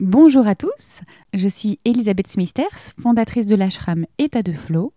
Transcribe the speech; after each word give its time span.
Bonjour 0.00 0.46
à 0.46 0.54
tous, 0.54 1.02
je 1.34 1.46
suis 1.46 1.78
Elisabeth 1.84 2.26
Smithers, 2.26 2.94
fondatrice 2.98 3.44
de 3.44 3.54
l'ashram 3.54 4.06
État 4.16 4.42
de 4.42 4.54
Flow. 4.54 4.94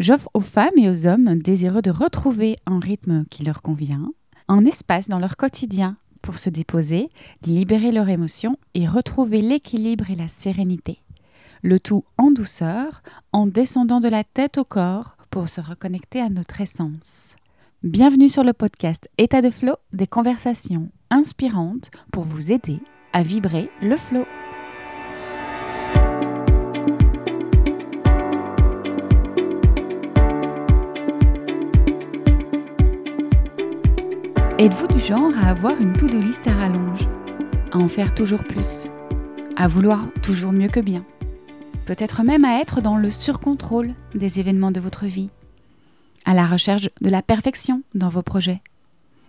J'offre 0.00 0.28
aux 0.34 0.40
femmes 0.40 0.76
et 0.76 0.90
aux 0.90 1.06
hommes 1.06 1.38
désireux 1.38 1.82
de 1.82 1.92
retrouver 1.92 2.56
un 2.66 2.80
rythme 2.80 3.26
qui 3.30 3.44
leur 3.44 3.62
convient, 3.62 4.10
un 4.48 4.64
espace 4.64 5.06
dans 5.06 5.20
leur 5.20 5.36
quotidien 5.36 5.96
pour 6.20 6.38
se 6.38 6.50
déposer, 6.50 7.10
libérer 7.46 7.92
leurs 7.92 8.08
émotions 8.08 8.56
et 8.74 8.88
retrouver 8.88 9.40
l'équilibre 9.40 10.10
et 10.10 10.16
la 10.16 10.26
sérénité. 10.26 11.00
Le 11.62 11.78
tout 11.78 12.02
en 12.18 12.32
douceur, 12.32 13.04
en 13.32 13.46
descendant 13.46 14.00
de 14.00 14.08
la 14.08 14.24
tête 14.24 14.58
au 14.58 14.64
corps 14.64 15.16
pour 15.30 15.48
se 15.48 15.60
reconnecter 15.60 16.20
à 16.20 16.28
notre 16.28 16.60
essence. 16.60 17.36
Bienvenue 17.84 18.28
sur 18.28 18.42
le 18.42 18.52
podcast 18.52 19.08
État 19.16 19.42
de 19.42 19.50
Flow, 19.50 19.76
des 19.92 20.08
conversations 20.08 20.90
inspirantes 21.08 21.92
pour 22.10 22.24
vous 22.24 22.50
aider 22.50 22.80
à 23.12 23.22
vibrer 23.22 23.70
le 23.80 23.96
flow. 23.96 24.24
Êtes-vous 34.60 34.88
du 34.88 34.98
genre 34.98 35.32
à 35.38 35.48
avoir 35.48 35.80
une 35.80 35.94
to-do 35.94 36.20
list 36.20 36.46
à 36.46 36.52
rallonge? 36.52 37.08
À 37.72 37.78
en 37.78 37.88
faire 37.88 38.14
toujours 38.14 38.44
plus? 38.44 38.88
À 39.56 39.66
vouloir 39.66 40.12
toujours 40.22 40.52
mieux 40.52 40.68
que 40.68 40.80
bien? 40.80 41.02
Peut-être 41.86 42.22
même 42.24 42.44
à 42.44 42.60
être 42.60 42.82
dans 42.82 42.98
le 42.98 43.10
surcontrôle 43.10 43.94
des 44.14 44.38
événements 44.38 44.70
de 44.70 44.78
votre 44.78 45.06
vie? 45.06 45.30
À 46.26 46.34
la 46.34 46.46
recherche 46.46 46.90
de 47.00 47.08
la 47.08 47.22
perfection 47.22 47.82
dans 47.94 48.10
vos 48.10 48.20
projets? 48.20 48.60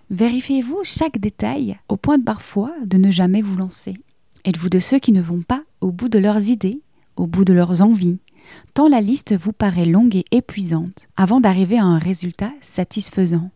Vérifiez-vous 0.09 0.81
chaque 0.83 1.17
détail 1.17 1.79
au 1.87 1.95
point 1.95 2.17
de 2.17 2.25
parfois 2.25 2.73
de 2.85 2.97
ne 2.97 3.09
jamais 3.09 3.41
vous 3.41 3.55
lancer? 3.55 3.93
Êtes-vous 4.43 4.67
de 4.67 4.79
ceux 4.79 4.99
qui 4.99 5.13
ne 5.13 5.21
vont 5.21 5.43
pas 5.43 5.63
au 5.79 5.93
bout 5.93 6.09
de 6.09 6.19
leurs 6.19 6.49
idées, 6.49 6.81
au 7.15 7.25
bout 7.25 7.45
de 7.45 7.53
leurs 7.53 7.81
envies, 7.81 8.19
tant 8.73 8.89
la 8.89 8.99
liste 8.99 9.33
vous 9.33 9.53
paraît 9.53 9.85
longue 9.85 10.17
et 10.17 10.25
épuisante 10.31 11.07
avant 11.15 11.39
d'arriver 11.39 11.77
à 11.77 11.85
un 11.85 11.99
résultat 11.99 12.51
satisfaisant? 12.59 13.49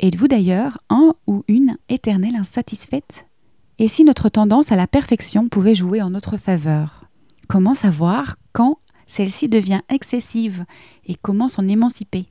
Êtes-vous 0.00 0.28
d'ailleurs 0.28 0.78
un 0.90 1.14
ou 1.26 1.44
une 1.46 1.76
éternelle 1.88 2.36
insatisfaite? 2.36 3.26
Et 3.78 3.88
si 3.88 4.04
notre 4.04 4.28
tendance 4.28 4.72
à 4.72 4.76
la 4.76 4.86
perfection 4.86 5.48
pouvait 5.48 5.74
jouer 5.74 6.02
en 6.02 6.10
notre 6.10 6.36
faveur? 6.36 7.04
Comment 7.48 7.74
savoir 7.74 8.36
quand 8.52 8.78
celle-ci 9.06 9.48
devient 9.48 9.82
excessive 9.88 10.64
et 11.06 11.14
comment 11.14 11.48
s'en 11.48 11.68
émanciper? 11.68 12.26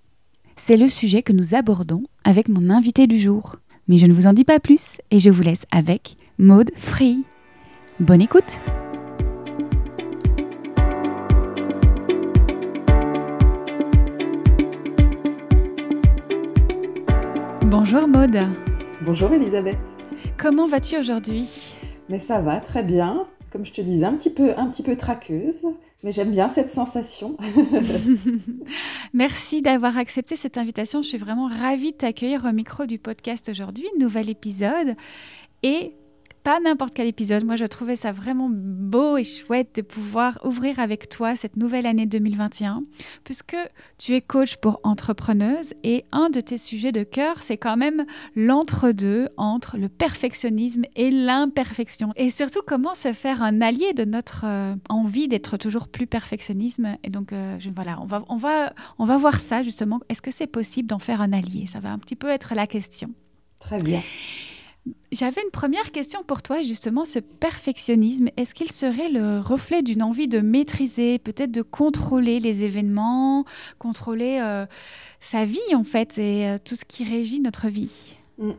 C'est 0.56 0.78
le 0.78 0.90
sujet 0.90 1.24
que 1.24 1.34
nous 1.34 1.56
abordons 1.56 2.04
avec 2.24 2.50
mon 2.50 2.70
invité 2.70 3.08
du 3.08 3.18
jour. 3.18 3.58
Mais 3.88 3.98
je 3.98 4.06
ne 4.06 4.14
vous 4.14 4.28
en 4.28 4.34
dis 4.34 4.46
pas 4.46 4.60
plus 4.60 4.98
et 5.12 5.20
je 5.20 5.30
vous 5.30 5.42
laisse 5.42 5.66
avec 5.72 6.18
Maude 6.38 6.72
Free. 6.76 7.24
Bonne 8.00 8.22
écoute 8.22 8.60
Bonjour 17.86 18.08
Maude. 18.08 18.40
Bonjour 19.02 19.34
Elisabeth. 19.34 19.78
Comment 20.38 20.68
vas-tu 20.68 20.98
aujourd'hui? 20.98 21.50
Mais 22.08 22.18
ça 22.18 22.40
va 22.40 22.62
très 22.62 22.82
bien. 22.82 23.28
Comme 23.52 23.66
je 23.66 23.74
te 23.74 23.82
disais, 23.82 24.06
un 24.06 24.14
petit 24.14 24.34
peu, 24.34 24.54
un 24.56 24.68
petit 24.68 24.84
peu 24.84 24.96
traqueuse, 24.96 25.64
mais 26.02 26.14
j'aime 26.14 26.32
bien 26.32 26.48
cette 26.48 26.70
sensation. 26.70 27.36
Merci 29.14 29.62
d'avoir 29.62 29.98
accepté 29.98 30.38
cette 30.38 30.58
invitation. 30.58 31.02
Je 31.02 31.10
suis 31.10 31.18
vraiment 31.18 31.50
ravie 31.50 31.92
de 31.92 31.98
t'accueillir 31.98 32.46
au 32.46 32.54
micro 32.54 32.86
du 32.86 33.00
podcast 33.00 33.50
aujourd'hui, 33.50 33.90
nouvel 34.00 34.30
épisode. 34.30 34.96
Et 35.62 35.92
pas 36.44 36.60
n'importe 36.60 36.94
quel 36.94 37.08
épisode. 37.08 37.46
Moi, 37.46 37.56
je 37.56 37.66
trouvais 37.66 37.96
ça 37.96 38.12
vraiment 38.12 38.50
beau 38.52 39.18
et 39.18 39.24
chouette 39.24 39.76
de 39.76 39.82
pouvoir 39.82 40.40
ouvrir 40.44 40.80
avec 40.80 41.08
toi 41.10 41.36
cette 41.36 41.56
nouvelle 41.56 41.86
année 41.86 42.06
2021, 42.06 42.84
puisque 43.24 43.56
tu 43.98 44.14
es 44.14 44.22
coach 44.22 44.58
pour 44.58 44.80
entrepreneuse 44.84 45.74
et 45.84 46.04
un 46.12 46.30
de 46.30 46.42
tes 46.42 46.58
sujets 46.58 46.92
de 46.92 47.04
cœur, 47.04 47.42
c'est 47.42 47.58
quand 47.58 47.78
même 47.78 48.06
l'entre-deux 48.36 49.30
entre 49.38 49.78
le 49.78 49.88
perfectionnisme 49.88 50.84
et 50.96 51.12
l'imperfection. 51.12 52.12
Et 52.18 52.30
surtout, 52.30 52.62
comment 52.66 52.94
se 52.94 53.14
faire 53.14 53.42
un 53.42 53.62
allié 53.62 53.94
de 53.94 54.04
notre 54.04 54.46
euh, 54.46 54.76
envie 54.90 55.28
d'être 55.28 55.58
toujours 55.58 55.88
plus 55.88 56.08
perfectionnisme. 56.08 56.98
Et 57.04 57.10
donc, 57.10 57.32
euh, 57.32 57.58
je, 57.60 57.70
voilà, 57.70 58.00
on 58.02 58.06
va, 58.06 58.24
on, 58.28 58.38
va, 58.38 58.74
on 59.00 59.06
va 59.06 59.18
voir 59.18 59.40
ça 59.40 59.64
justement. 59.64 60.02
Est-ce 60.10 60.22
que 60.22 60.32
c'est 60.32 60.48
possible 60.48 60.90
d'en 60.90 61.00
faire 61.00 61.22
un 61.22 61.32
allié? 61.32 61.66
Ça 61.68 61.80
va 61.80 61.92
un 61.92 62.00
petit 62.00 62.16
peu 62.16 62.30
être 62.30 62.54
la 62.54 62.68
question. 62.68 63.12
Très 63.60 63.82
bien. 63.82 64.02
J'avais 65.14 65.42
une 65.42 65.52
première 65.52 65.92
question 65.92 66.24
pour 66.24 66.42
toi, 66.42 66.62
justement, 66.62 67.06
ce 67.06 67.20
perfectionnisme, 67.20 68.28
est-ce 68.36 68.54
qu'il 68.54 68.72
serait 68.72 69.08
le 69.08 69.40
reflet 69.40 69.82
d'une 69.82 70.04
envie 70.04 70.28
de 70.28 70.40
maîtriser, 70.40 71.20
peut-être 71.20 71.52
de 71.52 71.62
contrôler 71.62 72.40
les 72.40 72.66
événements, 72.66 73.46
contrôler 73.80 74.40
euh, 74.42 74.66
sa 75.22 75.46
vie 75.46 75.74
en 75.74 75.86
fait, 75.86 76.18
et 76.18 76.48
euh, 76.48 76.58
tout 76.62 76.76
ce 76.76 76.84
qui 76.84 77.06
régit 77.06 77.40
notre 77.40 77.70
vie? 77.70 78.18
Mm. 78.40 78.52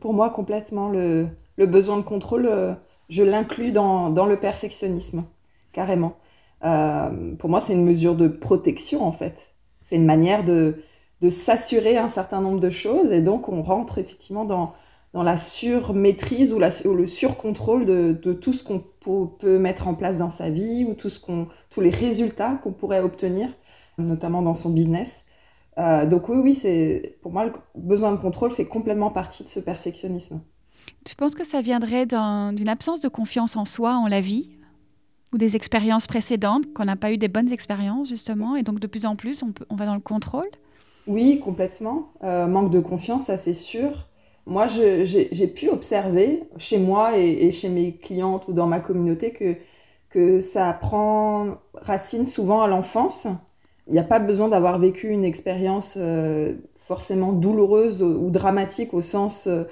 Pour 0.00 0.14
moi, 0.14 0.30
complètement, 0.30 0.88
le, 0.88 1.28
besoin 1.58 1.98
de 1.98 2.02
contrôle, 2.02 2.46
euh, 2.46 2.74
je 3.08 3.22
l'inclus 3.22 3.70
dans, 3.70 4.08
le 4.08 4.40
perfectionnisme, 4.40 5.26
carrément. 5.72 6.16
pour 6.60 7.50
moi, 7.50 7.60
c'est 7.60 7.74
une 7.74 7.84
mesure 7.84 8.16
de 8.16 8.26
protection, 8.26 9.04
en 9.04 9.12
fait. 9.12 9.52
C'est 9.80 9.94
une 9.94 10.06
manière 10.06 10.42
de, 10.42 10.82
de 11.20 11.28
s'assurer 11.28 11.98
un 11.98 12.08
certain 12.08 12.40
nombre 12.40 12.58
de 12.58 12.70
choses, 12.70 13.12
et 13.12 13.20
donc 13.20 13.48
on 13.48 13.62
rentre 13.62 13.98
effectivement 13.98 14.44
dans 14.44 14.74
dans 15.12 15.22
la 15.22 15.36
surmaîtrise 15.36 16.52
ou, 16.52 16.58
la, 16.58 16.68
ou 16.84 16.94
le 16.94 17.06
surcontrôle 17.06 17.86
de, 17.86 18.12
de 18.12 18.32
tout 18.32 18.52
ce 18.52 18.62
qu'on 18.62 18.84
peut, 19.00 19.58
mettre 19.58 19.88
en 19.88 19.94
place 19.94 20.18
dans 20.18 20.28
sa 20.28 20.50
vie 20.50 20.84
ou 20.84 20.94
tout 20.94 21.08
ce 21.08 21.20
qu'on, 21.20 21.48
tous 21.70 21.80
les 21.80 21.90
résultats 21.90 22.58
qu'on 22.62 22.72
pourrait 22.72 23.00
obtenir, 23.00 23.48
notamment 23.98 24.42
dans 24.42 24.54
son 24.54 24.70
business. 24.70 25.24
Euh, 25.78 26.06
donc 26.06 26.28
oui, 26.28 26.36
oui, 26.38 26.54
c'est 26.54 27.18
pour 27.22 27.32
moi 27.32 27.46
le 27.46 27.52
besoin 27.74 28.12
de 28.12 28.16
contrôle 28.16 28.50
fait 28.50 28.66
complètement 28.66 29.10
partie 29.10 29.44
de 29.44 29.48
ce 29.48 29.60
perfectionnisme. 29.60 30.42
Tu 31.04 31.14
penses 31.16 31.34
que 31.34 31.44
ça 31.44 31.60
viendrait 31.62 32.06
d'une 32.06 32.68
absence 32.68 33.00
de 33.00 33.08
confiance 33.08 33.56
en 33.56 33.64
soi, 33.64 33.96
en 33.96 34.06
la 34.06 34.20
vie, 34.20 34.50
ou 35.32 35.38
des 35.38 35.56
expériences 35.56 36.06
précédentes 36.06 36.72
qu'on 36.72 36.84
n'a 36.84 36.96
pas 36.96 37.12
eu 37.12 37.18
des 37.18 37.28
bonnes 37.28 37.52
expériences 37.52 38.08
justement, 38.08 38.56
et 38.56 38.62
donc 38.62 38.80
de 38.80 38.86
plus 38.86 39.06
en 39.06 39.16
plus 39.16 39.42
on, 39.42 39.52
peut, 39.52 39.66
on 39.70 39.76
va 39.76 39.86
dans 39.86 39.94
le 39.94 40.00
contrôle? 40.00 40.48
Oui, 41.06 41.38
complètement. 41.38 42.12
Euh, 42.24 42.46
manque 42.46 42.70
de 42.70 42.80
confiance, 42.80 43.24
ça 43.24 43.36
c'est 43.36 43.54
sûr 43.54 44.08
moi, 44.46 44.66
j'ai 44.68 45.46
pu 45.48 45.68
observer 45.70 46.44
chez 46.56 46.78
moi 46.78 47.18
et, 47.18 47.50
chez 47.50 47.68
mes 47.68 47.96
clientes 47.96 48.46
ou 48.48 48.52
dans 48.52 48.66
ma 48.66 48.80
communauté 48.80 49.32
que, 49.32 49.56
que 50.08 50.40
ça 50.40 50.72
prend 50.72 51.56
racine 51.74 52.24
souvent 52.24 52.62
à 52.62 52.68
l'enfance. 52.68 53.26
Il 53.88 53.92
n'y 53.92 53.98
a 53.98 54.04
pas 54.04 54.18
besoin 54.20 54.48
d'avoir 54.48 54.78
vécu 54.78 55.08
une 55.08 55.24
expérience 55.24 55.94
euh, 55.96 56.54
forcément 56.74 57.32
douloureuse 57.32 58.02
ou, 58.02 58.30
dramatique 58.30 58.94
au 58.94 59.02
sens, 59.02 59.46
euh, 59.48 59.64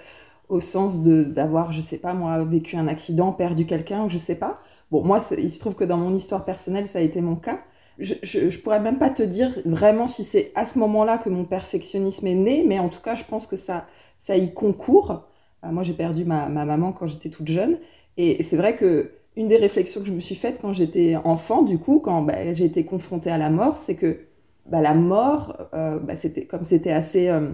au 0.48 0.60
sens 0.60 1.02
d'avoir, 1.02 1.72
je 1.72 1.80
sais 1.80 1.98
pas 1.98 2.14
moi, 2.14 2.44
vécu 2.44 2.76
un 2.76 2.88
accident, 2.88 3.32
perdu 3.32 3.66
quelqu'un 3.66 4.04
ou 4.04 4.08
je 4.10 4.18
sais 4.18 4.38
pas. 4.38 4.60
Bon, 4.90 5.02
moi, 5.04 5.18
il 5.38 5.50
se 5.50 5.60
trouve 5.60 5.74
que 5.74 5.84
dans 5.84 5.96
mon 5.96 6.14
histoire 6.14 6.44
personnelle, 6.44 6.88
ça 6.88 6.98
a 6.98 7.02
été 7.02 7.20
mon 7.20 7.36
cas. 7.36 7.60
Je, 7.99 8.15
je, 8.22 8.59
pourrais 8.59 8.81
même 8.81 8.99
pas 8.99 9.10
te 9.10 9.22
dire 9.22 9.56
vraiment 9.65 10.09
si 10.09 10.25
c'est 10.25 10.50
à 10.56 10.65
ce 10.66 10.78
moment-là 10.81 11.19
que 11.19 11.28
mon 11.28 11.44
perfectionnisme 11.44 12.27
est 12.27 12.34
né, 12.34 12.65
mais 12.66 12.81
en 12.81 12.88
tout 12.88 13.00
cas, 13.00 13.15
je 13.15 13.25
pense 13.25 13.47
que 13.47 13.56
ça, 13.56 13.87
ça 14.16 14.37
y 14.37 14.53
concourt. 14.53 15.25
Euh, 15.65 15.71
moi, 15.71 15.82
j'ai 15.84 15.93
perdu 15.94 16.25
ma, 16.25 16.49
maman 16.49 16.93
quand 16.93 17.06
j'étais 17.06 17.31
toute 17.31 17.49
jeune. 17.49 17.78
Et 18.16 18.43
c'est 18.43 18.56
vrai 18.56 18.77
que 18.77 19.12
une 19.37 19.49
des 19.49 19.56
réflexions 19.56 20.00
que 20.00 20.06
je 20.06 20.12
me 20.12 20.21
suis 20.21 20.34
faite 20.34 20.59
quand 20.60 20.72
j'étais 20.72 21.16
enfant, 21.16 21.62
du 21.62 21.78
coup, 21.78 22.00
quand 22.00 22.22
bah, 22.22 22.55
j'ai 22.55 22.65
été 22.65 22.84
confrontée 22.84 23.31
à 23.31 23.38
la 23.38 23.50
mort, 23.50 23.78
c'est 23.78 23.97
que 23.97 24.26
bah, 24.66 24.81
la 24.81 24.94
mort, 24.94 25.56
euh, 25.75 25.99
bah, 26.00 26.16
c'était 26.16 26.47
comme 26.47 26.65
c'était 26.65 26.93
assez 26.93 27.28
euh, 27.28 27.50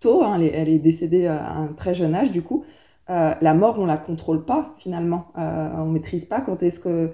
tôt, 0.00 0.22
hein, 0.22 0.40
elle, 0.40 0.68
est, 0.68 0.78
décédée 0.78 1.26
à 1.26 1.52
un 1.52 1.68
très 1.68 1.94
jeune 1.94 2.14
âge, 2.14 2.30
du 2.30 2.42
coup, 2.42 2.64
la 3.08 3.54
mort, 3.54 3.78
on 3.78 3.86
la 3.86 3.98
contrôle 3.98 4.44
pas 4.44 4.74
finalement, 4.78 5.28
on 5.36 5.86
maîtrise 5.86 6.26
pas 6.26 6.40
quand 6.40 6.62
est-ce 6.62 6.80
que 6.80 7.12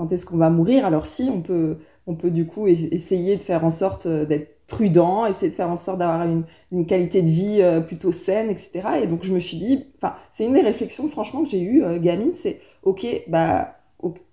quand 0.00 0.12
est-ce 0.12 0.24
qu'on 0.24 0.38
va 0.38 0.48
mourir. 0.48 0.86
Alors 0.86 1.04
si, 1.06 1.28
on 1.30 1.42
peut, 1.42 1.76
on 2.06 2.14
peut 2.14 2.30
du 2.30 2.46
coup 2.46 2.66
essayer 2.66 3.36
de 3.36 3.42
faire 3.42 3.66
en 3.66 3.70
sorte 3.70 4.08
d'être 4.08 4.56
prudent, 4.66 5.26
essayer 5.26 5.50
de 5.50 5.54
faire 5.54 5.68
en 5.68 5.76
sorte 5.76 5.98
d'avoir 5.98 6.26
une, 6.26 6.86
qualité 6.86 7.20
de 7.20 7.28
vie 7.28 7.58
euh, 7.60 7.82
plutôt 7.82 8.10
saine, 8.10 8.48
etc. 8.48 8.80
Et 9.02 9.06
donc 9.06 9.24
je 9.24 9.32
me 9.34 9.40
suis 9.40 9.58
dit, 9.58 9.84
enfin, 9.98 10.14
c'est 10.30 10.46
une 10.46 10.54
des 10.54 10.62
réflexions 10.62 11.06
franchement 11.08 11.42
que 11.42 11.50
j'ai 11.50 11.60
eues, 11.60 11.84
euh, 11.84 11.98
gamine, 11.98 12.32
c'est 12.32 12.62
ok, 12.82 13.06
bah 13.28 13.76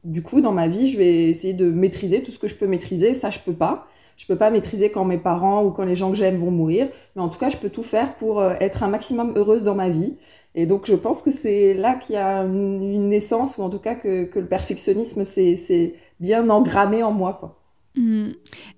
du 0.05 0.23
coup 0.23 0.39
dans 0.39 0.53
ma 0.53 0.69
vie, 0.69 0.89
je 0.89 0.97
vais 0.97 1.25
essayer 1.25 1.53
de 1.53 1.69
maîtriser 1.69 2.21
tout 2.21 2.31
ce 2.31 2.39
que 2.39 2.47
je 2.47 2.55
peux 2.55 2.67
maîtriser, 2.67 3.13
ça 3.13 3.29
je 3.29 3.39
peux 3.39 3.53
pas. 3.53 3.87
Je 4.15 4.25
peux 4.25 4.37
pas 4.37 4.49
maîtriser 4.49 4.89
quand 4.89 5.03
mes 5.03 5.19
parents 5.19 5.63
ou 5.63 5.71
quand 5.71 5.83
les 5.83 5.95
gens 5.95 6.09
que 6.09 6.15
j'aime 6.15 6.37
vont 6.37 6.49
mourir, 6.49 6.87
mais 7.15 7.21
en 7.21 7.29
tout 7.29 7.37
cas, 7.37 7.49
je 7.49 7.57
peux 7.57 7.69
tout 7.69 7.83
faire 7.83 8.15
pour 8.15 8.39
euh, 8.39 8.55
être 8.59 8.81
un 8.81 8.87
maximum 8.87 9.33
heureuse 9.35 9.65
dans 9.65 9.75
ma 9.75 9.89
vie. 9.89 10.15
Et 10.59 10.65
donc, 10.65 10.87
je 10.87 10.95
pense 10.95 11.21
que 11.21 11.29
c'est 11.29 11.75
là 11.75 11.93
qu'il 11.95 12.15
y 12.15 12.17
a 12.17 12.39
une, 12.39 13.09
naissance, 13.09 13.57
ou 13.57 13.61
en 13.61 13.69
tout 13.69 13.77
cas 13.77 13.93
que, 13.93 14.25
que 14.25 14.39
le 14.39 14.47
perfectionnisme, 14.47 15.23
c'est 15.23 15.93
bien 16.19 16.49
engrammé 16.49 17.03
en 17.03 17.11
moi. 17.11 17.37
Quoi. 17.39 17.61
Hmm. 17.95 18.31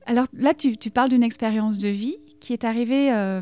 Alors 0.05 0.25
là, 0.33 0.53
tu, 0.53 0.75
parles 0.91 1.09
d'une 1.09 1.23
expérience 1.23 1.77
de 1.77 1.87
vie 1.87 2.17
qui 2.41 2.51
est 2.51 2.65
arrivée 2.65 3.13
euh, 3.13 3.41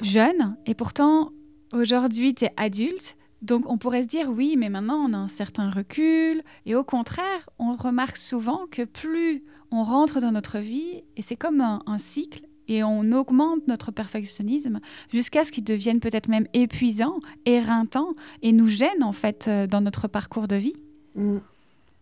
jeune 0.00 0.56
et 0.66 0.74
pourtant 0.74 1.30
aujourd'hui 1.74 2.34
tu 2.34 2.44
es 2.44 2.52
adulte. 2.56 3.16
Donc 3.42 3.68
on 3.68 3.78
pourrait 3.78 4.02
se 4.02 4.08
dire 4.08 4.30
oui, 4.30 4.56
mais 4.56 4.68
maintenant 4.68 5.08
on 5.08 5.12
a 5.12 5.16
un 5.16 5.28
certain 5.28 5.70
recul. 5.70 6.42
Et 6.66 6.76
au 6.76 6.84
contraire, 6.84 7.50
on 7.58 7.74
remarque 7.74 8.16
souvent 8.16 8.66
que 8.70 8.82
plus 8.82 9.44
on 9.72 9.82
rentre 9.82 10.20
dans 10.20 10.30
notre 10.32 10.58
vie, 10.58 11.02
et 11.16 11.22
c'est 11.22 11.36
comme 11.36 11.60
un, 11.60 11.98
cycle, 11.98 12.45
et 12.68 12.82
on 12.84 13.12
augmente 13.12 13.66
notre 13.68 13.90
perfectionnisme 13.90 14.80
jusqu'à 15.12 15.44
ce 15.44 15.52
qu'il 15.52 15.64
devienne 15.64 16.00
peut-être 16.00 16.28
même 16.28 16.46
épuisant, 16.54 17.18
éreintant, 17.44 18.14
et 18.42 18.52
nous 18.52 18.66
gêne 18.66 19.02
en 19.02 19.12
fait 19.12 19.46
euh, 19.48 19.66
dans 19.66 19.80
notre 19.80 20.08
parcours 20.08 20.48
de 20.48 20.56
vie. 20.56 20.74
Mm. 21.14 21.38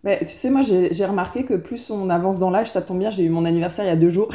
Tu 0.04 0.34
sais, 0.34 0.50
moi 0.50 0.60
j'ai 0.62 1.06
remarqué 1.06 1.46
que 1.46 1.54
plus 1.54 1.90
on 1.90 2.10
avance 2.10 2.38
dans 2.38 2.50
l'âge, 2.50 2.70
ça 2.70 2.82
tombe 2.82 2.98
bien, 2.98 3.08
j'ai 3.08 3.22
eu 3.22 3.30
mon 3.30 3.46
anniversaire 3.46 3.86
il 3.86 3.88
y 3.88 3.90
a 3.90 3.96
deux 3.96 4.10
jours, 4.10 4.28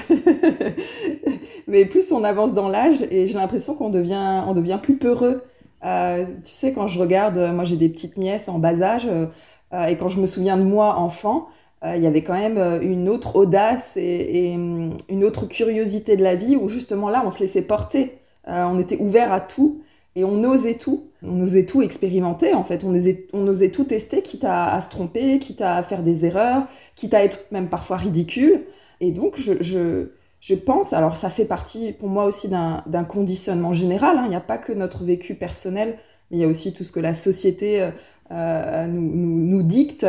mais 1.68 1.86
plus 1.86 2.12
on 2.12 2.24
avance 2.24 2.56
dans 2.56 2.70
l'âge, 2.70 3.04
et 3.12 3.28
j'ai 3.28 3.36
l'impression 3.36 3.76
qu'on 3.76 3.92
devient, 3.92 4.44
on 4.48 4.54
devient 4.54 4.80
plus 4.82 4.98
peureux. 4.98 5.44
Euh, 5.86 6.26
tu 6.44 6.52
sais, 6.52 6.74
quand 6.74 6.88
je 6.88 7.00
regarde, 7.00 7.38
moi 7.54 7.66
j'ai 7.66 7.78
des 7.78 7.88
petites 7.88 8.18
nièces 8.18 8.50
en 8.50 8.58
bas 8.58 8.82
âge, 8.82 9.08
euh, 9.08 9.86
et 9.86 9.96
quand 9.96 10.10
je 10.10 10.20
me 10.20 10.26
souviens 10.26 10.58
de 10.58 10.64
moi 10.64 10.96
enfant, 10.96 11.50
il 11.86 12.02
y 12.02 12.08
avait 12.08 12.24
quand 12.24 12.34
même 12.34 12.82
une 12.82 13.08
autre 13.08 13.36
audace 13.36 13.96
et, 13.96 14.54
hum, 14.56 14.98
une 15.10 15.24
autre 15.24 15.46
curiosité 15.46 16.18
de 16.18 16.24
la 16.24 16.36
vie 16.36 16.56
où 16.56 16.68
justement 16.70 17.10
là 17.10 17.24
on 17.26 17.32
se 17.32 17.40
laissait 17.40 17.62
porter, 17.62 18.18
on 18.46 18.80
était 18.80 18.98
ouvert 18.98 19.32
à 19.32 19.40
tout 19.40 19.82
et 20.16 20.24
on 20.24 20.44
osait 20.44 20.74
tout, 20.74 21.06
on 21.24 21.40
osait 21.42 21.66
tout 21.66 21.82
expérimenter 21.82 22.54
en 22.54 22.64
fait, 22.64 22.84
on 22.84 22.90
osait, 22.90 23.28
on 23.32 23.48
osait 23.48 23.70
tout 23.70 23.86
tester, 23.86 24.22
quitte 24.22 24.44
à, 24.44 24.74
à, 24.74 24.82
se 24.82 24.90
tromper, 24.90 25.40
quitte 25.40 25.62
à 25.62 25.82
faire 25.84 26.04
des 26.04 26.26
erreurs, 26.26 26.64
quitte 26.96 27.14
à 27.14 27.24
être 27.24 27.46
même 27.52 27.70
parfois 27.70 27.98
ridicule. 27.98 28.66
Et 29.00 29.12
donc 29.12 29.38
je, 29.38 29.54
je 29.62 30.10
je 30.40 30.56
pense, 30.56 30.94
alors 30.94 31.18
ça 31.18 31.30
fait 31.30 31.46
partie 31.46 31.92
pour 31.92 32.10
moi 32.10 32.24
aussi 32.26 32.48
d'un 32.48 33.04
conditionnement 33.04 33.74
général, 33.74 34.18
hein. 34.18 34.24
il 34.26 34.30
n'y 34.30 34.36
a 34.36 34.42
pas 34.42 34.58
que 34.58 34.72
notre 34.72 35.04
vécu 35.04 35.36
personnel, 35.36 35.98
mais 36.32 36.38
il 36.38 36.40
y 36.40 36.44
a 36.44 36.48
aussi 36.48 36.74
tout 36.74 36.84
ce 36.84 36.92
que 36.92 37.00
la 37.00 37.14
société 37.14 37.82
euh, 37.82 37.92
euh, 38.32 38.88
nous, 38.88 39.46
nous, 39.46 39.64
dicte 39.64 40.06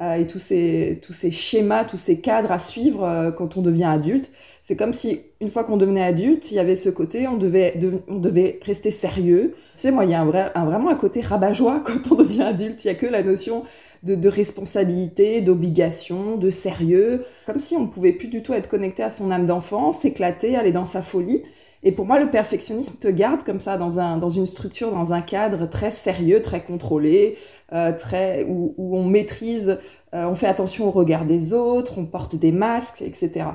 euh, 0.00 0.14
et 0.14 0.26
tous 0.26 0.38
ces, 0.38 1.00
tous 1.02 1.12
ces 1.12 1.30
schémas, 1.30 1.84
tous 1.84 1.98
ces 1.98 2.18
cadres 2.18 2.52
à 2.52 2.58
suivre 2.58 3.32
quand 3.36 3.56
on 3.56 3.62
devient 3.62 3.84
adulte. 3.84 4.30
C'est 4.62 4.76
comme 4.76 4.92
si 4.92 5.20
une 5.40 5.50
fois 5.50 5.64
qu'on 5.64 5.76
devenait 5.76 6.04
adulte, 6.04 6.50
il 6.50 6.54
y 6.54 6.58
avait 6.58 6.74
ce 6.74 6.88
côté, 6.88 7.28
on 7.28 7.36
devait, 7.36 7.78
on 8.08 8.18
devait 8.18 8.60
rester 8.62 8.90
sérieux. 8.90 9.54
Tu 9.74 9.82
sais, 9.82 9.90
moi, 9.90 10.04
il 10.06 10.10
y 10.10 10.14
a 10.14 10.20
un 10.22 10.24
vrai, 10.24 10.50
vraiment 10.54 10.88
un 10.90 10.96
côté 10.96 11.20
rabat-joie 11.20 11.80
quand 11.86 12.12
on 12.12 12.14
devient 12.14 12.42
adulte, 12.42 12.84
il 12.84 12.88
n'y 12.88 12.92
a 12.92 12.96
que 12.96 13.06
la 13.06 13.22
notion 13.22 13.64
de, 14.04 14.28
responsabilité, 14.28 15.40
d'obligation, 15.40 16.36
de 16.36 16.50
sérieux, 16.50 17.24
comme 17.46 17.58
si 17.58 17.74
on 17.74 17.82
ne 17.82 17.86
pouvait 17.86 18.12
plus 18.12 18.28
du 18.28 18.42
tout 18.42 18.52
être 18.52 18.68
connecté 18.68 19.02
à 19.02 19.10
son 19.10 19.30
âme 19.30 19.46
d'enfant, 19.46 19.92
s'éclater, 19.92 20.56
aller 20.56 20.72
dans 20.72 20.84
sa 20.84 21.02
folie. 21.02 21.42
Et 21.84 21.92
pour 21.92 22.06
moi, 22.06 22.18
le 22.18 22.30
perfectionnisme 22.30 22.96
te 22.98 23.08
garde 23.08 23.42
comme 23.42 23.60
ça 23.60 23.76
dans, 23.76 24.00
un, 24.00 24.16
dans 24.16 24.30
une 24.30 24.46
structure, 24.46 24.90
dans 24.90 25.12
un 25.12 25.20
cadre 25.20 25.66
très 25.66 25.90
sérieux, 25.90 26.40
très 26.40 26.62
contrôlé, 26.62 27.36
euh, 27.72 27.92
très, 27.92 28.44
où, 28.48 28.74
on 28.78 29.04
maîtrise, 29.04 29.78
euh, 30.14 30.24
on 30.24 30.34
fait 30.34 30.46
attention 30.46 30.88
au 30.88 30.90
regard 30.90 31.26
des 31.26 31.52
autres, 31.52 31.98
on 31.98 32.06
porte 32.06 32.36
des 32.36 32.52
masques, 32.52 33.02
etc. 33.02 33.46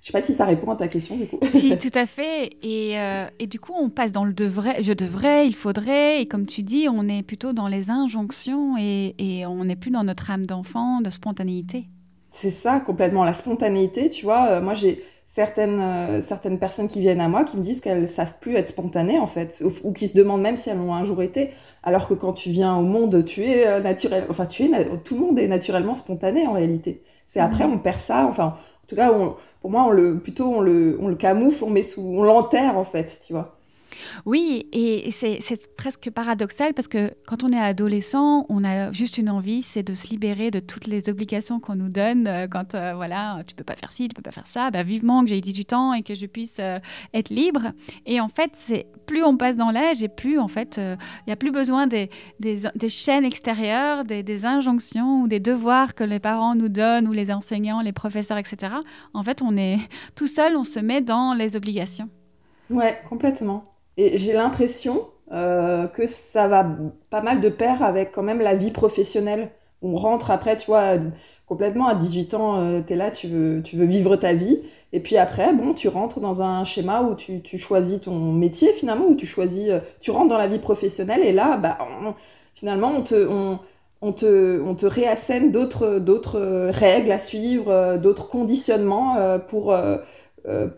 Je 0.00 0.06
sais 0.06 0.12
pas 0.12 0.22
si 0.22 0.32
ça 0.32 0.44
répond 0.44 0.72
à 0.72 0.76
ta 0.76 0.88
question 0.88 1.16
du 1.16 1.26
coup. 1.26 1.38
Si, 1.52 1.76
tout 1.78 1.96
à 1.96 2.06
fait. 2.06 2.50
Et, 2.62 2.98
euh, 2.98 3.26
et, 3.38 3.46
du 3.46 3.60
coup, 3.60 3.74
on 3.78 3.90
passe 3.90 4.12
dans 4.12 4.24
le 4.24 4.32
devrait, 4.32 4.82
je 4.82 4.92
devrais, 4.92 5.46
il 5.46 5.54
faudrait. 5.54 6.22
Et 6.22 6.26
comme 6.26 6.46
tu 6.46 6.62
dis, 6.62 6.88
on 6.90 7.06
est 7.06 7.22
plutôt 7.22 7.52
dans 7.52 7.68
les 7.68 7.90
injonctions 7.90 8.76
et, 8.76 9.14
et 9.18 9.46
on 9.46 9.64
n'est 9.64 9.76
plus 9.76 9.90
dans 9.90 10.02
notre 10.02 10.30
âme 10.30 10.46
d'enfant, 10.46 11.00
de 11.00 11.10
spontanéité. 11.10 11.86
C'est 12.30 12.50
ça, 12.50 12.80
complètement. 12.80 13.24
La 13.24 13.34
spontanéité, 13.34 14.08
tu 14.08 14.24
vois, 14.24 14.46
euh, 14.46 14.60
moi 14.62 14.74
j'ai 14.74 15.04
certaines, 15.32 15.80
euh, 15.80 16.20
certaines 16.20 16.58
personnes 16.58 16.88
qui 16.88 17.00
viennent 17.00 17.20
à 17.20 17.28
moi 17.28 17.44
qui 17.44 17.56
me 17.56 17.62
disent 17.62 17.80
qu'elles 17.80 18.08
savent 18.08 18.34
plus 18.40 18.56
être 18.56 18.68
spontanées 18.68 19.18
en 19.18 19.26
fait, 19.26 19.62
ou, 19.64 19.88
ou, 19.88 19.92
qui 19.92 20.08
se 20.08 20.16
demandent 20.16 20.42
même 20.42 20.56
si 20.56 20.70
elles 20.70 20.78
l'ont 20.78 20.94
un 20.94 21.04
jour 21.04 21.22
été. 21.22 21.50
Alors 21.82 22.08
que 22.08 22.14
quand 22.14 22.32
tu 22.32 22.50
viens 22.50 22.76
au 22.76 22.82
monde, 22.82 23.24
tu 23.24 23.44
es 23.44 23.80
naturel, 23.80 24.26
enfin 24.28 24.46
tu 24.46 24.64
es, 24.64 24.86
tout 25.04 25.14
le 25.14 25.20
monde 25.20 25.38
est 25.38 25.48
naturellement 25.48 25.94
spontané 25.94 26.46
en 26.46 26.52
réalité. 26.52 27.02
C'est 27.26 27.40
après 27.40 27.64
on 27.64 27.78
perd 27.78 27.98
ça, 27.98 28.26
enfin 28.26 28.56
tout 28.90 28.96
cas, 28.96 29.10
pour 29.60 29.70
moi, 29.70 29.84
on 29.84 29.90
le, 29.90 30.18
plutôt 30.18 30.52
on 30.52 30.60
le, 30.60 30.98
on 31.00 31.08
le 31.08 31.14
camoufle, 31.14 31.64
on 31.64 31.70
met 31.70 31.82
sous, 31.82 32.02
on 32.02 32.22
l'enterre 32.22 32.76
en 32.76 32.84
fait, 32.84 33.20
tu 33.24 33.32
vois. 33.32 33.59
Oui, 34.26 34.68
et 34.72 35.10
c'est 35.10 35.76
presque 35.76 36.10
paradoxal 36.10 36.74
parce 36.74 36.88
que 36.88 37.12
quand 37.26 37.44
on 37.44 37.52
est 37.52 37.60
adolescent, 37.60 38.46
on 38.48 38.64
a 38.64 38.92
juste 38.92 39.18
une 39.18 39.30
envie, 39.30 39.62
c'est 39.62 39.82
de 39.82 39.94
se 39.94 40.08
libérer 40.08 40.50
de 40.50 40.60
toutes 40.60 40.86
les 40.86 41.08
obligations 41.08 41.60
qu'on 41.60 41.74
nous 41.74 41.88
donne. 41.88 42.26
Euh, 42.26 42.46
quand, 42.48 42.74
euh, 42.74 42.92
voilà, 42.94 43.42
tu 43.46 43.54
peux 43.54 43.64
pas 43.64 43.76
faire 43.76 43.92
ci, 43.92 44.08
tu 44.08 44.14
peux 44.14 44.22
pas 44.22 44.30
faire 44.30 44.46
ça, 44.46 44.70
bah, 44.70 44.82
vivement 44.82 45.22
que 45.22 45.30
j'ai 45.30 45.40
18 45.40 45.72
ans 45.72 45.92
et 45.92 46.02
que 46.02 46.14
je 46.14 46.26
puisse 46.26 46.58
euh, 46.60 46.78
être 47.14 47.30
libre. 47.30 47.72
Et 48.06 48.20
en 48.20 48.28
fait, 48.28 48.50
c'est 48.54 48.86
plus 49.06 49.24
on 49.24 49.36
passe 49.36 49.56
dans 49.56 49.70
l'âge 49.70 50.02
et 50.02 50.08
plus, 50.08 50.38
en 50.38 50.48
fait, 50.48 50.76
il 50.78 50.98
n'y 51.26 51.32
a 51.32 51.36
plus 51.36 51.50
besoin 51.50 51.86
des, 51.88 52.10
des, 52.38 52.88
chaînes 52.88 53.24
extérieures, 53.24 54.04
des, 54.04 54.22
des, 54.22 54.44
injonctions 54.44 55.22
ou 55.22 55.28
des 55.28 55.40
devoirs 55.40 55.94
que 55.94 56.04
les 56.04 56.20
parents 56.20 56.54
nous 56.54 56.68
donnent 56.68 57.08
ou 57.08 57.12
les 57.12 57.32
enseignants, 57.32 57.80
les 57.80 57.92
professeurs, 57.92 58.38
etc. 58.38 58.74
En 59.12 59.22
fait, 59.24 59.42
on 59.42 59.56
est 59.56 59.78
tout 60.14 60.28
seul, 60.28 60.56
on 60.56 60.64
se 60.64 60.78
met 60.78 61.00
dans 61.00 61.34
les 61.34 61.56
obligations. 61.56 62.08
Ouais, 62.70 63.00
complètement. 63.08 63.69
Et 63.96 64.18
j'ai 64.18 64.32
l'impression 64.32 65.08
euh, 65.32 65.86
que 65.86 66.06
ça 66.06 66.48
va 66.48 66.66
pas 67.10 67.22
mal 67.22 67.40
de 67.40 67.48
pair 67.48 67.82
avec 67.82 68.12
quand 68.12 68.22
même 68.22 68.40
la 68.40 68.54
vie 68.54 68.70
professionnelle. 68.70 69.50
On 69.82 69.96
rentre 69.96 70.30
après, 70.30 70.56
tu 70.56 70.66
vois, 70.66 70.98
complètement 71.46 71.88
à 71.88 71.94
18 71.94 72.34
ans, 72.34 72.60
euh, 72.60 72.80
tu 72.86 72.92
es 72.92 72.96
là, 72.96 73.10
tu 73.10 73.28
veux, 73.28 73.62
tu 73.62 73.76
veux 73.76 73.86
vivre 73.86 74.16
ta 74.16 74.32
vie. 74.34 74.60
Et 74.92 75.00
puis 75.00 75.16
après, 75.16 75.52
bon, 75.52 75.74
tu 75.74 75.88
rentres 75.88 76.20
dans 76.20 76.42
un 76.42 76.64
schéma 76.64 77.02
où 77.02 77.14
tu, 77.14 77.42
tu 77.42 77.58
choisis 77.58 78.00
ton 78.00 78.32
métier 78.32 78.72
finalement, 78.72 79.06
où 79.06 79.14
tu 79.14 79.26
choisis, 79.26 79.68
euh, 79.68 79.80
tu 80.00 80.10
rentres 80.10 80.28
dans 80.28 80.38
la 80.38 80.48
vie 80.48 80.58
professionnelle 80.58 81.22
et 81.24 81.32
là, 81.32 81.56
bah, 81.56 81.78
finalement, 82.54 82.88
on 82.96 83.02
te, 83.02 83.28
on, 83.28 83.58
on 84.02 84.12
te, 84.12 84.60
on 84.64 84.74
te 84.74 84.86
réassène 84.86 85.52
d'autres, 85.52 85.98
d'autres 85.98 86.70
règles 86.70 87.12
à 87.12 87.18
suivre, 87.18 87.96
d'autres 87.98 88.28
conditionnements 88.28 89.38
pour 89.48 89.72
euh, 89.72 89.98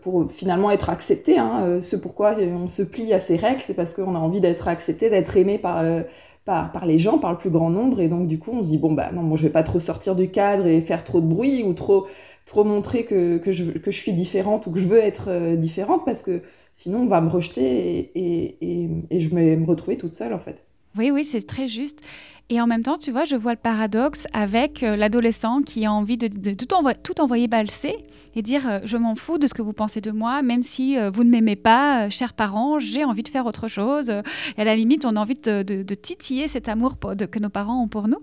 pour 0.01 0.31
finalement 0.31 0.71
être 0.71 0.89
accepté. 0.89 1.37
Hein. 1.37 1.65
Euh, 1.65 1.81
ce 1.81 1.95
pourquoi 1.95 2.35
on 2.37 2.67
se 2.67 2.83
plie 2.83 3.13
à 3.13 3.19
ces 3.19 3.35
règles, 3.37 3.61
c'est 3.61 3.73
parce 3.73 3.93
qu'on 3.93 4.15
a 4.15 4.19
envie 4.19 4.41
d'être 4.41 4.67
accepté, 4.67 5.09
d'être 5.09 5.35
aimé 5.37 5.57
par, 5.57 5.79
euh, 5.79 6.03
par, 6.45 6.71
par, 6.71 6.85
les 6.85 6.97
gens, 6.97 7.17
par 7.19 7.31
le 7.31 7.37
plus 7.37 7.49
grand 7.49 7.69
nombre. 7.69 7.99
Et 8.01 8.07
donc, 8.07 8.27
du 8.27 8.39
coup, 8.39 8.51
on 8.53 8.63
se 8.63 8.69
dit, 8.69 8.77
bon, 8.77 8.93
bah 8.93 9.11
non, 9.13 9.21
moi, 9.23 9.37
je 9.37 9.43
vais 9.43 9.49
pas 9.49 9.63
trop 9.63 9.79
sortir 9.79 10.15
du 10.15 10.29
cadre 10.29 10.65
et 10.67 10.81
faire 10.81 11.03
trop 11.03 11.21
de 11.21 11.27
bruit 11.27 11.63
ou 11.63 11.73
trop, 11.73 12.07
trop 12.45 12.63
montrer 12.63 13.05
que, 13.05 13.37
que, 13.37 13.51
je, 13.51 13.65
que 13.65 13.91
je 13.91 13.97
suis 13.97 14.13
différente 14.13 14.67
ou 14.67 14.71
que 14.71 14.79
je 14.79 14.87
veux 14.87 14.99
être 14.99 15.55
différente 15.55 16.03
parce 16.05 16.21
que 16.21 16.41
sinon, 16.71 16.99
on 17.01 17.07
va 17.07 17.21
me 17.21 17.29
rejeter 17.29 18.11
et, 18.15 18.57
et, 18.61 18.89
et 19.09 19.19
je 19.21 19.29
vais 19.35 19.55
me 19.55 19.65
retrouver 19.65 19.97
toute 19.97 20.13
seule, 20.13 20.33
en 20.33 20.39
fait. 20.39 20.63
Oui, 20.97 21.11
oui, 21.11 21.25
c'est 21.25 21.45
très 21.45 21.67
juste. 21.67 22.01
Et 22.49 22.59
en 22.59 22.67
même 22.67 22.83
temps, 22.83 22.97
tu 22.97 23.09
vois, 23.09 23.23
je 23.25 23.35
vois 23.35 23.53
le 23.53 23.57
paradoxe 23.57 24.27
avec 24.33 24.83
euh, 24.83 24.97
l'adolescent 24.97 25.61
qui 25.61 25.85
a 25.85 25.91
envie 25.91 26.17
de, 26.17 26.27
tout, 26.53 26.67
tout, 27.01 27.21
envoyer 27.21 27.47
balser 27.47 27.95
et 28.35 28.41
dire 28.41 28.69
euh, 28.69 28.79
je 28.83 28.97
m'en 28.97 29.15
fous 29.15 29.37
de 29.37 29.47
ce 29.47 29.53
que 29.53 29.61
vous 29.61 29.71
pensez 29.71 30.01
de 30.01 30.11
moi, 30.11 30.41
même 30.41 30.61
si 30.61 30.97
euh, 30.97 31.09
vous 31.09 31.23
ne 31.23 31.29
m'aimez 31.29 31.55
pas, 31.55 32.09
chers 32.09 32.33
parents, 32.33 32.79
j'ai 32.79 33.05
envie 33.05 33.23
de 33.23 33.29
faire 33.29 33.45
autre 33.45 33.69
chose. 33.69 34.09
Et 34.57 34.61
à 34.61 34.65
la 34.65 34.75
limite, 34.75 35.05
on 35.05 35.15
a 35.15 35.19
envie 35.19 35.35
de, 35.35 35.83
titiller 35.95 36.47
cet 36.47 36.67
amour 36.67 36.99
que 36.99 37.39
nos 37.39 37.49
parents 37.49 37.81
ont 37.81 37.87
pour 37.87 38.07
nous. 38.07 38.19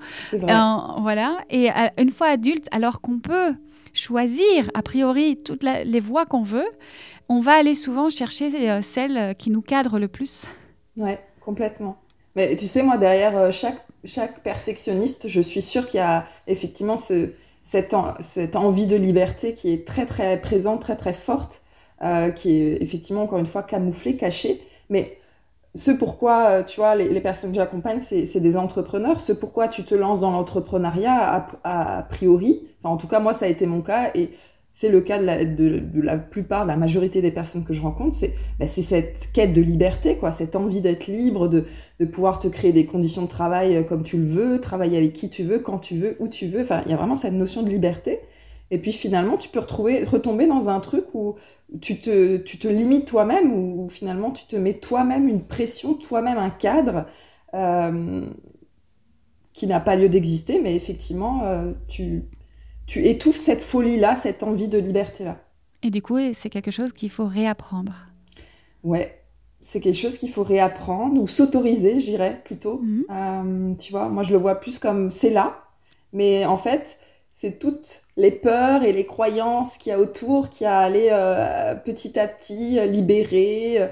Voilà. 1.01 1.39
Et 1.49 1.71
une 1.99 2.11
fois 2.11 2.29
adulte, 2.29 2.69
alors 2.73 3.01
qu'on 3.01 3.19
peut 3.19 3.55
choisir 3.95 4.71
a 4.75 4.83
priori 4.83 5.39
toutes 5.43 5.63
les 5.63 6.01
voies 6.01 6.27
qu'on 6.27 6.43
veut, 6.43 6.69
on 7.29 7.41
va 7.41 7.53
aller 7.53 7.75
souvent 7.75 8.11
chercher 8.11 8.83
celles 8.83 9.35
qui 9.37 9.51
nous 9.51 9.63
cadrent 9.63 9.99
le 9.99 10.09
plus. 10.09 10.47
Ouais, 10.97 11.19
complètement. 11.41 11.97
Mais 12.37 12.57
tu 12.57 12.67
sais, 12.67 12.83
moi, 12.83 12.97
derrière 12.97 13.53
chaque 13.53 13.85
chaque 14.05 14.43
perfectionniste, 14.43 15.29
je 15.29 15.41
suis 15.41 15.63
sûre 15.63 15.87
qu'il 15.87 15.99
y 15.99 16.03
a 16.03 16.27
effectivement 16.47 16.97
ce, 16.97 17.31
cette, 17.63 17.95
cette, 18.21 18.57
envie 18.57 18.87
de 18.87 18.97
liberté 18.97 19.55
qui 19.55 19.73
est 19.73 19.87
très 19.87 20.07
très 20.07 20.41
présente, 20.41 20.81
très 20.81 20.97
très 20.97 21.13
forte, 21.13 21.63
euh, 22.03 22.31
qui 22.31 22.63
est 22.63 22.83
effectivement 22.83 23.23
encore 23.23 23.39
une 23.39 23.47
fois 23.47 23.63
camouflée, 23.63 24.17
cachée. 24.17 24.63
Mais 24.89 25.19
ce 25.75 25.91
pourquoi, 25.91 26.49
euh, 26.49 26.63
tu 26.63 26.81
vois, 26.81 26.97
les, 26.97 27.21
personnes 27.21 27.51
que 27.51 27.57
j'accompagne, 27.57 28.01
c'est 28.01 28.41
des 28.41 28.57
entrepreneurs. 28.57 29.21
Ce 29.21 29.33
pourquoi 29.33 29.69
tu 29.69 29.85
te 29.85 29.95
lances 29.95 30.21
dans 30.21 30.31
l'entrepreneuriat, 30.31 31.47
a, 31.65 31.99
a, 31.99 32.03
priori, 32.05 32.63
enfin 32.79 32.95
en 32.95 32.97
tout 32.97 33.09
cas 33.09 33.21
moi 33.21 33.35
ça 33.35 33.47
a 33.47 33.49
été 33.49 33.67
mon 33.67 33.83
cas, 33.83 34.11
et 34.15 34.31
c'est 34.81 34.89
le 34.89 35.03
cas 35.03 35.19
de 35.19 36.01
la, 36.01 36.17
plupart, 36.17 36.63
de 36.63 36.69
la 36.69 36.79
majorité 36.79 37.21
des 37.21 37.31
personnes 37.31 37.67
que 37.67 37.75
je 37.75 37.83
rencontre, 37.83 38.17
c'est 38.17 38.33
bah, 38.59 38.67
cette 38.67 39.29
quête 39.35 39.53
de 39.53 39.61
liberté, 39.61 40.17
quoi, 40.17 40.33
cette 40.33 40.57
envie 40.57 40.81
d'être 40.81 41.07
libre, 41.07 41.49
de, 41.49 41.67
pouvoir 42.07 42.39
te 42.39 42.49
créer 42.49 42.73
des 42.73 42.87
conditions 42.87 43.21
de 43.21 43.29
travail 43.29 43.77
euh, 43.77 43.83
comme 43.83 44.03
tu 44.05 44.17
le 44.17 44.25
veux, 44.25 44.59
travailler 44.59 44.97
avec 44.97 45.13
qui 45.13 45.29
tu 45.29 45.43
veux, 45.43 45.59
quand 45.59 45.81
tu 45.81 45.99
veux, 45.99 46.17
où 46.19 46.29
tu 46.29 46.47
veux. 46.47 46.63
Enfin, 46.63 46.81
il 46.87 46.93
y 46.93 46.95
a 46.95 46.97
vraiment 46.97 47.15
cette 47.15 47.35
notion 47.35 47.63
de 47.63 47.69
liberté. 47.69 48.21
Et 48.71 48.79
puis 48.79 48.93
finalement, 48.93 49.37
tu 49.37 49.51
peux 49.51 49.59
retrouver, 49.59 50.03
retomber 50.03 50.47
dans 50.47 50.71
un 50.71 50.81
truc 50.81 51.05
où 51.13 51.35
tu 51.83 52.01
te, 52.01 52.39
tu 52.39 52.57
te 52.57 52.67
limites 52.67 53.07
toi-même, 53.07 53.53
où, 53.53 53.87
finalement 53.91 54.31
tu 54.31 54.47
te 54.47 54.57
mets 54.57 54.79
toi-même 54.79 55.29
une 55.29 55.43
pression, 55.43 55.93
toi-même 55.93 56.39
un 56.39 56.49
cadre 56.49 57.05
euh, 57.53 58.23
qui 59.53 59.67
n'a 59.67 59.81
pas 59.81 59.97
lieu 59.97 60.09
d'exister, 60.09 60.59
mais 60.59 60.75
effectivement, 60.75 61.43
euh, 61.45 61.73
tu 61.87 62.25
tu 62.91 63.07
étouffes 63.07 63.37
cette 63.37 63.61
folie-là, 63.61 64.17
cette 64.17 64.43
envie 64.43 64.67
de 64.67 64.77
liberté-là. 64.77 65.37
Et 65.85 65.91
du 65.91 66.03
coup, 66.03 66.19
c'est 66.35 66.51
quelque 66.51 66.73
chose 66.73 66.93
qu'il 66.93 67.09
faut 67.09 67.25
réapprendre. 67.25 67.95
Ouais, 68.83 69.23
c'est 69.61 69.79
quelque 69.79 69.97
chose 69.97 70.19
qu'il 70.19 70.29
faut 70.29 70.43
réapprendre 70.43 71.23
ou 71.23 71.29
s'autoriser, 71.29 72.01
je 72.01 72.07
dirais 72.07 72.41
plutôt. 72.45 72.81
Mhm. 72.83 73.05
Euh, 73.09 73.75
tu 73.77 73.93
vois, 73.93 74.09
moi 74.09 74.25
je 74.25 74.33
le 74.33 74.39
vois 74.39 74.57
plus 74.57 74.81
comme 74.81 75.13
c'est 75.13 75.31
là, 75.31 75.63
mais 76.13 76.45
en 76.47 76.57
fait, 76.57 76.99
c'est 77.31 77.61
toutes 77.61 78.03
les 78.17 78.33
peurs 78.33 78.83
et 78.83 78.91
les 78.91 79.07
croyances 79.07 79.79
qu'il 79.79 79.91
y 79.91 79.93
a 79.93 80.01
autour 80.01 80.49
qui 80.49 80.65
a 80.65 80.81
allé 80.81 81.11
euh, 81.13 81.77
petit 81.77 82.19
à 82.19 82.27
petit 82.27 82.77
euh, 82.81 82.87
libérer, 82.87 83.89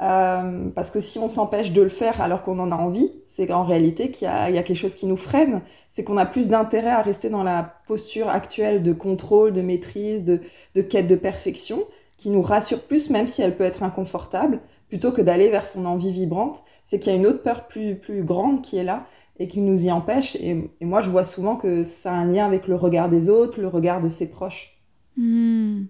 éplucher. 0.00 0.72
parce 0.74 0.90
que 0.90 1.00
si 1.00 1.18
on 1.18 1.28
s'empêche 1.28 1.72
de 1.72 1.82
le 1.82 1.88
faire 1.88 2.20
alors 2.20 2.42
qu'on 2.42 2.58
en 2.58 2.72
a 2.72 2.76
envie, 2.76 3.12
c'est 3.24 3.46
qu'en 3.46 3.64
réalité 3.64 4.10
qu'il 4.10 4.26
y, 4.26 4.28
a 4.28 4.62
quelque 4.62 4.74
chose 4.74 4.94
qui 4.94 5.06
nous 5.06 5.16
freine. 5.16 5.62
C'est 5.88 6.04
qu'on 6.04 6.16
a 6.16 6.26
plus 6.26 6.48
d'intérêt 6.48 6.90
à 6.90 7.02
rester 7.02 7.28
dans 7.28 7.42
la 7.42 7.74
posture 7.86 8.28
actuelle 8.28 8.82
de 8.82 8.92
contrôle, 8.92 9.52
de 9.52 9.62
maîtrise, 9.62 10.24
de, 10.24 10.40
de 10.74 10.82
quête 10.82 11.06
de 11.06 11.16
perfection 11.16 11.84
qui 12.20 12.28
nous 12.28 12.42
rassure 12.42 12.82
plus, 12.82 13.08
même 13.08 13.26
si 13.26 13.40
elle 13.40 13.56
peut 13.56 13.64
être 13.64 13.82
inconfortable, 13.82 14.60
plutôt 14.88 15.10
que 15.10 15.22
d'aller 15.22 15.48
vers 15.48 15.64
son 15.64 15.86
envie 15.86 16.12
vibrante, 16.12 16.62
c'est 16.84 16.98
qu'il 16.98 17.12
y 17.12 17.14
a 17.14 17.18
une 17.18 17.26
autre 17.26 17.42
peur 17.42 17.66
plus, 17.66 17.96
plus 17.96 18.24
grande 18.24 18.60
qui 18.60 18.76
est 18.76 18.84
là 18.84 19.06
et 19.38 19.48
qui 19.48 19.62
nous 19.62 19.86
y 19.86 19.90
empêche. 19.90 20.36
Et, 20.36 20.68
moi, 20.82 21.00
je 21.00 21.08
vois 21.08 21.24
souvent 21.24 21.56
que 21.56 21.82
ça 21.82 22.12
a 22.12 22.14
un 22.14 22.26
lien 22.26 22.44
avec 22.44 22.68
le 22.68 22.76
regard 22.76 23.08
des 23.08 23.30
autres, 23.30 23.58
le 23.58 23.68
regard 23.68 24.00
de 24.02 24.10
ses 24.10 24.30
proches. 24.30 24.79
Hmm. 25.16 25.84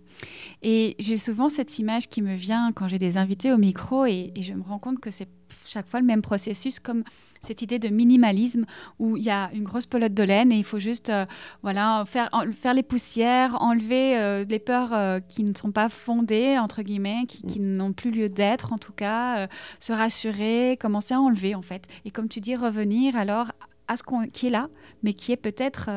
Et 0.62 0.96
j'ai 0.98 1.16
souvent 1.16 1.48
cette 1.48 1.78
image 1.78 2.08
qui 2.08 2.22
me 2.22 2.34
vient 2.34 2.72
quand 2.72 2.88
j'ai 2.88 2.98
des 2.98 3.16
invités 3.16 3.52
au 3.52 3.58
micro 3.58 4.06
et, 4.06 4.32
et 4.34 4.42
je 4.42 4.54
me 4.54 4.62
rends 4.62 4.78
compte 4.78 5.00
que 5.00 5.10
c'est 5.10 5.28
chaque 5.66 5.88
fois 5.88 6.00
le 6.00 6.06
même 6.06 6.22
processus, 6.22 6.80
comme 6.80 7.04
cette 7.42 7.62
idée 7.62 7.78
de 7.78 7.88
minimalisme 7.88 8.66
où 8.98 9.16
il 9.16 9.24
y 9.24 9.30
a 9.30 9.50
une 9.54 9.64
grosse 9.64 9.86
pelote 9.86 10.12
de 10.12 10.22
laine 10.22 10.52
et 10.52 10.56
il 10.56 10.64
faut 10.64 10.78
juste 10.78 11.08
euh, 11.08 11.24
voilà, 11.62 12.04
faire, 12.06 12.28
faire 12.54 12.74
les 12.74 12.82
poussières, 12.82 13.60
enlever 13.62 14.18
euh, 14.18 14.44
les 14.48 14.58
peurs 14.58 14.92
euh, 14.92 15.20
qui 15.20 15.42
ne 15.42 15.54
sont 15.54 15.72
pas 15.72 15.88
fondées, 15.88 16.58
entre 16.58 16.82
guillemets, 16.82 17.24
qui, 17.26 17.60
mm. 17.60 17.76
n'ont 17.76 17.92
plus 17.92 18.10
lieu 18.10 18.28
d'être 18.28 18.72
en 18.72 18.78
tout 18.78 18.92
cas, 18.92 19.48
se 19.78 19.92
rassurer, 19.92 20.76
commencer 20.80 21.14
à 21.14 21.20
enlever 21.20 21.54
en 21.54 21.62
fait. 21.62 21.86
Et 22.04 22.10
comme 22.10 22.28
tu 22.28 22.40
dis, 22.40 22.56
revenir 22.56 23.16
alors 23.16 23.52
à 23.90 23.96
ce 23.96 24.02
qui 24.32 24.46
est 24.46 24.50
là, 24.50 24.68
mais 25.02 25.12
qui 25.12 25.32
est 25.32 25.36
peut-être... 25.36 25.90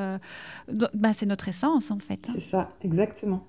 bah, 0.94 1.12
c'est 1.14 1.26
notre 1.26 1.48
essence 1.48 1.92
en 1.92 2.00
fait. 2.00 2.20
C'est 2.34 2.40
ça, 2.40 2.72
exactement. 2.84 3.44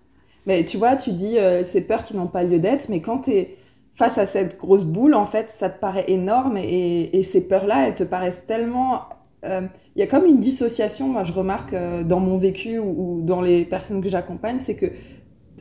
Mais 0.47 0.65
tu 0.65 0.77
vois, 0.77 0.97
tu 0.97 1.13
dis 1.13 1.37
ces 1.65 1.87
peurs 1.87 2.05
qui 2.05 2.15
n'ont 2.15 2.27
pas 2.27 2.45
lieu 2.45 2.59
d'être, 2.59 2.89
mais 2.89 3.01
quand 3.01 3.21
tu 3.21 3.31
es 3.31 3.57
face 3.95 4.19
à 4.19 4.27
cette 4.27 4.59
grosse 4.59 4.85
boule, 4.85 5.15
en 5.15 5.25
fait, 5.25 5.49
ça 5.49 5.71
te 5.71 5.79
paraît 5.81 6.05
énorme 6.09 6.57
et, 6.57 7.23
ces 7.23 7.47
peurs-là, 7.47 7.89
elles 7.89 7.95
te 7.95 8.05
paraissent 8.05 8.45
tellement... 8.47 9.03
Euh, 9.45 9.63
il 9.95 10.01
y 10.01 10.03
a 10.03 10.07
comme 10.07 10.25
une 10.25 10.41
dissociation, 10.41 11.07
moi 11.07 11.23
je 11.23 11.33
remarque 11.33 11.75
euh, 11.75 12.03
dans 12.03 12.19
mon 12.19 12.39
vécu 12.39 12.79
ou, 12.79 13.21
dans 13.23 13.43
les 13.43 13.67
personnes 13.67 14.03
que 14.03 14.09
j'accompagne, 14.09 14.59
c'est 14.59 14.75
que 14.75 14.87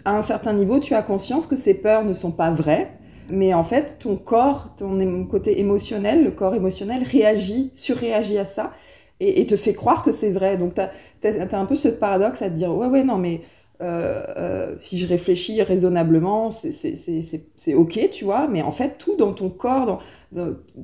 à 0.06 0.16
un 0.16 0.22
certain 0.22 0.54
niveau, 0.54 0.80
tu 0.80 0.96
as 0.96 1.02
conscience 1.02 1.48
que 1.48 1.58
ces 1.58 1.82
peurs 1.82 2.04
ne 2.06 2.14
sont 2.14 2.32
pas 2.32 2.50
vraies, 2.50 2.92
mais 3.30 3.54
en 3.54 3.64
fait, 3.64 3.98
ton 4.00 4.16
corps, 4.16 4.76
ton 4.76 5.26
côté 5.26 5.60
émotionnel, 5.60 6.24
le 6.24 6.32
corps 6.32 6.56
émotionnel 6.56 7.04
réagit, 7.04 7.72
surréagit 7.74 8.38
à 8.38 8.46
ça 8.46 8.74
et, 9.20 9.46
te 9.48 9.56
fait 9.56 9.74
croire 9.74 10.02
que 10.02 10.12
c'est 10.12 10.32
vrai. 10.32 10.58
Donc, 10.58 10.74
tu 10.76 10.82
as, 11.28 11.58
un 11.58 11.66
peu 11.66 11.76
ce 11.76 11.88
paradoxe 11.88 12.42
à 12.42 12.50
te 12.50 12.56
dire, 12.56 12.76
ouais, 12.76 12.88
ouais, 12.88 13.04
non, 13.04 13.18
mais 13.18 13.42
euh, 13.82 14.24
euh, 14.38 14.74
si 14.78 14.98
je 14.98 15.08
réfléchis 15.08 15.62
raisonnablement, 15.62 16.52
c'est 16.52 17.74
ok, 17.74 18.10
tu 18.12 18.24
vois, 18.24 18.48
mais 18.48 18.62
en 18.62 18.72
fait, 18.72 18.98
tout 18.98 19.16
dans 19.16 19.34
ton 19.34 19.50
corps 19.50 20.02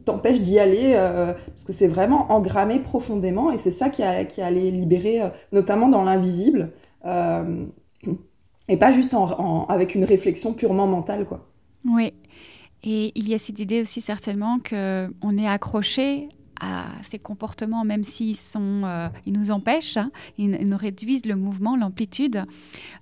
t'empêche 0.05 0.41
d'y 0.41 0.59
aller 0.59 0.91
euh, 0.93 1.33
parce 1.47 1.63
que 1.63 1.73
c'est 1.73 1.87
vraiment 1.87 2.31
engrammé 2.31 2.79
profondément 2.79 3.51
et 3.51 3.57
c'est 3.57 3.71
ça 3.71 3.89
qui, 3.89 4.03
a, 4.03 4.25
qui 4.25 4.41
libérer, 4.41 5.21
notamment 5.51 5.87
dans 5.87 6.03
l'invisible, 6.03 6.71
et 7.05 8.77
pas 8.77 8.91
juste 8.91 9.13
en, 9.13 9.65
avec 9.67 9.95
une 9.95 10.03
réflexion 10.03 10.53
purement 10.53 10.87
mentale, 10.87 11.25
quoi. 11.25 11.47
Oui. 11.85 12.13
Et 12.83 13.11
il 13.15 13.27
y 13.27 13.33
a 13.33 13.37
cette 13.37 13.59
idée 13.59 13.81
aussi 13.81 14.01
certainement 14.01 14.59
qu'on 14.59 15.37
est 15.37 15.47
accroché 15.47 16.29
à 16.59 16.85
ces 17.01 17.17
comportements, 17.17 17.83
même 17.83 18.03
s'ils 18.03 18.35
sont, 18.35 18.81
euh, 18.83 19.07
ils 19.25 19.33
nous 19.33 19.51
empêchent, 19.51 19.97
hein, 19.97 20.11
ils, 20.37 20.49
nous 20.49 20.77
réduisent 20.77 21.25
le 21.25 21.35
mouvement, 21.35 21.75
l'amplitude, 21.75 22.43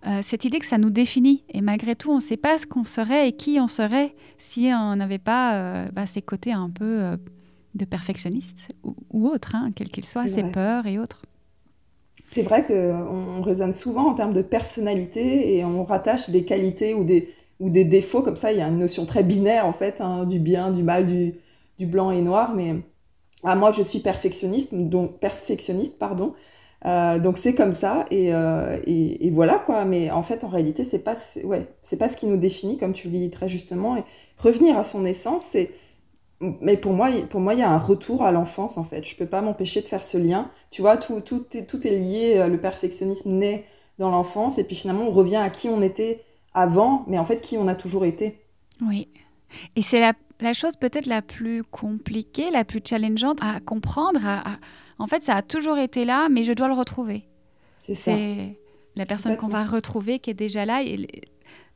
euh, 0.05 0.19
cette 0.22 0.46
idée 0.46 0.60
que 0.60 0.65
ça 0.65 0.77
nous 0.77 0.89
définit. 0.89 1.43
Et 1.50 1.62
malgré 1.62 1.96
tout, 1.96 2.12
on 2.12 2.15
ne 2.15 2.22
sait 2.22 2.38
pas 2.38 2.60
ce 2.60 2.67
qu'on 2.67 2.84
serait 2.84 3.29
et 3.29 3.31
qui 3.34 3.57
on 3.60 3.67
serait 3.67 4.15
si 4.38 4.69
on 4.74 4.96
n'avait 4.96 5.17
pas 5.17 5.55
euh, 5.55 5.89
bah, 5.91 6.05
ces 6.05 6.22
côtés 6.22 6.53
un 6.53 6.69
peu 6.69 7.17
de 7.74 7.86
perfectionniste 7.86 8.69
ou, 8.84 8.96
ou 9.12 9.27
autre, 9.27 9.55
hein, 9.55 9.72
quels 9.75 9.89
qu'ils 9.89 10.05
soient, 10.05 10.27
ces 10.27 10.43
peurs 10.43 10.86
et 10.86 11.00
autres. 11.00 11.24
C'est 12.25 12.43
vrai 12.43 12.65
qu'on 12.65 13.41
raisonne 13.41 13.74
souvent 13.74 14.10
en 14.10 14.13
termes 14.13 14.34
de 14.34 14.41
personnalité 14.41 15.55
et 15.55 15.63
on 15.63 15.84
rattache 15.84 16.29
des 16.29 16.43
qualités 16.43 16.93
ou 16.93 17.05
des, 17.05 17.29
ou 17.59 17.69
des 17.69 17.85
défauts, 17.85 18.21
comme 18.21 18.35
ça 18.35 18.51
il 18.51 18.59
y 18.59 18.61
a 18.61 18.67
une 18.67 18.79
notion 18.79 19.05
très 19.05 19.23
binaire 19.23 19.65
en 19.65 19.73
fait, 19.73 20.01
hein, 20.01 20.25
du 20.25 20.39
bien, 20.39 20.71
du 20.71 20.83
mal, 20.83 21.05
du, 21.05 21.35
du 21.79 21.85
blanc 21.85 22.11
et 22.11 22.21
noir, 22.21 22.53
mais 22.55 22.75
ah, 23.43 23.55
moi, 23.55 23.71
je 23.71 23.83
suis 23.83 23.99
perfectionniste, 23.99 24.73
donc 24.73 25.19
perfectionniste, 25.19 25.99
pardon. 25.99 26.33
Euh, 26.85 27.17
donc 27.17 27.37
c'est 27.39 27.55
comme 27.55 27.73
ça 27.73 28.05
euh, 28.11 28.77
et, 28.85 29.25
et, 29.25 29.31
voilà 29.31 29.57
quoi. 29.59 29.85
Mais 29.85 30.11
en 30.11 30.23
fait, 30.23 30.43
en 30.43 30.47
réalité, 30.49 30.83
c'est 30.83 30.99
pas, 30.99 31.13
ouais, 31.43 31.67
c'est 31.81 31.97
pas 31.97 32.07
ce 32.07 32.17
qui 32.17 32.27
nous 32.27 32.37
définit, 32.37 32.77
comme 32.77 32.93
tu 32.93 33.07
le 33.07 33.13
dis 33.17 33.29
très 33.29 33.49
justement. 33.49 33.97
Et 33.97 34.03
revenir 34.37 34.77
à 34.77 34.83
son 34.83 35.05
essence, 35.05 35.43
c'est, 35.43 35.71
mais 36.41 36.77
pour 36.77 36.93
moi, 36.93 37.09
pour 37.29 37.41
moi, 37.41 37.53
il 37.53 37.59
y 37.59 37.63
a 37.63 37.69
un 37.69 37.79
retour 37.79 38.23
à 38.23 38.31
l'enfance 38.31 38.77
en 38.77 38.83
fait. 38.83 39.05
Je 39.05 39.15
peux 39.15 39.25
pas 39.25 39.41
m'empêcher 39.41 39.81
de 39.81 39.87
faire 39.87 40.03
ce 40.03 40.17
lien. 40.17 40.51
Tu 40.71 40.81
vois, 40.81 40.97
tout, 40.97 41.21
tout 41.21 41.45
est, 41.53 41.65
tout 41.65 41.85
est 41.87 41.91
lié. 41.91 42.37
Euh, 42.37 42.47
le 42.47 42.59
perfectionnisme 42.59 43.31
naît 43.31 43.65
dans 43.99 44.11
l'enfance 44.11 44.57
et 44.59 44.63
puis 44.65 44.75
finalement, 44.75 45.05
on 45.07 45.11
revient 45.11 45.37
à 45.37 45.49
qui 45.49 45.69
on 45.69 45.81
était 45.81 46.23
avant, 46.57 47.05
mais 47.07 47.19
en 47.19 47.25
fait, 47.25 47.41
qui 47.41 47.57
on 47.57 47.67
a 47.67 47.75
toujours 47.75 48.05
été. 48.05 48.39
Oui. 48.81 49.07
Et 49.75 49.81
c'est 49.81 49.99
la 49.99 50.13
la 50.39 50.53
chose 50.53 50.75
peut-être 50.75 51.07
la 51.07 51.21
plus 51.21 51.63
compliquée, 51.63 52.51
la 52.51 52.63
plus 52.63 52.81
challengeante 52.83 53.39
à 53.41 53.59
comprendre, 53.59 54.19
en 54.99 55.07
fait, 55.07 55.23
ça 55.23 55.35
a 55.35 55.41
toujours 55.41 55.77
été 55.77 56.05
là, 56.05 56.29
mais 56.29 56.43
je 56.43 56.53
dois 56.53 56.67
le 56.67 56.73
retrouver. 56.73 57.27
C'est 57.79 57.95
ça. 57.95 58.15
la 58.95 59.05
personne 59.05 59.37
qu'on 59.37 59.47
va 59.47 59.63
retrouver 59.63 60.19
qui 60.19 60.29
est 60.29 60.35
déjà 60.35 60.65
là. 60.65 60.83
Et 60.83 61.07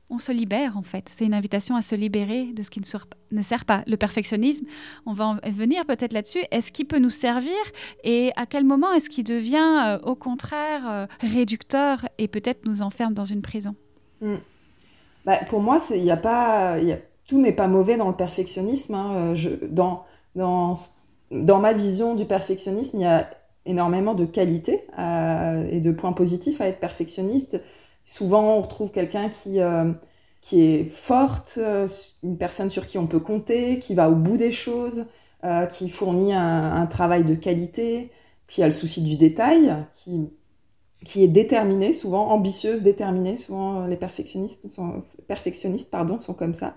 on 0.09 0.19
se 0.19 0.31
libère, 0.31 0.77
en 0.77 0.81
fait. 0.81 1.07
C'est 1.09 1.25
une 1.25 1.33
invitation 1.33 1.75
à 1.75 1.81
se 1.81 1.95
libérer 1.95 2.51
de 2.51 2.63
ce 2.63 2.69
qui 2.69 2.81
ne, 2.81 3.41
sert 3.41 3.65
pas. 3.65 3.83
Le 3.87 3.95
perfectionnisme, 3.95 4.65
on 5.05 5.13
va 5.13 5.25
en 5.25 5.35
venir 5.49 5.85
peut-être 5.85 6.13
là-dessus. 6.13 6.43
Est-ce 6.51 6.71
qu'il 6.71 6.85
peut 6.85 6.99
nous 6.99 7.09
servir 7.09 7.55
Et 8.03 8.31
à 8.35 8.45
quel 8.45 8.65
moment 8.65 8.91
est-ce 8.91 9.09
qu'il 9.09 9.23
devient, 9.23 9.79
euh, 9.85 9.99
au 9.99 10.15
contraire, 10.15 10.89
euh, 10.89 11.05
réducteur 11.21 12.07
et 12.17 12.27
peut-être 12.27 12.65
nous 12.65 12.81
enferme 12.81 13.13
dans 13.13 13.25
une 13.25 13.41
prison? 13.41 13.75
Hmm. 14.19 14.37
Bah, 15.25 15.39
Pour 15.49 15.59
moi, 15.61 15.77
il 15.95 16.09
a 16.11 16.17
pas 16.17 16.77
tout 17.31 17.41
n'est 17.41 17.53
pas 17.53 17.67
mauvais 17.67 17.95
dans 17.95 18.09
le 18.09 18.15
perfectionnisme. 18.15 18.93
Hein. 18.93 19.35
Euh, 19.37 19.57
dans, 19.69 20.03
dans, 20.35 20.73
dans 21.31 21.59
ma 21.59 21.71
vision 21.71 22.13
du 22.13 22.25
perfectionnisme, 22.25 22.97
il 22.97 23.03
y 23.03 23.05
a 23.05 23.29
énormément 23.65 24.15
de 24.15 24.25
qualités 24.25 24.85
euh, 24.99 25.65
et 25.71 25.79
de 25.79 25.91
points 25.91 26.11
positifs 26.11 26.59
à 26.59 26.67
être 26.67 26.81
perfectionniste. 26.81 27.63
Souvent, 28.03 28.57
on 28.57 28.61
retrouve 28.61 28.91
quelqu'un 28.91 29.29
qui, 29.29 29.61
euh, 29.61 29.93
qui 30.41 30.61
est 30.61 30.83
forte, 30.83 31.57
une 32.21 32.37
personne 32.37 32.69
sur 32.69 32.85
qui 32.85 32.97
on 32.97 33.07
peut 33.07 33.21
compter, 33.21 33.79
qui 33.79 33.95
va 33.95 34.09
au 34.09 34.15
bout 34.15 34.35
des 34.35 34.51
choses, 34.51 35.05
qui 35.71 35.89
fournit 35.89 36.33
un, 36.33 36.75
un, 36.75 36.85
travail 36.85 37.23
de 37.23 37.33
qualité, 37.33 38.11
qui 38.45 38.61
a 38.61 38.65
le 38.65 38.71
souci 38.71 39.01
du 39.01 39.15
détail, 39.15 39.73
qui, 39.91 40.29
qui 41.05 41.23
est 41.23 41.27
déterminée, 41.27 41.93
souvent 41.93 42.29
ambitieuse, 42.29 42.83
déterminée. 42.83 43.37
Souvent, 43.37 43.85
les 43.87 43.95
perfectionnistes 43.95 44.67
sont, 44.67 45.03
perfectionnistes 45.27 45.89
pardon, 45.89 46.19
sont 46.19 46.33
comme 46.33 46.53
ça. 46.53 46.75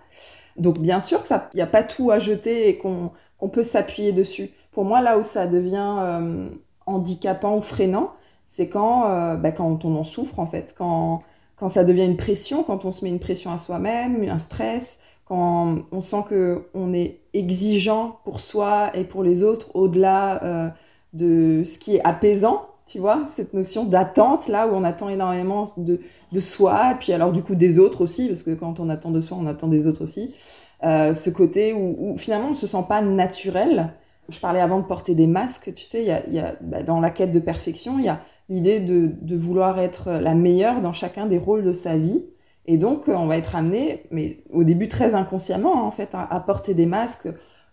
Donc 0.56 0.78
bien 0.78 1.00
sûr 1.00 1.22
qu'il 1.22 1.36
n'y 1.54 1.60
a 1.60 1.66
pas 1.66 1.82
tout 1.82 2.10
à 2.10 2.18
jeter 2.18 2.68
et 2.68 2.78
qu'on 2.78 3.10
peut 3.52 3.62
s'appuyer 3.62 4.12
dessus. 4.12 4.50
Pour 4.72 4.84
moi, 4.84 5.02
là 5.02 5.18
où 5.18 5.22
ça 5.22 5.46
devient 5.46 5.96
euh, 5.98 6.48
handicapant 6.86 7.56
ou 7.56 7.60
freinant, 7.60 8.12
c'est 8.46 8.68
quand, 8.68 9.08
euh, 9.08 9.36
bah, 9.36 9.52
quand 9.52 9.84
on 9.84 9.96
en 9.96 10.04
souffre 10.04 10.38
en 10.38 10.46
fait, 10.46 10.74
quand, 10.76 11.20
quand 11.56 11.68
ça 11.68 11.84
devient 11.84 12.04
une 12.04 12.16
pression, 12.16 12.62
quand 12.62 12.84
on 12.84 12.92
se 12.92 13.04
met 13.04 13.10
une 13.10 13.20
pression 13.20 13.50
à 13.50 13.58
soi-même, 13.58 14.22
un 14.28 14.38
stress, 14.38 15.00
quand 15.26 15.76
on 15.90 16.00
sent 16.00 16.24
que 16.28 16.68
on 16.74 16.92
est 16.92 17.20
exigeant 17.32 18.18
pour 18.24 18.40
soi 18.40 18.94
et 18.94 19.04
pour 19.04 19.22
les 19.22 19.42
autres 19.42 19.74
au-delà 19.74 20.42
euh, 20.44 20.68
de 21.14 21.62
ce 21.64 21.78
qui 21.78 21.96
est 21.96 22.06
apaisant, 22.06 22.68
tu 22.86 22.98
vois, 22.98 23.24
cette 23.26 23.54
notion 23.54 23.84
d'attente 23.84 24.48
là 24.48 24.66
où 24.68 24.74
on 24.74 24.84
attend 24.84 25.08
énormément 25.08 25.64
de, 25.76 26.00
de 26.32 26.40
soi, 26.40 26.92
et 26.92 26.94
puis 26.96 27.12
alors 27.12 27.32
du 27.32 27.42
coup 27.42 27.54
des 27.54 27.78
autres 27.78 28.02
aussi, 28.02 28.28
parce 28.28 28.42
que 28.42 28.50
quand 28.50 28.80
on 28.80 28.88
attend 28.90 29.10
de 29.10 29.20
soi, 29.20 29.38
on 29.40 29.46
attend 29.46 29.68
des 29.68 29.86
autres 29.86 30.02
aussi. 30.04 30.34
Euh, 30.82 31.14
ce 31.14 31.30
côté 31.30 31.72
où, 31.72 32.16
finalement 32.18 32.48
on 32.48 32.50
ne 32.50 32.56
se 32.56 32.66
sent 32.66 32.84
pas 32.88 33.00
naturel. 33.00 33.94
Je 34.28 34.40
parlais 34.40 34.60
avant 34.60 34.80
de 34.80 34.84
porter 34.84 35.14
des 35.14 35.26
masques, 35.26 35.72
tu 35.74 35.84
sais, 35.84 36.02
y 36.04 36.34
y 36.34 36.38
a 36.38 36.56
bah, 36.60 36.82
dans 36.82 37.00
la 37.00 37.10
quête 37.10 37.32
de 37.32 37.40
perfection, 37.40 37.98
il 37.98 38.06
y 38.06 38.08
a 38.08 38.20
l'idée 38.48 38.80
de, 38.80 39.10
de, 39.20 39.36
vouloir 39.36 39.78
être 39.78 40.10
la 40.12 40.34
meilleure 40.34 40.80
dans 40.80 40.92
chacun 40.92 41.26
des 41.26 41.38
rôles 41.38 41.64
de 41.64 41.72
sa 41.72 41.96
vie. 41.96 42.24
Et 42.66 42.78
donc, 42.78 43.08
on 43.08 43.26
va 43.26 43.36
être 43.36 43.56
amené, 43.56 44.04
mais 44.10 44.38
au 44.50 44.64
début 44.64 44.88
très 44.88 45.14
inconsciemment, 45.14 45.82
hein, 45.82 45.86
en 45.86 45.90
fait, 45.90 46.10
à, 46.12 46.40
porter 46.40 46.74
des 46.74 46.86
masques. 46.86 47.28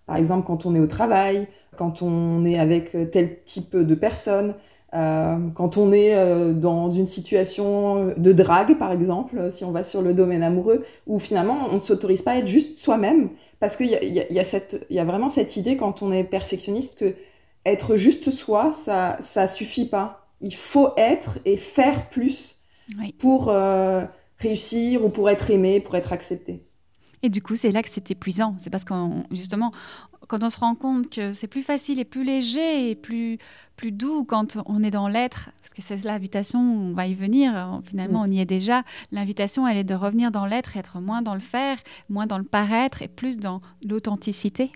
Par 0.05 0.17
exemple, 0.17 0.45
quand 0.45 0.65
on 0.65 0.75
est 0.75 0.79
au 0.79 0.87
travail, 0.87 1.47
quand 1.77 2.01
on 2.01 2.43
est 2.45 2.59
avec 2.59 2.95
tel 3.11 3.43
type 3.43 3.77
de 3.77 3.95
personnes, 3.95 4.55
quand 4.91 5.77
on 5.77 5.93
est 5.93 6.53
dans 6.53 6.89
une 6.89 7.05
situation 7.07 8.13
de 8.17 8.31
drague, 8.33 8.77
par 8.77 8.91
exemple, 8.91 9.49
si 9.49 9.63
on 9.63 9.71
va 9.71 9.83
sur 9.83 10.01
le 10.01 10.13
domaine 10.13 10.43
amoureux, 10.43 10.83
où 11.07 11.19
finalement 11.19 11.67
on 11.71 11.75
ne 11.75 11.79
s'autorise 11.79 12.21
pas 12.21 12.31
à 12.31 12.37
être 12.37 12.47
juste 12.47 12.77
soi-même, 12.77 13.29
parce 13.59 13.77
qu'il 13.77 13.87
y 13.87 13.95
a, 13.95 14.03
y, 14.03 14.19
a 14.19 14.59
y 14.89 14.99
a 14.99 15.05
vraiment 15.05 15.29
cette 15.29 15.55
idée 15.55 15.77
quand 15.77 16.01
on 16.01 16.11
est 16.11 16.23
perfectionniste 16.23 16.99
que 16.99 17.15
être 17.65 17.95
juste 17.97 18.31
soi, 18.31 18.73
ça 18.73 19.17
ça 19.19 19.47
suffit 19.47 19.87
pas. 19.87 20.27
Il 20.41 20.55
faut 20.55 20.93
être 20.97 21.39
et 21.45 21.57
faire 21.57 22.09
plus 22.09 22.61
pour 23.19 23.49
euh, 23.49 24.05
réussir 24.39 25.05
ou 25.05 25.09
pour 25.09 25.29
être 25.29 25.51
aimé, 25.51 25.79
pour 25.79 25.95
être 25.95 26.13
accepté. 26.13 26.63
Et 27.23 27.29
du 27.29 27.41
coup, 27.41 27.55
c'est 27.55 27.69
là 27.69 27.83
que 27.83 27.89
c'est 27.89 28.09
épuisant. 28.09 28.55
C'est 28.57 28.71
parce 28.71 28.83
qu'on 28.83 29.23
justement, 29.31 29.71
quand 30.27 30.43
on 30.43 30.49
se 30.49 30.59
rend 30.59 30.75
compte 30.75 31.09
que 31.09 31.33
c'est 31.33 31.47
plus 31.47 31.63
facile 31.63 31.99
et 31.99 32.05
plus 32.05 32.23
léger 32.23 32.89
et 32.89 32.95
plus 32.95 33.37
plus 33.81 33.91
doux 33.91 34.23
quand 34.23 34.57
on 34.67 34.83
est 34.83 34.91
dans 34.91 35.07
l'être, 35.07 35.49
parce 35.59 35.73
que 35.73 35.81
c'est 35.81 36.03
l'invitation, 36.03 36.59
on 36.59 36.93
va 36.93 37.07
y 37.07 37.15
venir, 37.15 37.81
finalement 37.83 38.19
mm. 38.19 38.29
on 38.29 38.31
y 38.31 38.39
est 38.39 38.45
déjà, 38.45 38.83
l'invitation 39.11 39.67
elle 39.67 39.77
est 39.77 39.83
de 39.83 39.95
revenir 39.95 40.29
dans 40.29 40.45
l'être, 40.45 40.77
être 40.77 40.99
moins 40.99 41.23
dans 41.23 41.33
le 41.33 41.39
faire, 41.39 41.77
moins 42.07 42.27
dans 42.27 42.37
le 42.37 42.43
paraître 42.43 43.01
et 43.01 43.07
plus 43.07 43.37
dans 43.37 43.59
l'authenticité. 43.83 44.71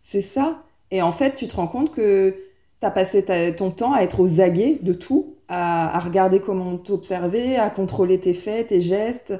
C'est 0.00 0.22
ça. 0.22 0.62
Et 0.90 1.02
en 1.02 1.12
fait, 1.12 1.34
tu 1.34 1.46
te 1.46 1.56
rends 1.56 1.66
compte 1.66 1.92
que 1.92 2.34
tu 2.80 2.86
as 2.86 2.90
passé 2.90 3.24
ton 3.56 3.70
temps 3.70 3.92
à 3.92 4.00
être 4.00 4.20
aux 4.20 4.40
aguets 4.40 4.78
de 4.82 4.94
tout, 4.94 5.36
à, 5.48 5.98
regarder 6.00 6.40
comment 6.40 6.78
t'observer, 6.78 7.56
à 7.56 7.70
contrôler 7.70 8.18
tes 8.18 8.34
faits, 8.34 8.68
tes 8.68 8.80
gestes, 8.80 9.34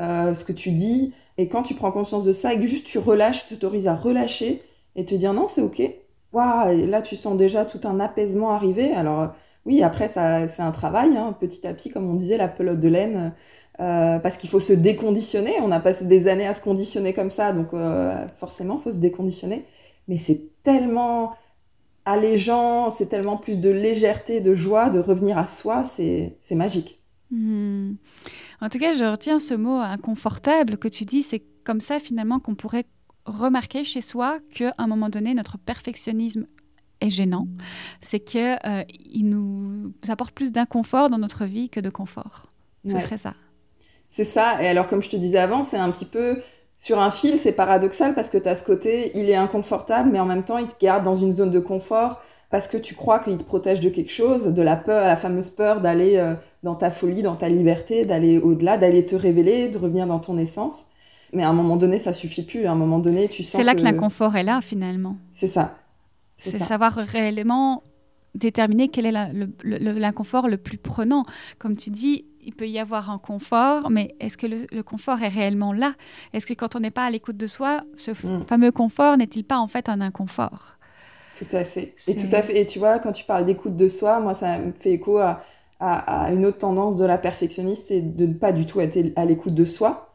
euh, 0.00 0.34
ce 0.34 0.44
que 0.44 0.52
tu 0.52 0.72
dis. 0.72 1.12
Et 1.36 1.48
quand 1.48 1.62
tu 1.62 1.74
prends 1.74 1.92
conscience 1.92 2.24
de 2.24 2.32
ça 2.32 2.54
et 2.54 2.58
que 2.58 2.66
juste 2.66 2.86
tu 2.86 2.98
relâches, 2.98 3.46
tu 3.46 3.54
t'autorises 3.54 3.88
à 3.88 3.94
relâcher 3.94 4.62
et 4.98 5.04
te 5.04 5.14
dire 5.14 5.32
non, 5.32 5.48
c'est 5.48 5.62
ok. 5.62 5.80
Waouh, 6.32 6.86
là 6.86 7.00
tu 7.00 7.16
sens 7.16 7.36
déjà 7.38 7.64
tout 7.64 7.80
un 7.84 8.00
apaisement 8.00 8.50
arriver. 8.50 8.92
Alors 8.92 9.32
oui, 9.64 9.82
après 9.82 10.08
ça, 10.08 10.48
c'est 10.48 10.62
un 10.62 10.72
travail, 10.72 11.16
hein, 11.16 11.34
petit 11.38 11.66
à 11.66 11.72
petit, 11.72 11.90
comme 11.90 12.10
on 12.10 12.14
disait, 12.14 12.36
la 12.36 12.48
pelote 12.48 12.80
de 12.80 12.88
laine. 12.88 13.34
Euh, 13.80 14.18
parce 14.18 14.36
qu'il 14.36 14.50
faut 14.50 14.60
se 14.60 14.72
déconditionner. 14.72 15.54
On 15.62 15.70
a 15.70 15.78
passé 15.78 16.04
des 16.06 16.26
années 16.26 16.46
à 16.48 16.54
se 16.54 16.60
conditionner 16.60 17.12
comme 17.12 17.30
ça, 17.30 17.52
donc 17.52 17.68
euh, 17.74 18.26
forcément, 18.36 18.76
il 18.76 18.82
faut 18.82 18.90
se 18.90 18.98
déconditionner. 18.98 19.66
Mais 20.08 20.16
c'est 20.16 20.62
tellement 20.64 21.34
allégeant, 22.04 22.90
c'est 22.90 23.06
tellement 23.06 23.36
plus 23.36 23.60
de 23.60 23.70
légèreté, 23.70 24.40
de 24.40 24.54
joie, 24.54 24.90
de 24.90 24.98
revenir 24.98 25.38
à 25.38 25.44
soi, 25.44 25.84
c'est 25.84 26.34
magique. 26.52 27.00
Hmm. 27.30 27.92
En 28.60 28.68
tout 28.68 28.78
cas, 28.78 28.92
je 28.92 29.04
retiens 29.04 29.38
ce 29.38 29.54
mot 29.54 29.76
inconfortable 29.76 30.78
que 30.78 30.88
tu 30.88 31.04
dis, 31.04 31.22
c'est 31.22 31.42
comme 31.62 31.80
ça 31.80 31.98
finalement 31.98 32.40
qu'on 32.40 32.54
pourrait 32.54 32.86
remarquer 33.28 33.84
chez 33.84 34.00
soi 34.00 34.38
qu'à 34.50 34.74
un 34.78 34.86
moment 34.86 35.08
donné, 35.08 35.34
notre 35.34 35.58
perfectionnisme 35.58 36.46
est 37.00 37.10
gênant. 37.10 37.46
C'est 38.00 38.20
qu'il 38.20 38.58
euh, 38.66 38.82
il 38.88 39.28
nous 39.28 39.92
apporte 40.08 40.32
plus 40.32 40.52
d'inconfort 40.52 41.10
dans 41.10 41.18
notre 41.18 41.44
vie 41.44 41.68
que 41.68 41.80
de 41.80 41.90
confort. 41.90 42.46
Ce 42.86 42.98
serait 42.98 43.18
ça. 43.18 43.34
C'est 44.08 44.24
ça. 44.24 44.62
Et 44.62 44.66
alors, 44.66 44.86
comme 44.86 45.02
je 45.02 45.10
te 45.10 45.16
disais 45.16 45.38
avant, 45.38 45.62
c'est 45.62 45.76
un 45.76 45.90
petit 45.90 46.06
peu 46.06 46.40
sur 46.76 47.00
un 47.00 47.10
fil, 47.10 47.38
c'est 47.38 47.52
paradoxal 47.52 48.14
parce 48.14 48.30
que 48.30 48.38
tu 48.38 48.48
as 48.48 48.54
ce 48.54 48.64
côté, 48.64 49.10
il 49.14 49.28
est 49.28 49.36
inconfortable, 49.36 50.10
mais 50.10 50.20
en 50.20 50.24
même 50.24 50.44
temps, 50.44 50.58
il 50.58 50.68
te 50.68 50.78
garde 50.80 51.04
dans 51.04 51.16
une 51.16 51.32
zone 51.32 51.50
de 51.50 51.60
confort 51.60 52.22
parce 52.50 52.68
que 52.68 52.78
tu 52.78 52.94
crois 52.94 53.18
qu'il 53.18 53.36
te 53.36 53.42
protège 53.42 53.80
de 53.80 53.90
quelque 53.90 54.12
chose, 54.12 54.46
de 54.46 54.62
la 54.62 54.76
peur, 54.76 55.04
la 55.04 55.16
fameuse 55.16 55.50
peur 55.50 55.80
d'aller 55.80 56.16
euh, 56.16 56.34
dans 56.62 56.76
ta 56.76 56.90
folie, 56.90 57.22
dans 57.22 57.36
ta 57.36 57.48
liberté, 57.48 58.06
d'aller 58.06 58.38
au-delà, 58.38 58.78
d'aller 58.78 59.04
te 59.04 59.16
révéler, 59.16 59.68
de 59.68 59.76
revenir 59.76 60.06
dans 60.06 60.18
ton 60.18 60.38
essence. 60.38 60.86
Mais 61.32 61.42
à 61.42 61.48
un 61.48 61.52
moment 61.52 61.76
donné, 61.76 61.98
ça 61.98 62.14
suffit 62.14 62.42
plus. 62.42 62.66
À 62.66 62.72
un 62.72 62.74
moment 62.74 62.98
donné, 62.98 63.28
tu 63.28 63.42
sens. 63.42 63.52
C'est 63.52 63.64
là 63.64 63.74
que, 63.74 63.82
l'inconfort 63.82 64.36
est 64.36 64.42
là, 64.42 64.60
finalement. 64.60 65.16
C'est 65.30 65.46
ça. 65.46 65.76
C'est 66.36 66.62
savoir 66.62 66.94
réellement 66.94 67.82
déterminer 68.34 68.88
quel 68.88 69.06
est 69.06 69.12
l'inconfort 69.64 70.46
le, 70.46 70.52
le, 70.52 70.56
plus 70.56 70.78
prenant. 70.78 71.24
Comme 71.58 71.76
tu 71.76 71.90
dis, 71.90 72.24
il 72.48 72.54
peut 72.54 72.68
y 72.68 72.78
avoir 72.78 73.10
un 73.10 73.18
confort, 73.18 73.90
mais 73.90 74.14
est-ce 74.20 74.38
que 74.38 74.46
le, 74.46 74.82
confort 74.82 75.22
est 75.22 75.28
réellement 75.28 75.74
là? 75.74 75.92
Est-ce 76.32 76.46
que 76.46 76.54
quand 76.54 76.76
on 76.76 76.80
n'est 76.80 76.90
pas 76.90 77.04
à 77.04 77.10
l'écoute 77.10 77.36
de 77.36 77.46
soi, 77.46 77.82
ce 77.96 78.12
mm. 78.12 78.44
fameux 78.46 78.72
confort 78.72 79.18
n'est-il 79.18 79.44
pas 79.44 79.58
en 79.58 79.68
fait 79.68 79.90
un 79.90 80.00
inconfort? 80.00 80.78
Tout 81.38 81.54
à 81.54 81.64
fait. 81.64 81.94
Et 82.06 82.16
tout 82.16 82.34
à 82.34 82.42
fait. 82.42 82.58
Et 82.58 82.64
tu 82.64 82.78
vois, 82.78 82.98
quand 83.00 83.12
tu 83.12 83.24
parles 83.24 83.44
d'écoute 83.44 83.76
de 83.76 83.86
soi, 83.86 84.18
moi, 84.20 84.32
ça 84.32 84.58
me 84.58 84.72
fait 84.72 84.92
écho 84.92 85.18
à, 85.18 85.44
une 85.80 86.46
autre 86.46 86.58
tendance 86.58 86.96
de 86.96 87.04
la 87.04 87.18
perfectionniste, 87.18 87.86
c'est 87.88 88.00
de 88.00 88.26
ne 88.26 88.32
pas 88.32 88.52
du 88.52 88.66
tout 88.66 88.80
être 88.80 88.98
à 89.14 89.24
l'écoute 89.26 89.54
de 89.54 89.64
soi, 89.64 90.07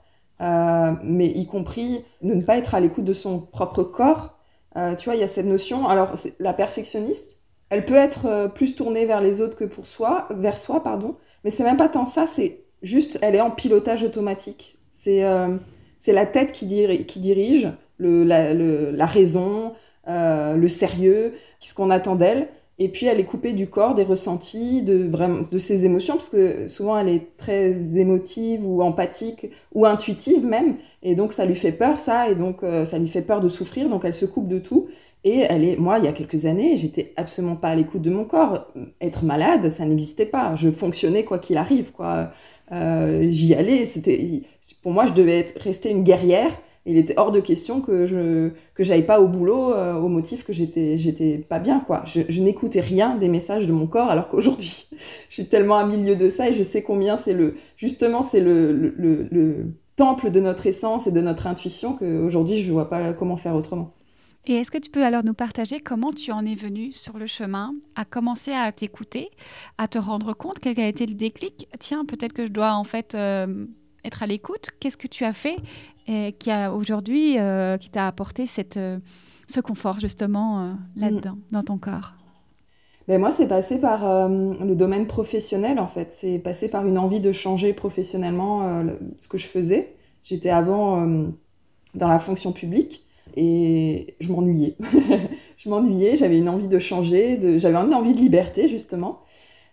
euh, 0.43 0.93
mais 1.03 1.27
y 1.27 1.45
compris 1.47 2.03
de 2.21 2.33
ne 2.33 2.41
pas 2.41 2.57
être 2.57 2.75
à 2.75 2.81
l'écoute 2.81 3.05
de 3.05 3.13
son 3.13 3.39
propre 3.39 3.83
corps. 3.83 4.37
Euh, 4.75 4.95
tu 4.95 5.05
vois, 5.05 5.15
il 5.15 5.21
y 5.21 5.23
a 5.23 5.27
cette 5.27 5.45
notion. 5.45 5.87
Alors, 5.87 6.15
la 6.39 6.53
perfectionniste, 6.53 7.39
elle 7.69 7.85
peut 7.85 7.95
être 7.95 8.25
euh, 8.25 8.47
plus 8.49 8.75
tournée 8.75 9.05
vers 9.05 9.21
les 9.21 9.39
autres 9.39 9.57
que 9.57 9.63
pour 9.63 9.87
soi, 9.87 10.27
vers 10.31 10.57
soi, 10.57 10.83
pardon. 10.83 11.15
Mais 11.43 11.49
c'est 11.49 11.63
même 11.63 11.77
pas 11.77 11.87
tant 11.87 12.05
ça, 12.05 12.25
c'est 12.25 12.65
juste, 12.81 13.19
elle 13.21 13.35
est 13.35 13.41
en 13.41 13.51
pilotage 13.51 14.03
automatique. 14.03 14.77
C'est 14.89 15.21
la 15.21 16.25
tête 16.25 16.51
qui, 16.51 16.67
qui 17.05 17.19
dirige, 17.19 17.71
le, 17.97 18.23
la, 18.23 18.53
la, 18.53 19.05
raison, 19.05 19.73
le 20.07 20.67
sérieux, 20.67 21.33
ce 21.59 21.73
qu'on 21.73 21.89
attend 21.89 22.15
d'elle. 22.15 22.49
Et 22.83 22.89
puis 22.89 23.05
elle 23.05 23.17
est 23.17 23.23
coupée 23.23 23.53
du 23.53 23.67
corps, 23.67 23.95
des 23.95 24.03
ressentis, 24.03 24.81
de, 24.81 25.07
vraiment, 25.07 25.45
de 25.49 25.57
ses 25.57 25.85
émotions, 25.85 26.15
parce 26.15 26.27
que 26.27 26.67
souvent 26.67 26.97
elle 26.97 27.07
est 27.07 27.37
très 27.37 27.97
émotive 27.97 28.67
ou 28.67 28.81
empathique 28.81 29.47
ou 29.73 29.85
intuitive 29.85 30.45
même. 30.45 30.75
Et 31.01 31.15
donc 31.15 31.31
ça 31.31 31.45
lui 31.45 31.55
fait 31.55 31.71
peur 31.71 31.97
ça, 31.97 32.29
et 32.29 32.35
donc 32.35 32.61
euh, 32.61 32.85
ça 32.85 32.99
lui 32.99 33.07
fait 33.07 33.21
peur 33.21 33.39
de 33.39 33.47
souffrir, 33.47 33.87
donc 33.87 34.03
elle 34.03 34.13
se 34.13 34.25
coupe 34.25 34.49
de 34.49 34.59
tout. 34.59 34.89
Et 35.23 35.45
elle 35.49 35.63
est, 35.63 35.77
moi, 35.77 35.99
il 35.99 36.03
y 36.03 36.09
a 36.09 36.11
quelques 36.11 36.45
années, 36.45 36.75
j'étais 36.75 37.13
absolument 37.15 37.55
pas 37.55 37.69
à 37.69 37.75
l'écoute 37.75 38.01
de 38.01 38.09
mon 38.09 38.25
corps. 38.25 38.67
Être 38.99 39.23
malade, 39.23 39.69
ça 39.69 39.85
n'existait 39.85 40.25
pas. 40.25 40.57
Je 40.57 40.69
fonctionnais 40.69 41.23
quoi 41.23 41.39
qu'il 41.39 41.55
arrive, 41.55 41.93
quoi. 41.93 42.31
Euh, 42.73 43.27
j'y 43.31 43.53
allais. 43.53 43.85
C'était, 43.85 44.41
pour 44.81 44.91
moi, 44.91 45.05
je 45.05 45.13
devais 45.13 45.39
être, 45.39 45.61
rester 45.61 45.89
une 45.91 46.03
guerrière. 46.03 46.51
Il 46.85 46.97
était 46.97 47.13
hors 47.17 47.31
de 47.31 47.39
question 47.39 47.79
que 47.79 48.05
je 48.05 48.51
que 48.73 48.83
j'aille 48.83 49.05
pas 49.05 49.21
au 49.21 49.27
boulot 49.27 49.73
euh, 49.73 49.95
au 49.95 50.09
motif 50.09 50.43
que 50.45 50.51
j'étais 50.51 50.97
j'étais 50.97 51.37
pas 51.37 51.59
bien, 51.59 51.79
quoi. 51.79 52.03
Je, 52.05 52.41
n'écoutais 52.41 52.81
rien 52.81 53.15
des 53.15 53.29
messages 53.29 53.67
de 53.67 53.71
mon 53.71 53.87
corps, 53.87 54.09
alors 54.09 54.27
qu'aujourd'hui, 54.27 54.87
je 55.29 55.33
suis 55.33 55.45
tellement 55.45 55.77
à 55.77 55.85
milieu 55.85 56.15
de 56.15 56.29
ça 56.29 56.49
et 56.49 56.53
je 56.53 56.63
sais 56.63 56.83
combien 56.83 57.17
c'est 57.17 57.33
le 57.33 57.55
justement 57.77 58.21
c'est 58.21 58.41
le, 58.41 58.73
le 58.73 59.67
temple 59.95 60.31
de 60.31 60.39
notre 60.39 60.67
essence 60.67 61.07
et 61.07 61.11
de 61.11 61.21
notre 61.21 61.47
intuition 61.47 61.93
qu'aujourd'hui 61.93 62.61
je 62.61 62.71
vois 62.71 62.89
pas 62.89 63.13
comment 63.13 63.37
faire 63.37 63.55
autrement. 63.55 63.93
Et 64.45 64.55
est-ce 64.55 64.71
que 64.71 64.77
tu 64.77 64.89
peux 64.89 65.05
alors 65.05 65.23
nous 65.23 65.33
partager 65.33 65.79
comment 65.79 66.11
tu 66.11 66.33
en 66.33 66.45
es 66.45 66.55
venu 66.55 66.91
sur 66.91 67.17
le 67.17 67.25
chemin, 67.25 67.73
à 67.95 68.03
commencer 68.03 68.51
à 68.51 68.73
t'écouter, 68.73 69.29
à 69.77 69.87
te 69.87 69.97
rendre 69.97 70.33
compte 70.33 70.59
quel 70.59 70.77
a 70.81 70.87
été 70.87 71.05
le 71.05 71.13
déclic? 71.13 71.69
Tiens, 71.79 72.03
peut-être 72.03 72.33
que 72.33 72.45
je 72.45 72.51
dois 72.51 72.73
en 72.73 72.83
fait 72.83 73.15
euh, 73.15 73.65
être 74.05 74.23
à 74.23 74.27
l'écoute. 74.27 74.69
Qu'est-ce 74.79 74.97
que 74.97 75.07
tu 75.07 75.25
as 75.25 75.33
fait 75.33 75.57
et 76.07 76.33
qui 76.33 76.51
a 76.51 76.73
aujourd'hui 76.73 77.39
euh, 77.39 77.77
qui 77.77 77.89
t'a 77.89 78.07
apporté 78.07 78.45
cette, 78.45 78.75
euh, 78.77 78.99
ce 79.47 79.61
confort 79.61 79.99
justement 79.99 80.75
là-dedans, 80.95 81.35
mm. 81.35 81.53
dans 81.53 81.61
ton 81.61 81.77
corps? 81.77 82.13
Ben 83.07 83.19
moi, 83.19 83.31
c'est 83.31 83.47
passé 83.47 83.81
par 83.81 84.29
le 84.29 84.75
domaine 84.75 85.07
professionnel, 85.07 85.77
en 85.77 85.87
fait. 85.87 86.09
C'est 86.13 86.39
passé 86.39 86.69
par 86.69 86.87
une 86.87 86.97
envie 86.97 87.19
de 87.19 87.33
changer 87.33 87.73
professionnellement 87.73 88.81
ce 89.19 89.27
que 89.27 89.37
je 89.37 89.45
faisais. 89.45 89.95
J'étais 90.23 90.49
avant 90.49 91.05
dans 91.95 92.07
la 92.07 92.19
fonction 92.19 92.53
publique 92.53 93.03
et 93.35 94.15
je 94.19 94.31
m'ennuyais. 94.31 94.75
je 95.57 95.69
m'ennuyais, 95.69 96.15
j'avais 96.15 96.37
une 96.37 96.49
envie 96.49 96.67
de 96.67 96.79
changer, 96.79 97.37
de... 97.37 97.57
j'avais 97.57 97.77
une 97.77 97.93
envie 97.93 98.13
de 98.13 98.19
liberté 98.19 98.67
justement. 98.67 99.21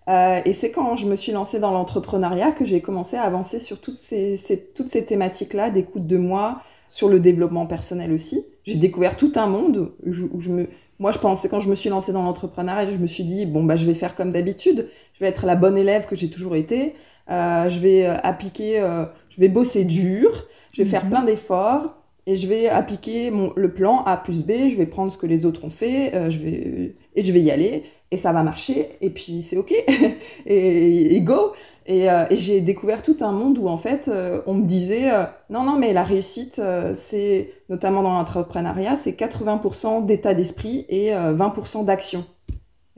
Euh, 0.08 0.40
et 0.44 0.52
c'est 0.52 0.70
quand 0.70 0.96
je 0.96 1.06
me 1.06 1.14
suis 1.14 1.32
lancée 1.32 1.60
dans 1.60 1.70
l'entrepreneuriat 1.70 2.52
que 2.52 2.64
j'ai 2.64 2.80
commencé 2.80 3.16
à 3.16 3.22
avancer 3.22 3.60
sur 3.60 3.80
toutes 3.80 3.98
ces, 3.98 4.38
toutes 4.74 4.88
ces 4.88 5.04
thématiques-là, 5.04 5.70
d'écoute 5.70 6.06
de 6.06 6.16
moi, 6.16 6.62
sur 6.88 7.08
le 7.08 7.20
développement 7.20 7.66
personnel 7.66 8.12
aussi. 8.12 8.44
J'ai 8.64 8.76
découvert 8.76 9.16
tout 9.16 9.32
un 9.36 9.46
monde 9.46 9.92
où 10.04 10.12
je, 10.12 10.50
me... 10.50 10.68
Moi, 10.98 11.12
je 11.12 11.18
pensais, 11.18 11.48
quand 11.48 11.60
je 11.60 11.68
me 11.68 11.74
suis 11.74 11.90
lancée 11.90 12.12
dans 12.12 12.22
l'entrepreneuriat, 12.22 12.90
je 12.90 12.96
me 12.96 13.06
suis 13.06 13.24
dit, 13.24 13.46
bon, 13.46 13.64
bah, 13.64 13.76
je 13.76 13.86
vais 13.86 13.94
faire 13.94 14.14
comme 14.14 14.32
d'habitude, 14.32 14.88
je 15.14 15.20
vais 15.20 15.28
être 15.28 15.46
la 15.46 15.54
bonne 15.54 15.78
élève 15.78 16.06
que 16.06 16.16
j'ai 16.16 16.28
toujours 16.28 16.56
été, 16.56 16.94
euh, 17.30 17.68
je 17.68 17.78
vais 17.78 18.06
euh, 18.06 18.16
appliquer, 18.22 18.80
je 19.28 19.40
vais 19.40 19.48
bosser 19.48 19.84
dur, 19.84 20.46
je 20.72 20.82
vais 20.82 20.88
faire 20.88 21.04
mhm. 21.04 21.10
plein 21.10 21.22
d'efforts, 21.24 22.00
et 22.26 22.36
je 22.36 22.46
vais 22.46 22.68
appliquer 22.68 23.30
mon, 23.30 23.52
le 23.56 23.72
plan 23.72 24.04
A 24.04 24.16
plus 24.16 24.44
B, 24.44 24.52
je 24.70 24.76
vais 24.76 24.86
prendre 24.86 25.10
ce 25.10 25.18
que 25.18 25.26
les 25.26 25.46
autres 25.46 25.64
ont 25.64 25.70
fait, 25.70 26.14
euh, 26.14 26.30
je 26.30 26.38
vais, 26.38 26.94
et 27.16 27.22
je 27.22 27.32
vais 27.32 27.40
y 27.40 27.50
aller, 27.50 27.84
et 28.10 28.16
ça 28.16 28.32
va 28.32 28.42
marcher, 28.42 28.88
et 29.00 29.10
puis 29.10 29.42
c'est 29.42 29.56
ok, 29.56 29.72
et, 30.46 31.20
go. 31.22 31.52
Euh, 31.88 32.26
et, 32.30 32.36
j'ai 32.36 32.60
découvert 32.60 33.02
tout 33.02 33.16
un 33.20 33.32
monde 33.32 33.58
où 33.58 33.68
en 33.68 33.78
fait 33.78 34.08
euh, 34.08 34.42
on 34.46 34.54
me 34.54 34.64
disait 34.64 35.10
non, 35.48 35.64
non, 35.64 35.78
mais 35.78 35.92
la 35.92 36.04
réussite, 36.04 36.60
c'est 36.94 37.52
notamment 37.68 38.02
dans 38.02 38.14
l'entrepreneuriat, 38.14 38.96
c'est 38.96 39.12
80% 39.12 40.06
d'état 40.06 40.34
d'esprit 40.34 40.86
et 40.88 41.10
20% 41.10 41.84
d'action. 41.84 42.24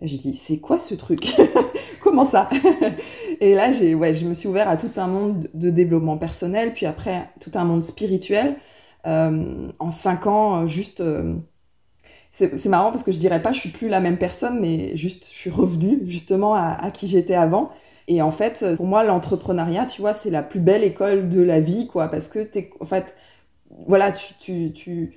J'ai 0.02 0.16
dit, 0.16 0.34
c'est 0.34 0.58
quoi 0.58 0.80
ce 0.80 0.94
truc 0.94 1.36
Comment 2.00 2.24
ça 2.24 2.50
Et 3.40 3.54
là, 3.54 3.70
j'ai, 3.70 3.94
ouais, 3.94 4.12
je 4.12 4.26
me 4.26 4.34
suis 4.34 4.48
ouvert 4.48 4.68
à 4.68 4.76
tout 4.76 4.90
un 4.96 5.06
monde 5.06 5.48
de 5.54 5.70
développement 5.70 6.18
personnel, 6.18 6.72
puis 6.74 6.86
après 6.86 7.30
tout 7.40 7.52
un 7.54 7.64
monde 7.64 7.84
spirituel. 7.84 8.56
Euh, 9.06 9.70
en 9.78 9.90
cinq 9.90 10.26
ans, 10.26 10.62
euh, 10.62 10.68
juste. 10.68 11.02
C'est 12.32 12.66
marrant 12.66 12.90
parce 12.90 13.02
que 13.02 13.12
je 13.12 13.18
dirais 13.18 13.42
pas 13.42 13.52
je 13.52 13.60
suis 13.60 13.68
plus 13.68 13.88
la 13.88 14.00
même 14.00 14.16
personne, 14.16 14.58
mais 14.58 14.96
juste 14.96 15.28
je 15.30 15.36
suis 15.38 15.50
revenue 15.50 16.00
justement 16.06 16.54
à, 16.54 16.90
qui 16.90 17.06
j'étais 17.06 17.34
avant. 17.34 17.70
Et 18.08 18.22
en 18.22 18.32
fait, 18.32 18.64
pour 18.76 18.86
moi, 18.86 19.04
l'entrepreneuriat, 19.04 19.86
tu 19.86 20.00
vois, 20.00 20.14
c'est 20.14 20.30
la 20.30 20.42
plus 20.42 20.58
belle 20.58 20.82
école 20.82 21.28
de 21.28 21.40
la 21.40 21.60
vie, 21.60 21.86
quoi, 21.86 22.08
parce 22.08 22.28
que 22.28 22.40
t'es, 22.40 22.70
en 22.80 22.86
fait, 22.86 23.14
voilà, 23.86 24.12
tu, 24.12 24.34
tu, 24.38 24.72
tu, 24.72 25.12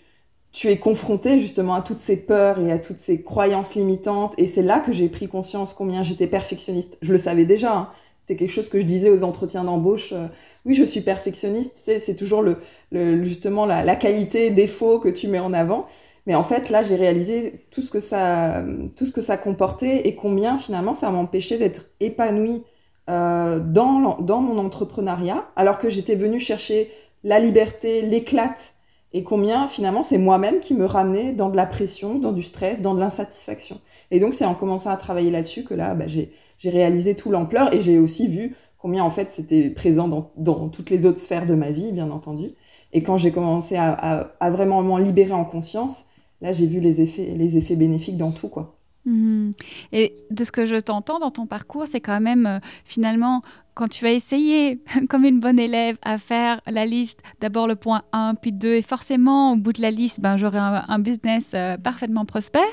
tu 0.52 0.70
es 0.70 0.78
confronté 0.78 1.40
justement 1.40 1.74
à 1.74 1.82
toutes 1.82 2.00
ces 2.00 2.26
peurs 2.26 2.60
et 2.60 2.72
à 2.72 2.80
toutes 2.80 2.98
ces 2.98 3.22
croyances 3.24 3.76
limitantes. 3.76 4.34
Et 4.38 4.48
c'est 4.48 4.62
là 4.62 4.80
que 4.80 4.94
j'ai 4.94 5.10
pris 5.10 5.28
conscience 5.28 5.74
combien 5.74 6.04
j'étais 6.04 6.28
perfectionniste. 6.28 6.98
Je 7.02 7.12
le 7.12 7.18
savais 7.18 7.46
déjà. 7.46 7.76
Hein. 7.76 7.90
C'était 8.20 8.38
quelque 8.38 8.54
chose 8.54 8.70
que 8.70 8.80
je 8.80 8.86
disais 8.86 9.10
aux 9.10 9.24
entretiens 9.24 9.64
d'embauche. 9.66 10.14
Euh, 10.14 10.28
oui, 10.66 10.74
je 10.74 10.84
suis 10.84 11.02
perfectionniste. 11.02 11.76
Tu 11.76 11.82
sais, 11.82 12.00
c'est 12.00 12.16
toujours 12.16 12.42
le, 12.42 12.58
le 12.92 13.24
justement 13.24 13.66
la, 13.66 13.84
la, 13.84 13.96
qualité, 13.96 14.50
défaut 14.50 15.00
que 15.00 15.10
tu 15.10 15.28
mets 15.28 15.40
en 15.40 15.54
avant. 15.54 15.88
Mais 16.26 16.36
en 16.36 16.44
fait, 16.44 16.70
là, 16.70 16.82
j'ai 16.84 16.96
réalisé 16.96 17.66
tout 17.72 17.82
ce 17.82 17.92
que 17.92 18.00
ça, 18.00 18.64
tout 18.98 19.06
ce 19.06 19.12
que 19.12 19.22
ça 19.22 19.38
comportait 19.38 20.08
et 20.08 20.16
combien 20.16 20.58
finalement 20.58 20.94
ça 20.94 21.12
m'empêchait 21.12 21.58
d'être 21.58 21.88
épanouie 22.00 22.64
euh, 23.10 23.60
dans, 23.60 24.18
dans 24.20 24.42
mon 24.42 24.58
entrepreneuriat, 24.58 25.46
alors 25.56 25.78
que 25.78 25.90
j'étais 25.90 26.16
venue 26.16 26.40
chercher 26.40 26.92
la 27.24 27.40
liberté, 27.40 28.02
l'éclate, 28.02 28.74
et 29.14 29.24
combien 29.24 29.68
finalement 29.68 30.04
c'est 30.04 30.18
moi-même 30.18 30.60
qui 30.60 30.74
me 30.74 30.86
ramenais 30.86 31.32
dans 31.32 31.50
de 31.50 31.56
la 31.56 31.66
pression, 31.66 32.20
dans 32.20 32.34
du 32.34 32.42
stress, 32.42 32.82
dans 32.82 32.96
de 32.96 33.00
l'insatisfaction. 33.00 33.80
Et 34.12 34.20
donc 34.20 34.34
c'est 34.34 34.44
en 34.44 34.56
commençant 34.56 34.90
à 34.90 34.98
travailler 34.98 35.32
là-dessus 35.32 35.64
que 35.64 35.74
là, 35.74 35.96
bah, 35.96 36.08
j'ai 36.08 36.32
réalisé 36.64 37.16
tout 37.16 37.32
l'ampleur 37.32 37.74
et 37.74 37.82
j'ai 37.82 37.98
aussi 37.98 38.28
vu 38.28 38.56
combien 38.78 39.04
en 39.04 39.10
fait 39.10 39.30
c'était 39.30 39.70
présent 39.70 40.08
dans, 40.08 40.32
dans, 40.36 40.68
toutes 40.68 40.90
les 40.90 41.06
autres 41.06 41.20
sphères 41.20 41.46
de 41.46 41.54
ma 41.54 41.72
vie, 41.72 41.92
bien 41.92 42.12
entendu. 42.12 42.50
Et 42.92 43.04
quand 43.04 43.18
j'ai 43.18 43.32
commencé 43.32 43.76
à, 43.78 43.94
à, 43.94 44.28
à, 44.40 44.52
vraiment 44.52 44.82
m'en 44.82 44.98
libérer 44.98 45.34
en 45.34 45.46
conscience, 45.46 46.08
là, 46.42 46.52
j'ai 46.52 46.66
vu 46.66 46.80
les 46.80 47.02
effets, 47.02 47.34
les 47.36 47.58
effets 47.58 47.76
bénéfiques 47.76 48.18
dans 48.18 48.32
tout, 48.32 48.48
quoi. 48.48 48.78
Mmh. 49.06 49.52
Et 49.92 50.16
de 50.32 50.44
ce 50.44 50.52
que 50.52 50.66
je 50.66 50.78
t'entends 50.78 51.20
dans 51.20 51.30
ton 51.30 51.46
parcours, 51.46 51.86
c'est 51.88 52.02
quand 52.02 52.20
même 52.20 52.46
euh, 52.48 52.60
finalement 52.86 53.44
quand 53.76 53.90
tu 53.90 54.04
vas 54.04 54.12
essayer, 54.12 54.80
comme 55.10 55.26
une 55.26 55.40
bonne 55.40 55.60
élève, 55.60 55.98
à 56.02 56.18
faire 56.18 56.62
la 56.66 56.86
liste, 56.86 57.22
d'abord 57.42 57.68
le 57.68 57.76
point 57.76 58.04
1, 58.14 58.36
puis 58.36 58.54
2, 58.54 58.76
et 58.76 58.82
forcément, 58.82 59.52
au 59.52 59.58
bout 59.58 59.74
de 59.74 59.82
la 59.82 59.92
liste, 59.92 60.22
ben, 60.22 60.38
j'aurai 60.38 60.58
un, 60.58 61.00
business 61.00 61.52
euh, 61.54 61.78
parfaitement 61.78 62.26
prospère. 62.26 62.64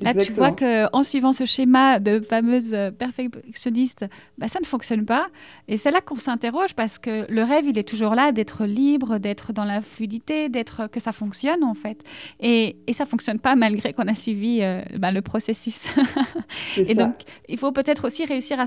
Là, 0.00 0.12
tu 0.14 0.32
vois 0.32 0.50
qu'en 0.50 1.02
suivant 1.04 1.32
ce 1.32 1.46
schéma 1.46 2.00
de 2.00 2.20
fameuse 2.20 2.74
euh, 2.74 2.90
perfectionniste, 2.90 4.04
ben, 4.36 4.48
ça 4.48 4.58
ne 4.60 4.66
fonctionne 4.66 5.04
pas. 5.04 5.28
Et 5.68 5.76
c'est 5.76 5.92
là 5.92 6.00
qu'on 6.00 6.16
s'interroge 6.16 6.74
parce 6.74 6.98
que 6.98 7.30
le 7.30 7.42
rêve, 7.44 7.64
il 7.66 7.78
est 7.78 7.88
toujours 7.88 8.16
là 8.16 8.32
d'être 8.32 8.66
libre, 8.66 9.18
d'être 9.18 9.52
dans 9.52 9.64
la 9.64 9.80
fluidité, 9.80 10.48
d'être 10.48 10.88
que 10.88 10.98
ça 10.98 11.12
fonctionne, 11.12 11.62
en 11.62 11.74
fait. 11.74 12.02
Et, 12.40 12.76
et 12.88 12.92
ça 12.92 13.04
ne 13.04 13.08
fonctionne 13.08 13.38
pas 13.38 13.54
malgré 13.54 13.92
qu'on 13.92 14.08
a 14.08 14.14
suivi 14.14 14.58
euh, 14.62 14.82
ben, 14.98 15.12
le 15.12 15.22
processus. 15.22 15.88
et 16.76 16.84
ça. 16.84 16.94
donc, 16.94 17.14
il 17.48 17.58
faut 17.58 17.70
peut-être 17.70 18.04
aussi 18.06 18.24
réussir 18.24 18.58
à 18.58 18.66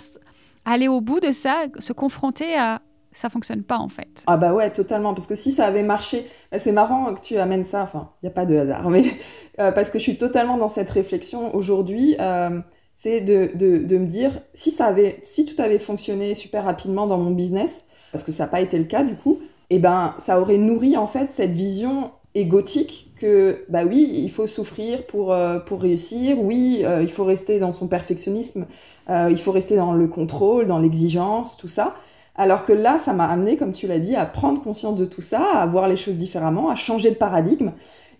aller 0.66 0.88
au 0.88 1.02
bout 1.02 1.20
de 1.20 1.32
ça, 1.32 1.66
se 1.80 1.94
confronter 1.94 2.56
à 2.58 2.82
ça 3.14 3.30
fonctionne 3.30 3.64
pas 3.64 3.78
en 3.78 3.90
fait. 3.90 4.24
Ah 4.28 4.38
bah 4.38 4.54
ouais, 4.54 4.70
totalement. 4.72 5.14
Parce 5.14 5.28
que 5.28 5.36
si 5.36 5.52
ça 5.52 5.66
avait 5.66 5.84
marché, 5.84 6.28
bah, 6.52 6.60
c'est 6.60 6.72
marrant 6.72 7.14
que 7.14 7.22
tu 7.22 7.38
amènes 7.38 7.64
ça. 7.64 7.84
Enfin, 7.84 8.12
il 8.22 8.26
n'y 8.26 8.32
a 8.32 8.34
pas 8.34 8.46
de 8.46 8.56
hasard, 8.56 8.90
mais 8.90 9.04
euh, 9.60 9.72
parce 9.72 9.92
que 9.92 10.00
je 10.00 10.04
suis 10.04 10.18
totalement 10.18 10.58
dans 10.58 10.70
cette 10.70 10.90
réflexion 10.90 11.54
aujourd'hui. 11.56 12.16
Euh, 12.20 12.60
c'est 12.94 13.22
de, 13.22 13.52
de, 13.56 13.78
de, 13.78 13.98
me 13.98 14.06
dire 14.06 14.42
si 14.54 14.70
ça 14.70 14.86
avait, 14.86 15.20
si 15.24 15.46
tout 15.46 15.60
avait 15.62 15.80
fonctionné 15.80 16.36
super 16.36 16.66
rapidement 16.66 17.08
dans 17.08 17.18
mon 17.18 17.32
business, 17.32 17.88
parce 18.12 18.24
que 18.24 18.34
ça 18.34 18.44
n'a 18.44 18.50
pas 18.50 18.60
été 18.60 18.78
le 18.78 18.84
cas 18.84 19.04
du 19.04 19.16
coup, 19.16 19.40
et 19.70 19.76
eh 19.76 19.80
ben 19.80 20.14
ça 20.18 20.42
aurait 20.42 20.58
nourri 20.58 20.98
en 20.98 21.08
fait 21.08 21.28
cette 21.28 21.52
vision 21.52 22.12
égotique 22.36 23.14
que 23.18 23.64
bah 23.70 23.86
oui, 23.86 24.12
il 24.14 24.30
faut 24.30 24.46
souffrir 24.46 25.08
pour 25.08 25.32
euh, 25.32 25.60
pour 25.60 25.82
réussir. 25.82 26.38
Oui, 26.38 26.84
il 27.02 27.10
faut 27.10 27.24
rester 27.24 27.60
dans 27.60 27.72
son 27.72 27.88
perfectionnisme 27.88 28.68
euh, 29.12 29.28
il 29.30 29.38
faut 29.38 29.52
rester 29.52 29.76
dans 29.76 29.94
le 29.94 30.08
contrôle, 30.08 30.68
dans 30.68 30.80
l'exigence, 30.80 31.58
tout 31.58 31.68
ça. 31.68 31.96
Alors 32.36 32.64
que 32.64 32.72
là, 32.72 32.98
ça 32.98 33.12
m'a 33.14 33.26
amené, 33.26 33.58
comme 33.58 33.74
tu 33.74 33.88
l'as 33.88 34.00
dit, 34.00 34.16
à 34.16 34.26
prendre 34.26 34.62
conscience 34.62 34.96
de 34.96 35.06
tout 35.06 35.22
ça, 35.22 35.44
à 35.54 35.66
voir 35.66 35.90
les 35.90 35.98
choses 35.98 36.16
différemment, 36.16 36.70
à 36.70 36.76
changer 36.76 37.10
de 37.10 37.16
paradigme. 37.16 37.72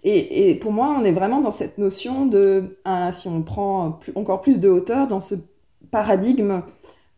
Et, 0.04 0.56
pour 0.56 0.72
moi, 0.72 0.96
on 1.00 1.04
est 1.04 1.12
vraiment 1.12 1.42
dans 1.42 1.52
cette 1.52 1.78
notion 1.78 2.26
de, 2.26 2.76
si 3.12 3.28
on 3.28 3.44
prend 3.44 4.00
encore 4.16 4.42
plus 4.42 4.60
de 4.60 4.68
hauteur, 4.68 5.08
dans 5.08 5.20
ce 5.20 5.36
paradigme 5.92 6.64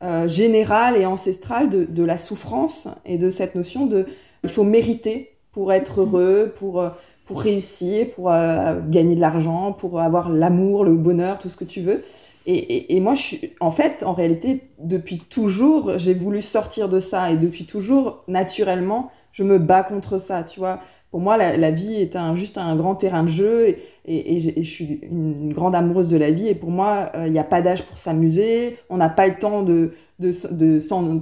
euh, 0.04 0.28
général 0.28 0.98
et 0.98 1.06
ancestral 1.06 1.70
de, 1.70 2.04
la 2.04 2.18
souffrance 2.18 2.90
et 3.06 3.18
de 3.18 3.30
cette 3.30 3.56
notion 3.56 3.86
de 3.86 4.06
il 4.44 4.50
faut 4.50 4.66
mériter 4.66 5.38
pour 5.54 5.72
être 5.72 6.02
heureux, 6.02 6.52
pour, 6.54 6.82
euh, 6.82 6.90
pour 7.26 7.42
réussir, 7.42 8.10
pour 8.14 8.26
gagner 8.30 9.16
de 9.16 9.22
l'argent, 9.22 9.72
pour 9.72 10.02
avoir 10.02 10.30
l'amour, 10.30 10.84
le 10.84 10.96
bonheur, 10.96 11.40
tout 11.40 11.48
ce 11.48 11.56
que 11.56 11.64
tu 11.64 11.80
veux. 11.80 12.04
Et, 12.46 13.00
moi, 13.00 13.14
je 13.14 13.22
suis, 13.22 13.54
en 13.60 13.72
fait, 13.72 14.04
en 14.06 14.14
réalité, 14.14 14.64
depuis 14.80 15.18
toujours, 15.18 15.98
j'ai 15.98 16.14
voulu 16.14 16.42
sortir 16.42 16.90
de 16.90 17.00
ça. 17.00 17.32
Et 17.32 17.38
depuis 17.38 17.66
toujours, 17.66 18.24
naturellement, 18.28 19.12
je 19.32 19.44
me 19.44 19.60
bats 19.60 19.84
contre 19.84 20.18
ça, 20.18 20.44
tu 20.44 20.60
vois. 20.60 20.80
Pour 21.12 21.22
moi, 21.22 21.38
la, 21.38 21.72
vie 21.72 22.02
est 22.02 22.18
juste 22.36 22.58
un 22.58 22.76
grand 22.76 22.96
terrain 22.96 23.24
de 23.24 23.30
jeu. 23.30 23.78
Et 24.06 24.42
je 24.62 24.70
suis 24.70 25.00
une, 25.04 25.54
grande 25.54 25.76
amoureuse 25.76 26.10
de 26.10 26.18
la 26.18 26.32
vie. 26.32 26.48
Et 26.48 26.56
pour 26.56 26.72
moi, 26.72 27.12
euh, 27.16 27.28
il 27.28 27.32
n'y 27.32 27.40
a 27.40 27.44
pas 27.44 27.62
d'âge 27.62 27.84
pour 27.84 27.98
s'amuser. 27.98 28.78
On 28.90 28.98
n'a 28.98 29.10
pas 29.10 29.28
le 29.28 29.36
temps 29.36 29.62
de, 29.62 29.94
de, 30.20 30.32
de, 30.54 30.80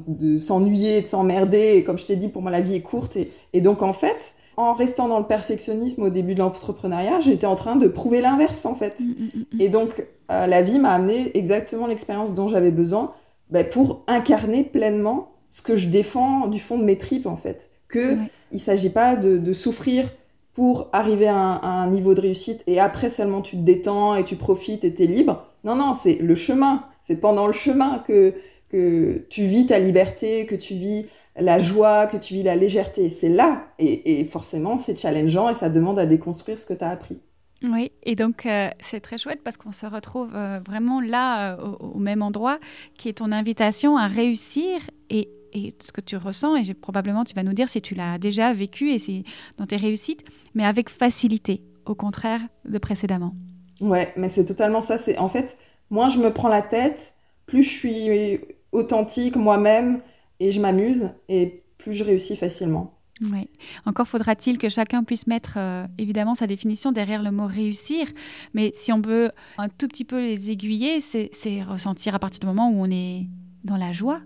de 0.07 0.37
s'ennuyer, 0.37 1.01
de 1.01 1.07
s'emmerder. 1.07 1.73
Et 1.75 1.83
comme 1.83 1.97
je 1.97 2.05
t'ai 2.05 2.15
dit, 2.15 2.27
pour 2.27 2.41
moi, 2.41 2.51
la 2.51 2.61
vie 2.61 2.75
est 2.75 2.81
courte. 2.81 3.15
Et, 3.17 3.31
et 3.53 3.61
donc, 3.61 3.81
en 3.81 3.93
fait, 3.93 4.35
en 4.57 4.73
restant 4.73 5.07
dans 5.07 5.19
le 5.19 5.25
perfectionnisme 5.25 6.03
au 6.03 6.09
début 6.09 6.35
de 6.35 6.39
l'entrepreneuriat, 6.39 7.19
j'étais 7.19 7.47
en 7.47 7.55
train 7.55 7.75
de 7.75 7.87
prouver 7.87 8.21
l'inverse 8.21 8.65
en 8.65 8.75
fait. 8.75 8.99
Mm, 8.99 9.03
mm, 9.03 9.39
mm, 9.53 9.61
et 9.61 9.69
donc 9.69 10.05
euh, 10.31 10.47
la 10.47 10.61
vie 10.61 10.79
m'a 10.79 10.91
amené 10.91 11.35
exactement 11.37 11.87
l'expérience 11.87 12.33
dont 12.33 12.47
j'avais 12.47 12.71
besoin 12.71 13.13
bah, 13.49 13.63
pour 13.63 14.03
incarner 14.07 14.63
pleinement 14.63 15.31
ce 15.49 15.61
que 15.61 15.75
je 15.75 15.87
défends 15.87 16.47
du 16.47 16.59
fond 16.59 16.77
de 16.77 16.83
mes 16.83 16.97
tripes 16.97 17.27
en 17.27 17.37
fait. 17.37 17.69
Que 17.87 18.13
ne 18.13 18.23
il 18.51 18.59
s'agit 18.59 18.89
pas 18.89 19.15
de, 19.15 19.53
souffrir 19.53 20.09
pour 20.53 20.89
arriver 20.93 21.27
à 21.27 21.35
un, 21.35 21.87
niveau 21.87 22.13
de 22.13 22.21
réussite 22.21 22.63
et 22.67 22.79
après 22.79 23.09
seulement 23.09 23.41
tu 23.41 23.57
te 23.57 23.61
détends 23.61 24.15
et 24.15 24.23
tu 24.23 24.35
profites 24.35 24.83
et 24.83 24.93
tu 24.93 25.03
es 25.03 25.07
libre. 25.07 25.45
Non, 25.63 25.75
non, 25.75 25.93
c'est 25.93 26.15
le 26.15 26.35
chemin. 26.35 26.85
C'est 27.01 27.17
pendant 27.17 27.47
le 27.47 27.53
chemin 27.53 27.99
que, 28.07 28.33
que 28.71 29.25
tu 29.29 29.43
vis 29.43 29.67
ta 29.67 29.79
liberté, 29.79 30.45
que 30.45 30.55
tu 30.55 30.75
vis 30.75 31.05
la 31.35 31.59
joie, 31.59 32.07
que 32.07 32.17
tu 32.17 32.33
vis 32.35 32.43
la 32.43 32.55
légèreté. 32.55 33.09
C'est 33.09 33.29
là. 33.29 33.67
Et, 33.79 34.25
forcément, 34.25 34.77
c'est 34.77 34.97
challengeant 34.97 35.49
et 35.49 35.53
ça 35.53 35.69
demande 35.69 35.99
à 35.99 36.05
déconstruire 36.05 36.57
ce 36.57 36.65
que 36.65 36.73
tu 36.73 36.83
as 36.83 36.89
appris. 36.89 37.19
Oui, 37.63 37.91
et 38.01 38.15
donc 38.15 38.47
euh, 38.47 38.69
c'est 38.79 39.01
très 39.01 39.19
chouette 39.19 39.41
parce 39.43 39.55
qu'on 39.55 39.71
se 39.71 39.85
retrouve 39.85 40.31
euh, 40.33 40.59
vraiment 40.65 40.99
là, 40.99 41.53
euh, 41.53 41.75
au, 41.79 41.99
même 41.99 42.23
endroit, 42.23 42.59
qui 42.97 43.07
est 43.07 43.19
ton 43.19 43.31
invitation 43.31 43.97
à 43.97 44.07
réussir 44.07 44.79
et, 45.11 45.29
et, 45.53 45.75
ce 45.79 45.91
que 45.91 46.01
tu 46.01 46.17
ressens, 46.17 46.55
et 46.55 46.73
probablement 46.73 47.23
tu 47.23 47.35
vas 47.35 47.43
nous 47.43 47.53
dire 47.53 47.69
si 47.69 47.79
tu 47.79 47.93
l'as 47.93 48.17
déjà 48.17 48.51
vécu 48.51 48.91
et 48.91 48.97
si 48.97 49.25
dans 49.57 49.67
tes 49.67 49.75
réussites, 49.75 50.23
mais 50.55 50.65
avec 50.65 50.89
facilité, 50.89 51.61
au 51.85 51.93
contraire 51.93 52.41
de 52.65 52.79
précédemment. 52.79 53.35
Ouais, 53.79 54.11
mais 54.17 54.27
c'est 54.27 54.45
totalement 54.45 54.81
ça. 54.81 54.97
C'est 54.97 55.19
En 55.19 55.29
fait, 55.29 55.55
moins 55.91 56.09
je 56.09 56.17
me 56.17 56.33
prends 56.33 56.49
la 56.49 56.63
tête, 56.63 57.13
plus 57.45 57.61
je 57.61 57.69
suis 57.69 58.39
authentique 58.71 59.35
moi-même, 59.35 59.99
et 60.39 60.51
je 60.51 60.59
m'amuse 60.59 61.11
et 61.29 61.63
plus 61.77 61.93
je 61.93 62.03
réussis 62.03 62.35
facilement. 62.35 62.97
Oui. 63.21 63.49
Encore 63.85 64.07
faudra-t-il 64.07 64.57
que 64.57 64.69
chacun 64.69 65.03
puisse 65.03 65.27
mettre 65.27 65.53
euh, 65.57 65.85
évidemment 65.99 66.33
sa 66.33 66.47
définition 66.47 66.91
derrière 66.91 67.21
le 67.21 67.29
mot 67.29 67.45
réussir, 67.45 68.07
mais 68.53 68.71
si 68.73 68.91
on 68.91 69.01
peut 69.01 69.31
un 69.59 69.69
tout 69.69 69.87
petit 69.87 70.05
peu 70.05 70.19
les 70.19 70.49
aiguiller, 70.49 70.99
c'est 71.01 71.29
ressentir 71.63 72.15
à 72.15 72.19
partir 72.19 72.39
du 72.39 72.47
moment 72.47 72.69
où 72.69 72.81
on 72.83 72.89
est 72.89 73.27
dans 73.63 73.77
la 73.77 73.91
joie. 73.91 74.21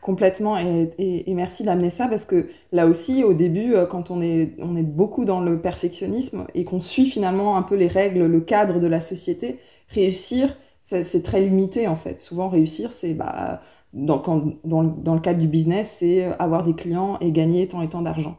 Complètement, 0.00 0.56
et, 0.58 0.90
et, 0.98 1.34
merci 1.34 1.64
d'amener 1.64 1.90
ça 1.90 2.06
parce 2.06 2.24
que 2.24 2.48
là 2.72 2.86
aussi, 2.86 3.24
au 3.24 3.34
début, 3.34 3.74
euh, 3.74 3.84
quand 3.84 4.10
on 4.10 4.22
est, 4.22 4.54
on 4.58 4.76
est 4.76 4.84
beaucoup 4.84 5.24
dans 5.24 5.40
le 5.40 5.60
perfectionnisme 5.60 6.46
et 6.54 6.64
qu'on 6.64 6.80
suit 6.80 7.06
finalement 7.06 7.56
un 7.56 7.62
peu 7.62 7.74
les 7.74 7.88
règles, 7.88 8.24
le 8.24 8.40
cadre 8.40 8.78
de 8.78 8.86
la 8.86 9.00
société, 9.00 9.58
réussir, 9.88 10.56
c'est 10.88 11.22
très 11.22 11.40
limité 11.40 11.86
en 11.88 11.96
fait. 11.96 12.20
Souvent, 12.20 12.48
réussir, 12.48 12.92
c'est 12.92 13.14
bah, 13.14 13.60
dans, 13.92 14.22
dans, 14.64 14.84
dans, 14.84 15.14
le 15.14 15.20
cadre 15.20 15.40
du 15.40 15.48
business, 15.48 15.96
c'est 15.98 16.24
avoir 16.38 16.62
des 16.62 16.74
clients 16.74 17.18
et 17.20 17.32
gagner 17.32 17.68
tant 17.68 17.82
et 17.82 17.88
tant 17.88 18.02
d'argent. 18.02 18.38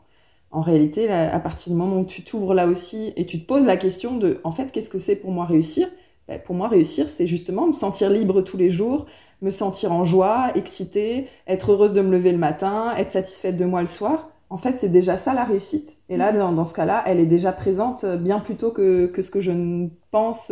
En 0.51 0.61
réalité, 0.61 1.09
à 1.11 1.39
partir 1.39 1.71
du 1.73 1.77
moment 1.77 1.99
où 1.99 2.05
tu 2.05 2.23
t'ouvres 2.23 2.55
là 2.55 2.65
aussi 2.67 3.13
et 3.15 3.25
tu 3.25 3.39
te 3.41 3.45
poses 3.45 3.65
la 3.65 3.77
question 3.77 4.17
de, 4.17 4.41
en 4.43 4.51
fait, 4.51 4.71
qu'est-ce 4.71 4.89
que 4.89 4.97
c'est 4.99 5.15
pour 5.15 5.31
moi 5.31 5.45
réussir? 5.45 5.87
Ben, 6.27 6.39
Pour 6.41 6.55
moi, 6.55 6.67
réussir, 6.67 7.09
c'est 7.09 7.27
justement 7.27 7.67
me 7.67 7.73
sentir 7.73 8.09
libre 8.09 8.41
tous 8.41 8.57
les 8.57 8.69
jours, 8.71 9.05
me 9.41 9.51
sentir 9.51 9.91
en 9.91 10.05
joie, 10.05 10.51
excitée, 10.55 11.27
être 11.47 11.71
heureuse 11.71 11.93
de 11.93 12.01
me 12.01 12.11
lever 12.11 12.31
le 12.31 12.37
matin, 12.39 12.93
être 12.97 13.11
satisfaite 13.11 13.57
de 13.57 13.65
moi 13.65 13.81
le 13.81 13.87
soir. 13.87 14.29
En 14.49 14.57
fait, 14.57 14.77
c'est 14.79 14.89
déjà 14.89 15.17
ça 15.17 15.33
la 15.35 15.43
réussite. 15.43 15.97
Et 16.09 16.17
là, 16.17 16.31
dans, 16.31 16.51
dans 16.51 16.65
ce 16.65 16.73
cas-là, 16.73 17.03
elle 17.05 17.19
est 17.19 17.27
déjà 17.27 17.51
présente 17.53 18.05
bien 18.05 18.39
plus 18.39 18.55
tôt 18.55 18.71
que, 18.71 19.05
que 19.05 19.21
ce 19.21 19.29
que 19.29 19.41
je 19.41 19.51
ne 19.51 19.89
pense. 20.09 20.51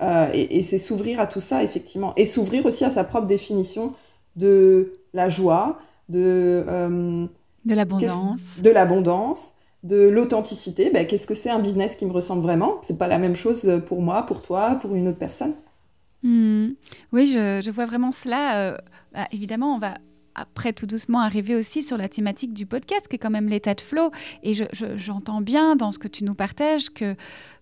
Euh, 0.00 0.28
et, 0.32 0.58
et 0.58 0.62
c'est 0.62 0.78
s'ouvrir 0.78 1.20
à 1.20 1.26
tout 1.26 1.40
ça, 1.40 1.62
effectivement. 1.62 2.12
Et 2.16 2.26
s'ouvrir 2.26 2.66
aussi 2.66 2.84
à 2.84 2.90
sa 2.90 3.04
propre 3.04 3.26
définition 3.26 3.94
de 4.36 4.94
la 5.12 5.28
joie, 5.28 5.78
de... 6.08 6.64
Euh, 6.66 7.26
de 7.64 7.74
l'abondance. 7.74 8.60
De 8.60 8.70
l'abondance. 8.70 9.54
de 9.82 10.08
l'authenticité. 10.08 10.90
Ben, 10.90 11.06
Qu'est-ce 11.06 11.26
que 11.26 11.34
c'est 11.34 11.50
un 11.50 11.60
business 11.60 11.96
qui 11.96 12.06
me 12.06 12.12
ressemble 12.12 12.42
vraiment? 12.42 12.78
C'est 12.82 12.98
pas 12.98 13.08
la 13.08 13.18
même 13.18 13.36
chose 13.36 13.80
pour 13.86 14.02
moi, 14.02 14.22
pour 14.22 14.42
toi, 14.42 14.78
pour 14.80 14.94
une 14.94 15.08
autre 15.08 15.18
personne? 15.18 15.54
Hmm. 16.22 16.70
Oui, 17.12 17.26
je, 17.26 17.70
vois 17.70 17.86
vraiment 17.86 18.12
cela. 18.12 18.56
Euh, 18.58 18.76
bah, 19.12 19.26
évidemment, 19.32 19.74
on 19.74 19.78
va 19.78 19.98
après 20.34 20.72
tout 20.72 20.86
doucement 20.86 21.20
arriver 21.20 21.54
aussi 21.54 21.82
sur 21.82 21.96
la 21.96 22.08
thématique 22.08 22.52
du 22.52 22.66
podcast, 22.66 23.08
qui 23.08 23.16
est 23.16 23.18
quand 23.18 23.30
même 23.30 23.48
l'état 23.48 23.74
de 23.74 23.80
flow. 23.80 24.10
Et 24.42 24.54
j'entends 24.94 25.40
bien 25.40 25.76
dans 25.76 25.92
ce 25.92 25.98
que 25.98 26.08
tu 26.08 26.24
nous 26.24 26.34
partages 26.34 26.90
que 26.90 27.14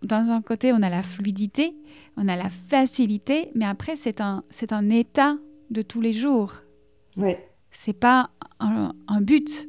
d'un 0.03 0.29
un 0.29 0.43
côté, 0.43 0.73
on 0.73 0.83
a 0.83 0.91
la 0.91 1.03
fluidité, 1.03 1.75
on 2.17 2.29
a 2.29 2.37
la 2.37 2.49
facilité, 2.49 3.51
mais 3.55 3.65
après, 3.65 3.97
c'est 3.97 4.21
un, 4.21 4.45
c'est 4.51 4.73
un 4.73 4.89
état 4.89 5.37
de 5.71 5.83
tous 5.83 6.01
les 6.01 6.13
jours. 6.13 6.63
Oui. 7.17 7.35
C'est 7.71 7.93
pas 7.93 8.31
un, 8.59 8.93
but. 9.21 9.69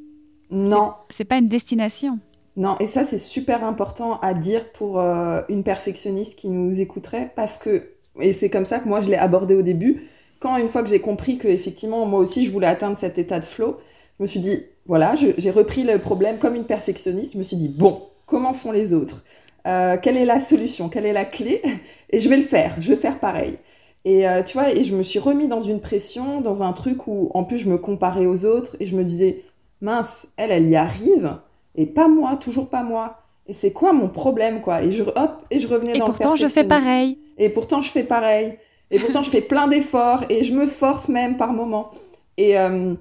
Non. 0.49 0.93
C'est 1.09 1.25
pas 1.25 1.37
une 1.37 1.47
destination. 1.47 2.19
Non, 2.57 2.77
et 2.79 2.87
ça, 2.87 3.03
c'est 3.03 3.17
super 3.17 3.63
important 3.63 4.19
à 4.19 4.33
dire 4.33 4.71
pour 4.73 4.99
euh, 4.99 5.41
une 5.47 5.63
perfectionniste 5.63 6.37
qui 6.37 6.49
nous 6.49 6.81
écouterait, 6.81 7.31
parce 7.35 7.57
que, 7.57 7.93
et 8.19 8.33
c'est 8.33 8.49
comme 8.49 8.65
ça 8.65 8.79
que 8.79 8.89
moi, 8.89 9.01
je 9.01 9.09
l'ai 9.09 9.15
abordé 9.15 9.55
au 9.55 9.61
début, 9.61 10.09
quand 10.41 10.57
une 10.57 10.67
fois 10.67 10.83
que 10.83 10.89
j'ai 10.89 10.99
compris 10.99 11.37
que 11.37 11.47
effectivement 11.47 12.05
moi 12.05 12.19
aussi 12.19 12.43
je 12.43 12.51
voulais 12.51 12.67
atteindre 12.67 12.97
cet 12.97 13.17
état 13.17 13.39
de 13.39 13.45
flow, 13.45 13.77
je 14.17 14.23
me 14.23 14.27
suis 14.27 14.41
dit 14.41 14.65
voilà, 14.85 15.15
j'ai 15.15 15.51
repris 15.51 15.83
le 15.83 15.99
problème 15.99 16.37
comme 16.37 16.55
une 16.55 16.65
perfectionniste. 16.65 17.33
Je 17.33 17.37
me 17.37 17.43
suis 17.43 17.55
dit 17.55 17.69
bon, 17.69 18.01
comment 18.25 18.51
font 18.51 18.71
les 18.71 18.91
autres? 18.91 19.23
Euh, 19.67 19.97
Quelle 20.01 20.17
est 20.17 20.25
la 20.25 20.39
solution? 20.39 20.89
Quelle 20.89 21.05
est 21.05 21.13
la 21.13 21.23
clé? 21.23 21.61
Et 22.09 22.19
je 22.19 22.27
vais 22.27 22.37
le 22.37 22.43
faire. 22.43 22.75
Je 22.79 22.89
vais 22.89 22.95
faire 22.95 23.19
pareil. 23.19 23.57
Et 24.03 24.27
euh, 24.27 24.41
tu 24.41 24.53
vois, 24.57 24.71
et 24.71 24.83
je 24.83 24.95
me 24.95 25.03
suis 25.03 25.19
remis 25.19 25.47
dans 25.47 25.61
une 25.61 25.79
pression, 25.79 26.41
dans 26.41 26.63
un 26.63 26.73
truc 26.73 27.05
où 27.05 27.29
en 27.35 27.43
plus 27.43 27.59
je 27.59 27.69
me 27.69 27.77
comparais 27.77 28.25
aux 28.25 28.45
autres 28.45 28.75
et 28.79 28.85
je 28.87 28.95
me 28.95 29.03
disais 29.03 29.43
mince, 29.79 30.29
elle, 30.37 30.51
elle 30.51 30.67
y 30.67 30.75
arrive 30.75 31.37
et 31.75 31.85
pas 31.85 32.07
moi, 32.07 32.35
toujours 32.37 32.67
pas 32.67 32.83
moi. 32.83 33.17
Et 33.47 33.53
c'est 33.53 33.71
quoi 33.71 33.93
mon 33.93 34.09
problème 34.09 34.61
quoi? 34.61 34.81
Et 34.81 34.91
je 34.91 35.03
hop 35.03 35.43
et 35.51 35.59
je 35.59 35.67
revenais 35.67 35.93
dans 35.93 36.07
le 36.07 36.11
Et 36.11 36.15
pourtant 36.15 36.35
je 36.35 36.47
fais 36.47 36.63
pareil. 36.63 37.19
Et 37.37 37.49
pourtant 37.49 37.81
je 37.83 37.91
fais 37.91 38.03
pareil. 38.03 38.57
Et 38.91 38.99
pourtant, 38.99 39.23
je 39.23 39.29
fais 39.29 39.41
plein 39.41 39.67
d'efforts 39.67 40.25
et 40.29 40.43
je 40.43 40.53
me 40.53 40.67
force 40.67 41.07
même 41.07 41.37
par 41.37 41.53
moments. 41.53 41.89
Et, 42.37 42.59
euh, 42.59 42.93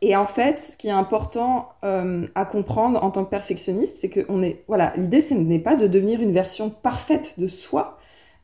et 0.00 0.14
en 0.14 0.26
fait, 0.26 0.60
ce 0.62 0.76
qui 0.76 0.86
est 0.86 0.92
important 0.92 1.70
euh, 1.84 2.26
à 2.36 2.44
comprendre 2.44 3.02
en 3.02 3.10
tant 3.10 3.24
que 3.24 3.30
perfectionniste, 3.30 3.96
c'est 3.96 4.08
que 4.08 4.20
on 4.28 4.42
est, 4.42 4.64
voilà, 4.68 4.92
l'idée, 4.96 5.20
ce 5.20 5.34
n'est 5.34 5.58
pas 5.58 5.74
de 5.74 5.88
devenir 5.88 6.22
une 6.22 6.32
version 6.32 6.70
parfaite 6.70 7.38
de 7.38 7.48
soi 7.48 7.98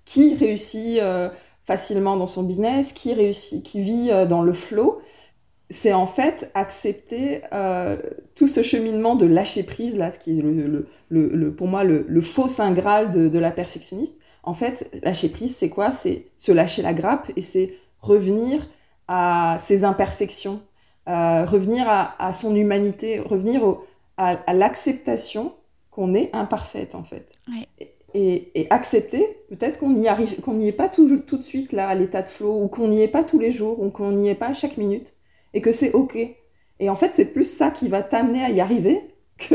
qui 0.05 0.35
réussit 0.35 0.99
euh, 1.01 1.31
facilement 1.63 2.17
dans 2.17 2.27
son 2.27 2.43
business, 2.43 2.93
qui 2.93 3.15
réussit, 3.15 3.65
qui 3.65 3.81
vit 3.81 4.11
dans 4.29 4.43
le 4.43 4.53
flow. 4.53 5.01
C'est 5.71 5.93
en 5.93 6.07
fait 6.07 6.51
accepter 6.55 7.41
tout 8.35 8.47
ce 8.47 8.63
cheminement 8.63 9.15
de 9.15 9.27
lâcher 9.27 9.63
prise, 9.63 9.97
là, 9.97 10.11
ce 10.11 10.19
qui 10.19 10.39
est 10.39 10.43
le, 10.43 10.89
le, 11.09 11.29
le, 11.29 11.55
pour 11.55 11.69
moi 11.69 11.85
le, 11.85 12.21
faux 12.21 12.49
saint 12.49 12.73
graal 12.73 13.11
de, 13.11 13.29
de 13.29 13.39
la 13.39 13.53
perfectionniste 13.53 14.22
en 14.43 14.55
fait, 14.55 14.91
lâcher 15.03 15.29
prise, 15.29 15.57
c'est 15.57 15.69
quoi? 15.69 15.91
C'est 15.91 16.27
se 16.37 16.53
lâcher 16.53 16.83
la 16.83 16.95
grappe 16.95 17.31
et 17.37 17.43
c'est 17.43 17.75
revenir 18.01 18.69
à 19.09 19.57
ses 19.61 19.85
imperfections, 19.85 20.63
euh, 21.09 21.45
revenir 21.45 21.87
à, 21.89 22.33
son 22.33 22.55
humanité, 22.55 23.21
revenir 23.21 23.63
à, 24.17 24.53
l'acceptation 24.53 25.55
qu'on 25.91 26.15
est 26.15 26.31
imparfaite, 26.33 26.95
en 26.95 27.05
fait. 27.05 27.33
Et, 28.15 28.67
accepter 28.71 29.39
peut-être 29.49 29.79
qu'on 29.79 29.91
n'y 29.91 30.09
arrive, 30.09 30.41
qu'on 30.41 30.55
n'y 30.55 30.69
est 30.69 30.73
pas 30.73 30.89
tout, 30.89 31.19
tout, 31.19 31.37
de 31.37 31.43
suite 31.43 31.73
là 31.73 31.89
à 31.89 31.95
l'état 31.95 32.23
de 32.23 32.29
flow, 32.29 32.63
ou 32.63 32.69
qu'on 32.69 32.89
n'y 32.89 33.03
est 33.03 33.09
pas 33.09 33.23
tous 33.25 33.39
les 33.39 33.53
jours, 33.53 33.81
ou 33.81 33.91
qu'on 33.91 34.13
n'y 34.13 34.29
est 34.29 34.35
pas 34.35 34.49
à 34.49 34.55
chaque 34.55 34.77
minute, 34.77 35.15
et 35.55 35.61
que 35.61 35.73
c'est 35.73 35.93
ok. 35.93 36.17
Et 36.81 36.91
en 36.91 36.95
fait, 36.97 37.15
c'est 37.15 37.27
plus 37.27 37.45
ça 37.45 37.71
qui 37.71 37.89
va 37.89 38.03
t'amener 38.03 38.43
à 38.43 38.51
y 38.51 38.61
arriver 38.61 39.01
que, 39.39 39.55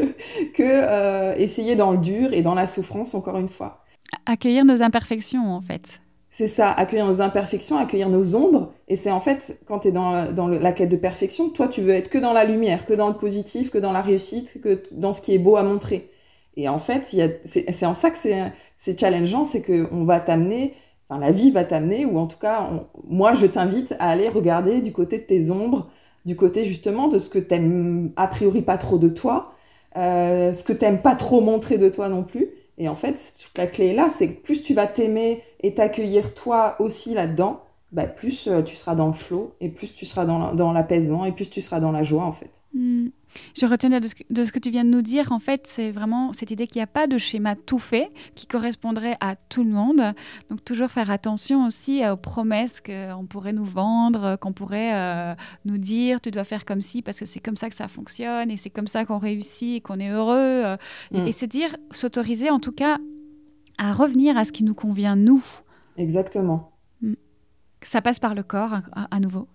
que 0.53 0.63
euh, 0.63 1.35
essayer 1.35 1.75
dans 1.75 1.91
le 1.91 1.97
dur 1.97 2.33
et 2.33 2.41
dans 2.41 2.53
la 2.53 2.67
souffrance, 2.67 3.15
encore 3.15 3.37
une 3.37 3.49
fois. 3.49 3.83
Accueillir 4.25 4.65
nos 4.65 4.81
imperfections, 4.81 5.53
en 5.53 5.61
fait. 5.61 6.01
C'est 6.29 6.47
ça, 6.47 6.71
accueillir 6.71 7.07
nos 7.07 7.21
imperfections, 7.21 7.77
accueillir 7.77 8.09
nos 8.09 8.35
ombres. 8.35 8.73
Et 8.87 8.95
c'est 8.95 9.11
en 9.11 9.19
fait, 9.19 9.59
quand 9.65 9.79
tu 9.79 9.87
es 9.87 9.91
dans, 9.91 10.31
dans 10.33 10.47
la 10.47 10.71
quête 10.73 10.89
de 10.89 10.97
perfection, 10.97 11.49
toi, 11.49 11.67
tu 11.67 11.81
veux 11.81 11.91
être 11.91 12.09
que 12.09 12.17
dans 12.17 12.33
la 12.33 12.43
lumière, 12.43 12.85
que 12.85 12.93
dans 12.93 13.07
le 13.07 13.15
positif, 13.15 13.71
que 13.71 13.77
dans 13.77 13.91
la 13.93 14.01
réussite, 14.01 14.61
que 14.61 14.83
dans 14.91 15.13
ce 15.13 15.21
qui 15.21 15.33
est 15.33 15.39
beau 15.39 15.55
à 15.55 15.63
montrer. 15.63 16.11
Et 16.57 16.67
en 16.69 16.79
fait, 16.79 17.15
c'est 17.43 17.85
en 17.85 17.93
ça 17.93 18.09
que 18.09 18.17
c'est 18.17 18.99
challengeant, 18.99 19.45
c'est 19.45 19.61
qu'on 19.61 20.05
va 20.05 20.19
t'amener, 20.19 20.73
enfin 21.07 21.19
la 21.19 21.31
vie 21.31 21.51
va 21.51 21.63
t'amener, 21.63 22.05
ou 22.05 22.17
en 22.17 22.25
tout 22.25 22.39
cas, 22.39 22.69
moi 23.07 23.35
je 23.35 23.45
t'invite 23.45 23.95
à 23.99 24.09
aller 24.09 24.27
regarder 24.27 24.81
du 24.81 24.91
côté 24.91 25.19
de 25.19 25.23
tes 25.23 25.51
ombres, 25.51 25.87
du 26.25 26.35
côté 26.35 26.65
justement 26.65 27.07
de 27.09 27.19
ce 27.19 27.29
que 27.29 27.39
t'aimes 27.39 28.11
a 28.15 28.27
priori 28.27 28.63
pas 28.63 28.77
trop 28.77 28.97
de 28.97 29.07
toi, 29.07 29.53
euh, 29.97 30.51
ce 30.53 30.63
que 30.63 30.73
t'aimes 30.73 31.01
pas 31.01 31.15
trop 31.15 31.41
montrer 31.41 31.77
de 31.77 31.89
toi 31.89 32.09
non 32.09 32.23
plus, 32.23 32.49
et 32.77 32.89
en 32.89 32.95
fait, 32.95 33.33
toute 33.41 33.57
la 33.57 33.67
clé 33.67 33.87
est 33.87 33.93
là, 33.93 34.09
c'est 34.09 34.29
que 34.29 34.41
plus 34.41 34.61
tu 34.61 34.73
vas 34.73 34.87
t'aimer 34.87 35.43
et 35.61 35.73
t'accueillir 35.73 36.33
toi 36.33 36.75
aussi 36.79 37.13
là-dedans, 37.13 37.63
bah, 37.97 38.05
plus 38.05 38.47
euh, 38.47 38.61
tu 38.61 38.75
seras 38.75 38.93
dans 38.93 39.07
le 39.07 39.13
flot 39.13 39.55
et 39.59 39.69
plus 39.69 39.95
tu 39.95 40.05
seras 40.05 40.23
dans 40.23 40.71
l'apaisement 40.71 41.25
et 41.25 41.31
plus 41.31 41.49
tu 41.49 41.61
seras 41.61 41.79
dans 41.79 41.91
la 41.91 42.03
joie 42.03 42.25
en 42.25 42.31
fait. 42.31 42.61
Hmm. 42.75 43.07
Je 43.59 43.65
retiens 43.65 43.89
de 43.89 44.07
ce, 44.07 44.51
que, 44.51 44.59
tu 44.59 44.69
viens 44.69 44.85
de 44.85 44.89
nous 44.89 45.01
dire, 45.01 45.31
en 45.31 45.39
fait, 45.39 45.65
c'est 45.65 45.89
vraiment 45.89 46.31
cette 46.33 46.51
idée 46.51 46.67
qu'il 46.67 46.79
n'y 46.79 46.83
a 46.83 46.87
pas 46.87 47.07
de 47.07 47.17
schéma 47.17 47.55
tout 47.55 47.79
fait 47.79 48.11
qui 48.35 48.45
correspondrait 48.45 49.17
à 49.19 49.35
tout 49.35 49.63
le 49.63 49.71
monde. 49.71 50.13
Donc 50.51 50.63
toujours 50.63 50.91
faire 50.91 51.09
attention 51.09 51.65
aussi 51.65 52.07
aux 52.07 52.17
promesses 52.17 52.81
qu'on 52.81 53.25
pourrait 53.27 53.51
nous 53.51 53.65
vendre, 53.65 54.35
qu'on 54.35 54.53
pourrait 54.53 54.93
euh, 54.93 55.33
nous 55.65 55.79
dire, 55.79 56.21
tu 56.21 56.29
dois 56.29 56.43
faire 56.43 56.65
comme 56.65 56.81
ci 56.81 57.01
parce 57.01 57.19
que 57.19 57.25
c'est 57.25 57.39
comme 57.39 57.55
ça 57.55 57.67
que 57.67 57.75
ça 57.75 57.87
fonctionne 57.87 58.51
et 58.51 58.57
c'est 58.57 58.69
comme 58.69 58.87
ça 58.87 59.05
qu'on 59.05 59.17
réussit 59.17 59.77
et 59.77 59.81
qu'on 59.81 59.99
est 59.99 60.11
heureux. 60.11 60.77
Et, 61.15 61.17
hmm. 61.17 61.31
se 61.31 61.45
dire, 61.45 61.75
s'autoriser 61.89 62.51
en 62.51 62.59
tout 62.59 62.73
cas 62.73 62.99
à 63.79 63.91
revenir 63.91 64.37
à 64.37 64.45
ce 64.45 64.51
qui 64.51 64.63
nous 64.63 64.75
convient 64.75 65.15
nous. 65.15 65.43
Exactement. 65.97 66.76
Ça 67.81 68.01
passe 68.01 68.19
par 68.19 68.35
le 68.35 68.43
corps 68.43 68.79
à 69.11 69.19
nouveau. 69.19 69.47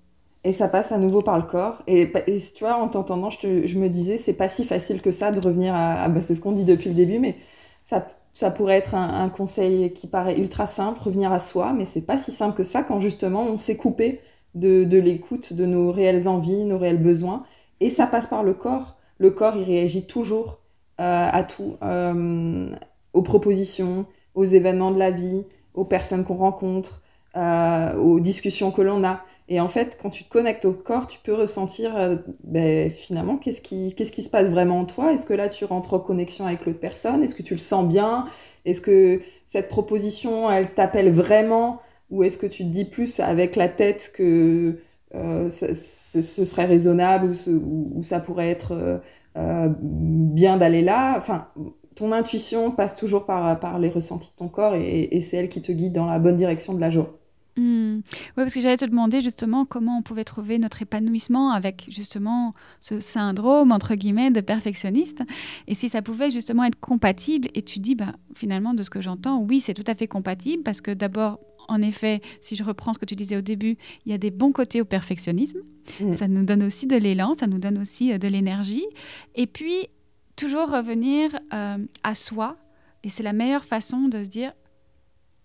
Et 0.45 0.53
ça 0.53 0.69
passe 0.69 0.91
à 0.91 0.99
nouveau 0.99 1.21
par 1.21 1.39
le 1.39 1.45
corps. 1.45 1.83
Et, 1.87 2.11
tu 2.55 2.65
vois, 2.65 2.77
en 2.77 2.89
t'entendant, 2.89 3.31
je, 3.31 3.79
me 3.79 3.89
disais, 3.89 4.17
c'est 4.17 4.35
pas 4.35 4.49
si 4.49 4.65
facile 4.65 5.01
que 5.01 5.13
ça 5.13 5.31
de 5.31 5.41
revenir 5.41 5.75
à. 5.75 6.09
bah, 6.09 6.21
c'est 6.21 6.35
ce 6.35 6.41
qu'on 6.41 6.53
dit 6.53 6.65
depuis 6.65 6.89
le 6.89 6.97
début, 6.97 7.21
mais 7.21 7.37
ça, 7.85 8.51
pourrait 8.51 8.77
être 8.77 8.95
un, 8.95 9.29
conseil 9.29 9.93
qui 9.93 10.09
paraît 10.09 10.39
ultra 10.39 10.67
simple, 10.67 11.01
revenir 11.03 11.33
à 11.33 11.39
soi, 11.39 11.73
mais 11.73 11.85
c'est 11.85 12.07
pas 12.07 12.19
si 12.19 12.33
simple 12.33 12.57
que 12.57 12.65
ça 12.65 12.83
quand 12.83 12.99
justement 12.99 13.45
on 13.45 13.57
s'est 13.57 13.77
coupé 13.77 14.21
de, 14.55 14.85
de 14.85 14.99
l'écoute 14.99 15.53
de 15.53 15.67
nos 15.67 15.93
réelles 15.93 16.29
envies, 16.29 16.65
nos 16.65 16.79
réels 16.79 17.03
besoins. 17.03 17.45
Et 17.81 17.91
ça 17.91 18.07
passe 18.07 18.27
par 18.27 18.43
le 18.43 18.55
corps. 18.55 18.97
Le 19.19 19.31
corps, 19.31 19.57
il 19.57 19.65
réagit 19.65 20.07
toujours 20.07 20.59
euh, 21.01 21.29
à 21.31 21.45
tout, 21.45 21.77
euh, 21.83 22.75
aux 23.13 23.23
propositions, 23.23 24.07
aux 24.35 24.45
événements 24.45 24.91
de 24.91 24.99
la 24.99 25.11
vie, 25.11 25.45
aux 25.75 25.85
personnes 25.85 26.25
qu'on 26.25 26.37
rencontre, 26.37 27.02
euh, 27.37 27.95
aux 27.97 28.21
discussions 28.21 28.71
que 28.71 28.83
l'on 28.83 29.05
a. 29.05 29.25
Et 29.49 29.61
en 29.61 29.69
fait, 29.69 29.99
quand 30.01 30.11
tu 30.11 30.25
te 30.25 30.31
connectes 30.31 30.65
au 30.65 30.73
corps, 30.73 31.07
tu 31.07 31.19
peux 31.23 31.35
ressentir 31.35 31.97
euh, 31.97 32.17
ben, 32.45 32.91
finalement 32.91 33.37
qu'est-ce 33.37 33.61
qui, 33.61 33.95
qu'est-ce 33.95 34.13
qui 34.13 34.23
se 34.23 34.31
passe 34.31 34.51
vraiment 34.51 34.81
en 34.81 34.85
toi? 34.85 35.13
Est-ce 35.13 35.27
que 35.27 35.35
là, 35.35 35.49
tu 35.49 35.65
rentres 35.65 35.95
en 35.95 35.99
connexion 35.99 36.47
avec 36.47 36.65
l'autre 36.65 36.81
personne? 36.81 37.23
Est-ce 37.23 37.35
que 37.35 37.43
tu 37.43 37.55
le 37.55 37.61
sens 37.61 37.87
bien? 37.87 38.27
Est-ce 38.65 38.81
que 38.81 39.21
cette 39.47 39.69
proposition, 39.69 40.51
elle 40.51 40.73
t'appelle 40.73 41.13
vraiment? 41.13 41.81
Ou 42.11 42.25
est-ce 42.25 42.39
que 42.39 42.47
tu 42.47 42.65
te 42.65 42.69
dis 42.69 42.85
plus 42.85 43.21
avec 43.21 43.57
la 43.57 43.69
tête 43.69 44.13
que 44.15 44.79
euh, 45.15 45.51
ce, 45.51 45.75
serait 46.23 46.65
raisonnable 46.67 47.33
ou, 47.49 48.03
ça 48.03 48.21
pourrait 48.21 48.49
être 48.49 49.03
euh, 49.37 49.69
bien 49.79 50.57
d'aller 50.57 50.83
là? 50.83 51.17
Enfin, 51.19 51.49
ton 51.97 52.13
intuition 52.13 52.71
passe 52.71 52.97
toujours 52.97 53.27
par, 53.27 53.59
par 53.61 53.79
les 53.79 53.89
ressentis 53.91 54.31
de 54.31 54.37
ton 54.37 54.49
corps 54.49 54.75
et, 54.75 55.09
et 55.11 55.21
c'est 55.21 55.37
elle 55.39 55.49
qui 55.49 55.63
te 55.63 55.73
guide 55.73 55.93
dans 55.93 56.07
la 56.07 56.19
bonne 56.19 56.37
direction 56.37 56.75
de 56.75 56.81
la 56.81 56.91
joie. 56.91 57.19
Hmm. 57.57 57.97
Oui, 57.97 58.03
parce 58.37 58.55
que 58.55 58.61
j'allais 58.61 58.79
te 58.79 58.85
demander 58.85 59.21
justement 59.21 59.67
comment 59.67 59.99
on 59.99 60.03
pouvait 60.03 60.25
trouver 60.25 60.59
notre 60.59 60.81
épanouissement 60.81 61.51
avec 61.51 61.85
justement 61.89 62.55
ce 62.81 63.01
syndrome, 63.01 63.73
entre 63.73 63.95
guillemets, 63.95 64.31
de 64.31 64.41
perfectionniste. 64.41 65.23
Et 65.67 65.75
si 65.75 65.89
ça 65.89 66.01
pouvait 66.01 66.31
justement 66.31 66.65
être 66.65 66.81
compatible. 66.81 67.49
Et 67.55 67.63
tu 67.63 67.79
dis, 67.79 67.95
bah, 67.95 68.15
finalement, 68.35 68.73
de 68.73 68.83
ce 68.83 68.91
que 68.91 69.01
j'entends, 69.01 69.39
oui, 69.41 69.61
c'est 69.61 69.75
tout 69.75 69.85
à 69.87 69.95
fait 69.95 70.09
compatible 70.09 70.63
parce 70.63 70.81
que 70.81 70.91
d'abord, 70.91 71.41
en 71.69 71.83
effet, 71.83 72.23
si 72.41 72.57
je 72.57 72.65
reprends 72.65 72.95
ce 72.95 72.99
que 72.99 73.05
tu 73.05 73.17
disais 73.17 73.37
au 73.37 73.43
début, 73.43 73.77
il 74.07 74.13
y 74.13 74.15
a 74.15 74.19
des 74.19 74.31
bons 74.31 74.53
côtés 74.53 74.81
au 74.81 74.85
perfectionnisme. 74.85 75.61
Hmm. 76.01 76.15
Ça 76.15 76.29
nous 76.29 76.45
donne 76.45 76.63
aussi 76.63 76.87
de 76.87 76.97
l'élan, 76.97 77.35
ça 77.35 77.47
nous 77.47 77.59
donne 77.59 77.79
aussi 77.79 78.13
euh, 78.13 78.19
de 78.19 78.29
l'énergie. 78.29 78.87
Et 79.35 79.47
puis, 79.47 79.89
toujours 80.37 80.71
revenir 80.71 81.31
euh, 81.53 81.79
à 82.03 82.15
soi. 82.15 82.57
Et 83.05 83.11
c'est 83.11 83.23
la 83.23 83.33
meilleure 83.33 83.65
façon 83.65 84.09
de 84.09 84.23
se 84.23 84.29
dire, 84.29 84.53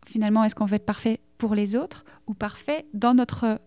finalement, 0.06 0.44
est-ce 0.44 0.56
qu'on 0.56 0.66
veut 0.66 0.76
être 0.76 0.86
parfait? 0.86 1.20
Pour 1.38 1.56
les 1.56 1.76
autres 1.76 2.06
ou 2.28 2.34
parfait 2.34 2.86
dans 2.94 3.14
notre, 3.14 3.60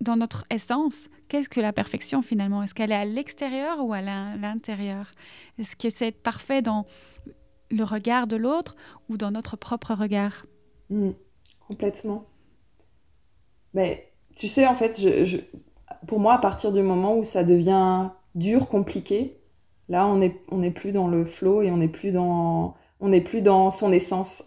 dans 0.00 0.16
notre 0.16 0.44
essence? 0.50 1.08
Qu'est-ce 1.28 1.48
que 1.48 1.60
la 1.60 1.72
perfection 1.72 2.22
finalement? 2.22 2.62
Est-ce 2.62 2.74
qu'elle 2.74 2.92
est 2.92 2.96
à 2.96 3.04
l'extérieur 3.04 3.84
ou 3.84 3.92
à 3.92 4.00
l'intérieur? 4.02 5.12
Est-ce 5.58 5.76
que 5.76 5.90
c'est 5.90 6.08
être 6.08 6.22
parfait 6.22 6.62
dans 6.62 6.86
le 7.70 7.84
regard 7.84 8.26
de 8.26 8.36
l'autre 8.36 8.76
ou 9.08 9.16
dans 9.16 9.30
notre 9.30 9.56
propre 9.56 9.94
regard? 9.94 10.46
Mmh, 10.90 11.10
Complètement. 11.68 12.24
Mais 13.74 14.12
tu 14.36 14.48
sais, 14.48 14.66
en 14.66 14.74
fait, 14.74 15.00
je, 15.00 15.38
pour 16.06 16.18
moi, 16.20 16.34
à 16.34 16.38
partir 16.38 16.72
du 16.72 16.82
moment 16.82 17.16
où 17.16 17.24
ça 17.24 17.44
devient 17.44 18.10
dur, 18.34 18.68
compliqué, 18.68 19.36
Là, 19.88 20.06
on 20.06 20.18
n'est 20.18 20.40
on 20.52 20.62
est 20.62 20.70
plus 20.70 20.92
dans 20.92 21.08
le 21.08 21.24
flow 21.24 21.62
et 21.62 21.70
on 21.72 21.78
n'est 21.78 21.88
plus 21.88 22.12
dans 22.12 22.76
on 23.00 23.08
n'est 23.08 23.20
plus 23.20 23.42
dans 23.42 23.70
son 23.70 23.92
essence. 23.92 24.44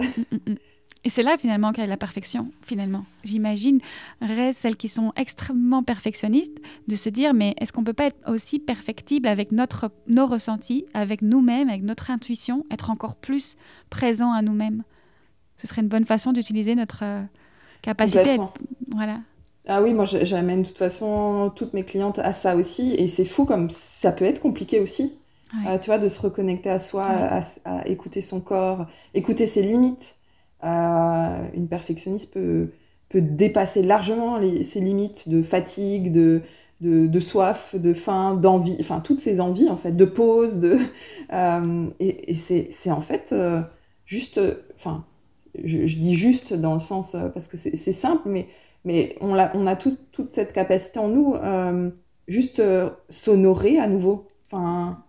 Et 1.06 1.10
c'est 1.10 1.24
là 1.24 1.38
finalement 1.38 1.74
qu'est 1.74 1.86
la 1.86 1.98
perfection, 1.98 2.52
finalement. 2.62 3.04
J'imagine, 3.24 3.80
reste 4.22 4.62
celles 4.62 4.78
qui 4.78 4.88
sont 4.88 5.12
extrêmement 5.18 5.84
perfectionnistes, 5.84 6.58
de 6.88 6.96
se 6.96 7.10
dire, 7.10 7.34
mais 7.34 7.54
est-ce 7.60 7.74
qu'on 7.74 7.82
ne 7.82 7.86
peut 7.86 7.94
pas 7.94 8.06
être 8.06 8.30
aussi 8.30 8.60
perfectible 8.60 9.28
avec 9.28 9.52
notre, 9.52 9.92
nos 10.08 10.26
ressentis, 10.26 10.86
avec 10.94 11.22
nous-mêmes, 11.22 11.68
avec 11.68 11.84
notre 11.84 12.10
intuition, 12.10 12.66
être 12.72 12.90
encore 12.90 13.16
plus 13.16 13.58
présent 13.90 14.32
à 14.32 14.42
nous-mêmes? 14.42 14.84
Ce 15.58 15.68
serait 15.68 15.82
une 15.82 15.90
bonne 15.90 16.06
façon 16.06 16.32
d'utiliser 16.32 16.76
notre 16.76 17.04
euh, 17.04 17.22
capacité. 17.82 18.38
Voilà. 18.92 19.20
Ah 19.68 19.82
oui, 19.82 19.94
moi 19.94 20.06
j'amène 20.06 20.64
de 20.64 20.68
toute 20.68 20.78
façon 20.78 21.52
toutes 21.56 21.74
mes 21.74 21.86
clientes 21.86 22.20
à 22.20 22.34
ça 22.34 22.56
aussi, 22.56 22.96
et 22.96 23.08
c'est 23.08 23.26
fou 23.26 23.46
comme 23.46 23.70
ça 23.70 24.12
peut 24.12 24.26
être 24.26 24.42
compliqué 24.42 24.80
aussi. 24.80 25.14
Euh, 25.68 25.78
tu 25.78 25.86
vois, 25.86 26.00
de 26.00 26.10
se 26.10 26.20
reconnecter 26.20 26.70
à 26.70 26.80
soi, 26.80 27.06
à, 27.06 27.88
écouter 27.88 28.22
son 28.22 28.42
corps, 28.42 28.88
écouter 29.14 29.46
ses 29.46 29.62
limites. 29.62 30.16
Euh, 30.64 31.48
une 31.54 31.68
perfectionniste 31.68 32.34
peut, 32.34 32.72
peut 33.10 33.22
dépasser 33.22 33.84
largement 33.84 34.40
ses 34.64 34.80
limites 34.80 35.28
de 35.30 35.42
fatigue, 35.42 36.12
de, 36.12 36.42
de, 36.82 37.20
soif, 37.20 37.76
de 37.76 37.94
faim, 37.94 38.36
d'envie, 38.36 38.78
enfin 38.80 39.00
toutes 39.00 39.20
ces 39.20 39.42
envies 39.42 39.70
en 39.70 39.78
fait, 39.78 39.92
de 39.92 40.06
pause, 40.06 40.60
de, 40.60 40.78
euh, 41.34 41.88
et, 42.00 42.36
c'est 42.36 42.92
en 42.92 43.02
fait 43.02 43.36
juste, 44.06 44.40
enfin, 44.76 45.06
je, 45.64 45.78
dis 45.98 46.16
juste 46.16 46.54
dans 46.54 46.74
le 46.74 46.80
sens, 46.80 47.16
parce 47.34 47.48
que 47.48 47.58
c'est 47.58 47.92
simple, 47.92 48.30
mais, 48.30 48.48
mais 48.86 49.16
on, 49.22 49.36
a, 49.38 49.56
on 49.56 49.68
a 49.68 49.76
toute 49.76 50.32
cette 50.32 50.54
capacité 50.54 51.00
en 51.00 51.10
nous, 51.10 51.36
juste 52.28 52.62
s'honorer 53.10 53.80
à 53.80 53.88
nouveau. 53.88 54.28
Enfin, 54.46 55.04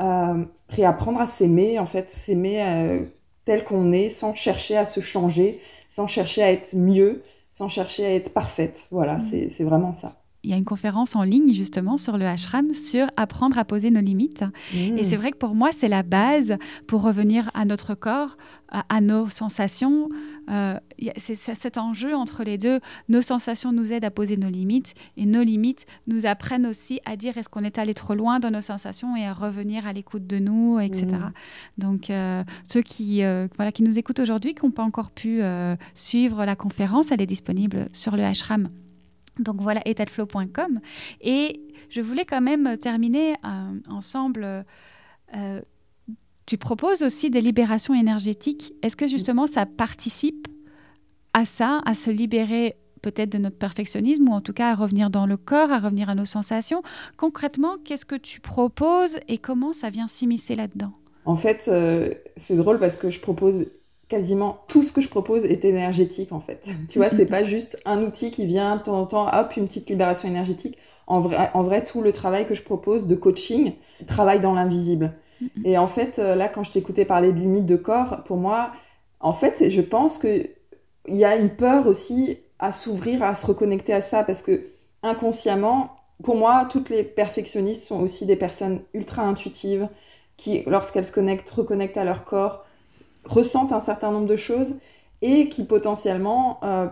euh, 0.00 0.44
réapprendre 0.68 1.20
à 1.20 1.26
s'aimer, 1.26 1.78
en 1.78 1.86
fait, 1.86 2.10
s'aimer 2.10 2.62
euh, 2.62 3.04
tel 3.44 3.64
qu'on 3.64 3.92
est, 3.92 4.08
sans 4.08 4.34
chercher 4.34 4.76
à 4.76 4.84
se 4.84 5.00
changer, 5.00 5.60
sans 5.88 6.06
chercher 6.06 6.42
à 6.42 6.50
être 6.50 6.74
mieux, 6.74 7.22
sans 7.50 7.68
chercher 7.68 8.04
à 8.06 8.14
être 8.14 8.32
parfaite. 8.32 8.88
Voilà, 8.90 9.16
mm. 9.16 9.48
c'est 9.48 9.64
vraiment 9.64 9.92
ça 9.92 10.23
il 10.44 10.50
y 10.50 10.52
a 10.52 10.56
une 10.56 10.64
conférence 10.64 11.16
en 11.16 11.22
ligne 11.22 11.54
justement 11.54 11.96
sur 11.96 12.18
le 12.18 12.26
ashram 12.26 12.74
sur 12.74 13.06
apprendre 13.16 13.58
à 13.58 13.64
poser 13.64 13.90
nos 13.90 14.02
limites. 14.02 14.44
Et 14.74 14.92
mm. 14.92 15.04
c'est 15.04 15.16
vrai 15.16 15.30
que 15.30 15.38
pour 15.38 15.54
moi, 15.54 15.70
c'est 15.72 15.88
la 15.88 16.02
base 16.02 16.56
pour 16.86 17.02
revenir 17.02 17.50
à 17.54 17.64
notre 17.64 17.94
corps, 17.94 18.36
à, 18.68 19.00
nos 19.00 19.26
sensations. 19.26 20.08
Euh, 20.50 20.78
c'est 21.16 21.34
cet 21.36 21.78
enjeu 21.78 22.14
entre 22.14 22.44
les 22.44 22.58
deux. 22.58 22.80
Nos 23.08 23.22
sensations 23.22 23.72
nous 23.72 23.92
aident 23.92 24.04
à 24.04 24.10
poser 24.10 24.36
nos 24.36 24.50
limites 24.50 24.94
et 25.16 25.24
nos 25.24 25.42
limites 25.42 25.86
nous 26.06 26.26
apprennent 26.26 26.66
aussi 26.66 27.00
à 27.06 27.16
dire 27.16 27.38
est-ce 27.38 27.48
qu'on 27.48 27.64
est 27.64 27.78
allé 27.78 27.94
trop 27.94 28.14
loin 28.14 28.38
dans 28.38 28.50
nos 28.50 28.60
sensations 28.60 29.16
et 29.16 29.26
à 29.26 29.32
revenir 29.32 29.86
à 29.86 29.94
l'écoute 29.94 30.26
de 30.26 30.38
nous, 30.38 30.78
etc. 30.78 31.06
Mm. 31.06 31.32
Donc, 31.78 32.10
euh, 32.10 32.44
ceux 32.68 32.82
qui, 32.82 33.24
euh, 33.24 33.48
voilà, 33.56 33.72
qui 33.72 33.82
nous 33.82 33.98
écoutent 33.98 34.20
aujourd'hui, 34.20 34.54
qui 34.54 34.66
n'ont 34.66 34.72
pas 34.72 34.82
encore 34.82 35.10
pu 35.10 35.40
suivre 35.94 36.44
la 36.44 36.56
conférence, 36.56 37.12
elle 37.12 37.22
est 37.22 37.26
disponible 37.26 37.88
sur 37.92 38.16
le 38.16 38.24
ashram. 38.24 38.68
Donc 39.38 39.60
voilà, 39.60 39.80
étatdeflow.com. 39.84 40.80
Et 41.20 41.62
je 41.90 42.00
voulais 42.00 42.24
quand 42.24 42.40
même 42.40 42.76
terminer 42.78 43.34
ensemble 43.88 44.64
tu 46.46 46.58
proposes 46.58 47.02
aussi 47.02 47.30
des 47.30 47.40
libérations 47.40 47.94
énergétiques. 47.94 48.74
Est-ce 48.82 48.96
que 48.96 49.06
justement 49.06 49.46
ça 49.46 49.66
participe 49.66 50.48
à 51.32 51.44
ça, 51.44 51.80
à 51.84 51.94
se 51.94 52.10
libérer 52.10 52.76
peut-être 53.02 53.30
de 53.30 53.38
notre 53.38 53.58
perfectionnisme 53.58 54.28
ou 54.28 54.32
en 54.32 54.40
tout 54.40 54.52
cas 54.52 54.70
à 54.70 54.74
revenir 54.74 55.10
dans 55.10 55.26
le 55.26 55.36
corps, 55.36 55.70
à 55.72 55.78
revenir 55.78 56.08
à 56.10 56.14
nos 56.14 56.24
sensations? 56.24 56.82
Concrètement, 57.16 57.76
qu'est-ce 57.84 58.04
que 58.04 58.14
tu 58.14 58.40
proposes 58.40 59.18
et 59.28 59.38
comment 59.38 59.72
ça 59.72 59.90
vient 59.90 60.08
s'immiscer 60.08 60.54
là-dedans? 60.54 60.92
En 61.24 61.36
fait, 61.36 61.66
euh, 61.68 62.10
c'est 62.36 62.56
drôle 62.56 62.78
parce 62.78 62.96
que 62.96 63.10
je 63.10 63.20
propose 63.20 63.66
quasiment 64.14 64.60
tout 64.68 64.84
ce 64.84 64.92
que 64.92 65.00
je 65.00 65.08
propose 65.08 65.44
est 65.44 65.64
énergétique 65.64 66.30
en 66.30 66.38
fait. 66.38 66.64
tu 66.88 66.98
vois, 67.00 67.10
c'est 67.10 67.26
pas 67.36 67.42
juste 67.42 67.76
un 67.84 68.00
outil 68.02 68.30
qui 68.30 68.46
vient 68.46 68.76
de 68.76 68.82
temps 68.82 69.00
en 69.00 69.06
temps, 69.06 69.26
hop, 69.26 69.56
une 69.56 69.64
petite 69.64 69.90
libération 69.90 70.28
énergétique. 70.28 70.78
En 71.08 71.20
vrai, 71.20 71.50
en 71.52 71.64
vrai, 71.64 71.82
tout 71.84 72.00
le 72.00 72.12
travail 72.12 72.46
que 72.46 72.54
je 72.54 72.62
propose 72.62 73.08
de 73.08 73.16
coaching 73.16 73.72
travaille 74.06 74.40
dans 74.40 74.54
l'invisible. 74.54 75.14
Et 75.64 75.76
en 75.76 75.88
fait, 75.88 76.20
euh, 76.20 76.36
là, 76.36 76.48
quand 76.48 76.62
je 76.62 76.70
t'écoutais 76.70 77.04
parler 77.04 77.32
de 77.32 77.38
limites 77.38 77.66
de 77.66 77.76
corps, 77.76 78.22
pour 78.24 78.36
moi, 78.36 78.70
en 79.18 79.32
fait, 79.32 79.68
je 79.68 79.80
pense 79.80 80.16
qu'il 80.18 80.48
y 81.08 81.24
a 81.24 81.34
une 81.34 81.50
peur 81.50 81.88
aussi 81.88 82.38
à 82.60 82.70
s'ouvrir, 82.70 83.22
à 83.24 83.34
se 83.34 83.46
reconnecter 83.46 83.92
à 83.92 84.00
ça, 84.00 84.22
parce 84.22 84.42
que 84.42 84.62
inconsciemment, 85.02 85.96
pour 86.22 86.36
moi, 86.36 86.66
toutes 86.70 86.88
les 86.88 87.02
perfectionnistes 87.02 87.82
sont 87.82 88.00
aussi 88.00 88.26
des 88.26 88.36
personnes 88.36 88.80
ultra 88.94 89.22
intuitives 89.22 89.88
qui, 90.36 90.62
lorsqu'elles 90.66 91.04
se 91.04 91.12
connectent, 91.12 91.50
reconnectent 91.50 91.98
à 91.98 92.04
leur 92.04 92.24
corps, 92.24 92.64
ressentent 93.26 93.72
un 93.72 93.80
certain 93.80 94.10
nombre 94.10 94.26
de 94.26 94.36
choses 94.36 94.76
et 95.22 95.48
qui 95.48 95.64
potentiellement 95.64 96.60
euh, 96.64 96.86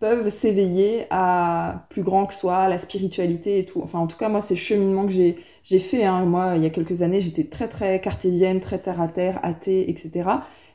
peuvent 0.00 0.28
s'éveiller 0.28 1.06
à 1.10 1.86
plus 1.90 2.02
grand 2.02 2.26
que 2.26 2.34
soi, 2.34 2.68
la 2.68 2.78
spiritualité 2.78 3.58
et 3.58 3.64
tout. 3.64 3.80
Enfin, 3.82 3.98
en 3.98 4.06
tout 4.06 4.16
cas, 4.16 4.28
moi, 4.28 4.40
c'est 4.40 4.54
le 4.54 4.60
cheminement 4.60 5.06
que 5.06 5.12
j'ai, 5.12 5.78
fait. 5.78 6.04
Hein. 6.04 6.24
Moi, 6.24 6.54
il 6.56 6.62
y 6.62 6.66
a 6.66 6.70
quelques 6.70 7.02
années, 7.02 7.20
j'étais 7.20 7.44
très, 7.44 7.68
très 7.68 8.00
cartésienne, 8.00 8.60
très 8.60 8.78
terre-à-terre, 8.78 9.40
athée, 9.42 9.90
etc. 9.90 10.30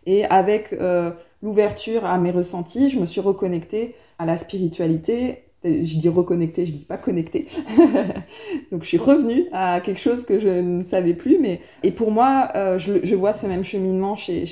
Et 0.05 0.25
avec 0.25 0.73
euh, 0.73 1.11
l'ouverture 1.41 2.05
à 2.05 2.17
mes 2.17 2.31
ressentis, 2.31 2.89
je 2.89 2.99
me 2.99 3.05
suis 3.05 3.21
reconnectée 3.21 3.95
à 4.19 4.25
la 4.25 4.37
spiritualité 4.37 5.43
je 5.63 5.97
dis 5.97 6.09
reconnecté, 6.09 6.65
je 6.65 6.73
dis 6.73 6.85
pas 6.85 6.97
connecté. 6.97 7.47
Donc 8.71 8.83
je 8.83 8.87
suis 8.87 8.97
revenue 8.97 9.47
à 9.51 9.79
quelque 9.81 9.99
chose 9.99 10.25
que 10.25 10.39
je 10.39 10.49
ne 10.49 10.83
savais 10.83 11.13
plus. 11.13 11.39
Mais... 11.39 11.59
Et 11.83 11.91
pour 11.91 12.11
moi, 12.11 12.49
euh, 12.55 12.77
je, 12.77 13.15
vois 13.15 13.33
ce 13.33 13.47
même 13.47 13.63
cheminement 13.63 14.15
chez, 14.15 14.45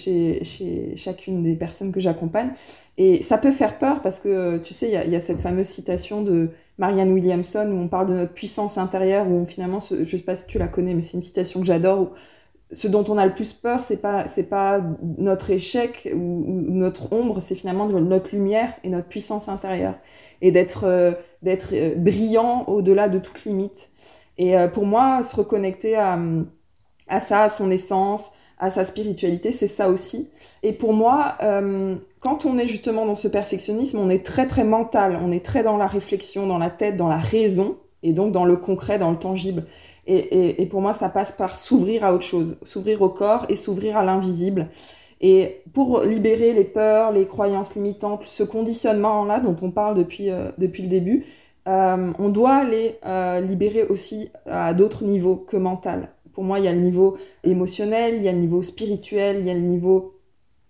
chacune 0.95 1.43
des 1.43 1.55
personnes 1.55 1.91
que 1.91 1.99
j'accompagne. 1.99 2.51
Et 2.97 3.21
ça 3.21 3.37
peut 3.37 3.51
faire 3.51 3.77
peur 3.77 4.01
parce 4.01 4.19
que, 4.19 4.57
tu 4.57 4.73
sais, 4.73 4.87
il 4.87 5.11
y 5.11 5.15
a, 5.15 5.19
cette 5.19 5.39
fameuse 5.39 5.67
citation 5.67 6.21
de 6.21 6.49
Marianne 6.77 7.11
Williamson 7.11 7.69
où 7.71 7.77
on 7.77 7.87
parle 7.87 8.07
de 8.07 8.13
notre 8.13 8.33
puissance 8.33 8.77
intérieure, 8.77 9.29
où 9.29 9.45
finalement, 9.45 9.79
je 9.79 10.05
sais 10.05 10.23
pas 10.23 10.35
si 10.35 10.47
tu 10.47 10.57
la 10.57 10.67
connais, 10.67 10.93
mais 10.93 11.01
c'est 11.01 11.13
une 11.13 11.21
citation 11.21 11.59
que 11.59 11.65
j'adore, 11.65 12.01
où 12.01 12.09
ce 12.71 12.87
dont 12.87 13.03
on 13.09 13.17
a 13.17 13.25
le 13.25 13.33
plus 13.33 13.53
peur, 13.53 13.83
c'est 13.83 14.01
pas 14.01 14.25
pas 14.49 14.81
notre 15.17 15.51
échec 15.51 16.09
ou 16.13 16.43
notre 16.47 17.11
ombre, 17.11 17.41
c'est 17.41 17.55
finalement 17.55 17.87
notre 17.87 18.33
lumière 18.33 18.73
et 18.83 18.89
notre 18.89 19.07
puissance 19.07 19.49
intérieure 19.49 19.95
et 20.41 20.51
d'être 20.51 20.85
euh, 20.85 21.13
d'être 21.41 21.73
euh, 21.73 21.95
brillant 21.95 22.65
au-delà 22.67 23.09
de 23.09 23.19
toute 23.19 23.45
limite. 23.45 23.89
Et 24.37 24.57
euh, 24.57 24.67
pour 24.67 24.85
moi, 24.85 25.23
se 25.23 25.35
reconnecter 25.35 25.95
à, 25.95 26.19
à 27.07 27.19
ça, 27.19 27.43
à 27.43 27.49
son 27.49 27.69
essence, 27.71 28.31
à 28.57 28.69
sa 28.69 28.85
spiritualité, 28.85 29.51
c'est 29.51 29.67
ça 29.67 29.89
aussi. 29.89 30.29
Et 30.61 30.71
pour 30.71 30.93
moi, 30.93 31.35
quand 32.19 32.45
on 32.45 32.59
est 32.59 32.67
justement 32.67 33.07
dans 33.07 33.15
ce 33.15 33.27
perfectionnisme, 33.27 33.97
on 33.97 34.09
est 34.09 34.23
très 34.23 34.45
très 34.45 34.63
mental, 34.63 35.17
on 35.19 35.31
est 35.31 35.43
très 35.43 35.63
dans 35.63 35.77
la 35.77 35.87
réflexion, 35.87 36.45
dans 36.45 36.59
la 36.59 36.69
tête, 36.69 36.95
dans 36.95 37.07
la 37.07 37.17
raison, 37.17 37.77
et 38.03 38.13
donc 38.13 38.31
dans 38.31 38.45
le 38.45 38.57
concret, 38.57 38.99
dans 38.99 39.09
le 39.09 39.17
tangible. 39.17 39.65
Et, 40.05 40.15
et, 40.15 40.61
et 40.61 40.65
pour 40.67 40.81
moi, 40.81 40.93
ça 40.93 41.09
passe 41.09 41.31
par 41.31 41.55
s'ouvrir 41.55 42.03
à 42.03 42.13
autre 42.13 42.25
chose, 42.25 42.59
s'ouvrir 42.63 43.01
au 43.01 43.09
corps 43.09 43.47
et 43.49 43.55
s'ouvrir 43.55 43.97
à 43.97 44.03
l'invisible. 44.03 44.69
Et 45.21 45.61
pour 45.73 46.01
libérer 46.01 46.53
les 46.53 46.63
peurs, 46.63 47.11
les 47.11 47.27
croyances 47.27 47.75
limitantes, 47.75 48.23
ce 48.25 48.43
conditionnement-là 48.43 49.39
dont 49.39 49.55
on 49.61 49.69
parle 49.69 49.95
depuis, 49.95 50.31
euh, 50.31 50.51
depuis 50.57 50.81
le 50.81 50.89
début, 50.89 51.25
euh, 51.67 52.11
on 52.17 52.29
doit 52.29 52.63
les 52.63 52.95
euh, 53.05 53.39
libérer 53.39 53.83
aussi 53.83 54.31
à 54.47 54.73
d'autres 54.73 55.03
niveaux 55.03 55.35
que 55.35 55.57
mental. 55.57 56.09
Pour 56.33 56.43
moi, 56.43 56.57
il 56.57 56.65
y 56.65 56.67
a 56.67 56.73
le 56.73 56.79
niveau 56.79 57.17
émotionnel, 57.43 58.15
il 58.15 58.23
y 58.23 58.27
a 58.27 58.31
le 58.31 58.39
niveau 58.39 58.63
spirituel, 58.63 59.37
il 59.41 59.45
y 59.45 59.51
a 59.51 59.53
le 59.53 59.59
niveau 59.59 60.15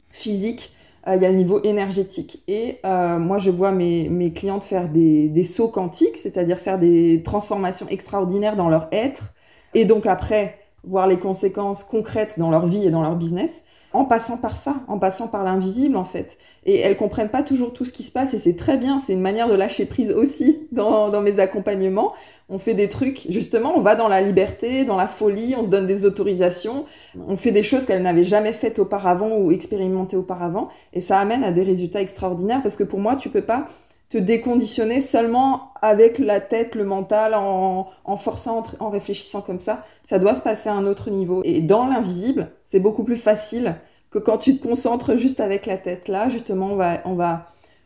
physique, 0.09 0.73
il 1.07 1.21
y 1.21 1.25
a 1.25 1.29
le 1.29 1.37
niveau 1.37 1.61
énergétique. 1.63 2.43
Et 2.47 2.79
moi, 2.83 3.37
je 3.37 3.51
vois 3.51 3.71
mes, 3.71 4.09
mes 4.09 4.33
clientes 4.33 4.63
faire 4.63 4.89
des, 4.89 5.29
des 5.29 5.43
sauts 5.43 5.67
quantiques, 5.67 6.17
c'est-à-dire 6.17 6.57
faire 6.57 6.79
des 6.79 7.21
transformations 7.23 7.87
extraordinaires 7.89 8.55
dans 8.55 8.69
leur 8.69 8.87
être, 8.91 9.33
et 9.75 9.85
donc 9.85 10.07
après, 10.07 10.57
voir 10.83 11.05
les 11.05 11.17
conséquences 11.17 11.83
concrètes 11.83 12.39
dans 12.39 12.49
leur 12.49 12.65
vie 12.65 12.87
et 12.87 12.89
dans 12.89 13.03
leur 13.03 13.15
business 13.15 13.65
en 13.93 14.05
passant 14.05 14.37
par 14.37 14.55
ça, 14.55 14.77
en 14.87 14.99
passant 14.99 15.27
par 15.27 15.43
l'invisible 15.43 15.95
en 15.97 16.05
fait. 16.05 16.37
Et 16.65 16.77
elles 16.77 16.97
comprennent 16.97 17.29
pas 17.29 17.43
toujours 17.43 17.73
tout 17.73 17.85
ce 17.85 17.93
qui 17.93 18.03
se 18.03 18.11
passe 18.11 18.33
et 18.33 18.39
c'est 18.39 18.55
très 18.55 18.77
bien, 18.77 18.99
c'est 18.99 19.13
une 19.13 19.21
manière 19.21 19.49
de 19.49 19.53
lâcher 19.53 19.85
prise 19.85 20.11
aussi 20.11 20.67
dans, 20.71 21.09
dans 21.09 21.21
mes 21.21 21.39
accompagnements. 21.39 22.13
On 22.49 22.59
fait 22.59 22.73
des 22.73 22.89
trucs, 22.89 23.27
justement, 23.29 23.73
on 23.77 23.81
va 23.81 23.95
dans 23.95 24.09
la 24.09 24.21
liberté, 24.21 24.83
dans 24.83 24.97
la 24.97 25.07
folie, 25.07 25.55
on 25.57 25.63
se 25.63 25.69
donne 25.69 25.85
des 25.85 26.05
autorisations, 26.05 26.85
on 27.27 27.37
fait 27.37 27.51
des 27.51 27.63
choses 27.63 27.85
qu'elles 27.85 28.01
n'avaient 28.01 28.25
jamais 28.25 28.51
faites 28.51 28.79
auparavant 28.79 29.37
ou 29.37 29.51
expérimentées 29.51 30.17
auparavant 30.17 30.67
et 30.93 30.99
ça 30.99 31.19
amène 31.19 31.43
à 31.43 31.51
des 31.51 31.63
résultats 31.63 32.01
extraordinaires 32.01 32.61
parce 32.61 32.75
que 32.75 32.83
pour 32.83 32.99
moi, 32.99 33.15
tu 33.15 33.29
peux 33.29 33.43
pas 33.43 33.65
te 34.11 34.17
déconditionner 34.17 34.99
seulement 34.99 35.71
avec 35.81 36.19
la 36.19 36.41
tête, 36.41 36.75
le 36.75 36.83
mental, 36.83 37.33
en, 37.33 37.87
en 38.03 38.17
forçant, 38.17 38.61
en 38.79 38.89
réfléchissant 38.89 39.41
comme 39.41 39.61
ça. 39.61 39.85
Ça 40.03 40.19
doit 40.19 40.35
se 40.35 40.41
passer 40.41 40.67
à 40.69 40.73
un 40.73 40.85
autre 40.85 41.09
niveau. 41.09 41.41
Et 41.45 41.61
dans 41.61 41.87
l'invisible, 41.87 42.51
c'est 42.65 42.81
beaucoup 42.81 43.05
plus 43.05 43.15
facile 43.15 43.77
que 44.11 44.19
quand 44.19 44.37
tu 44.37 44.53
te 44.55 44.61
concentres 44.61 45.17
juste 45.17 45.39
avec 45.39 45.65
la 45.65 45.77
tête. 45.77 46.07
Là, 46.07 46.29
justement, 46.29 46.73
on 46.73 46.75
va, 46.75 47.01
on 47.05 47.15
va, 47.15 47.43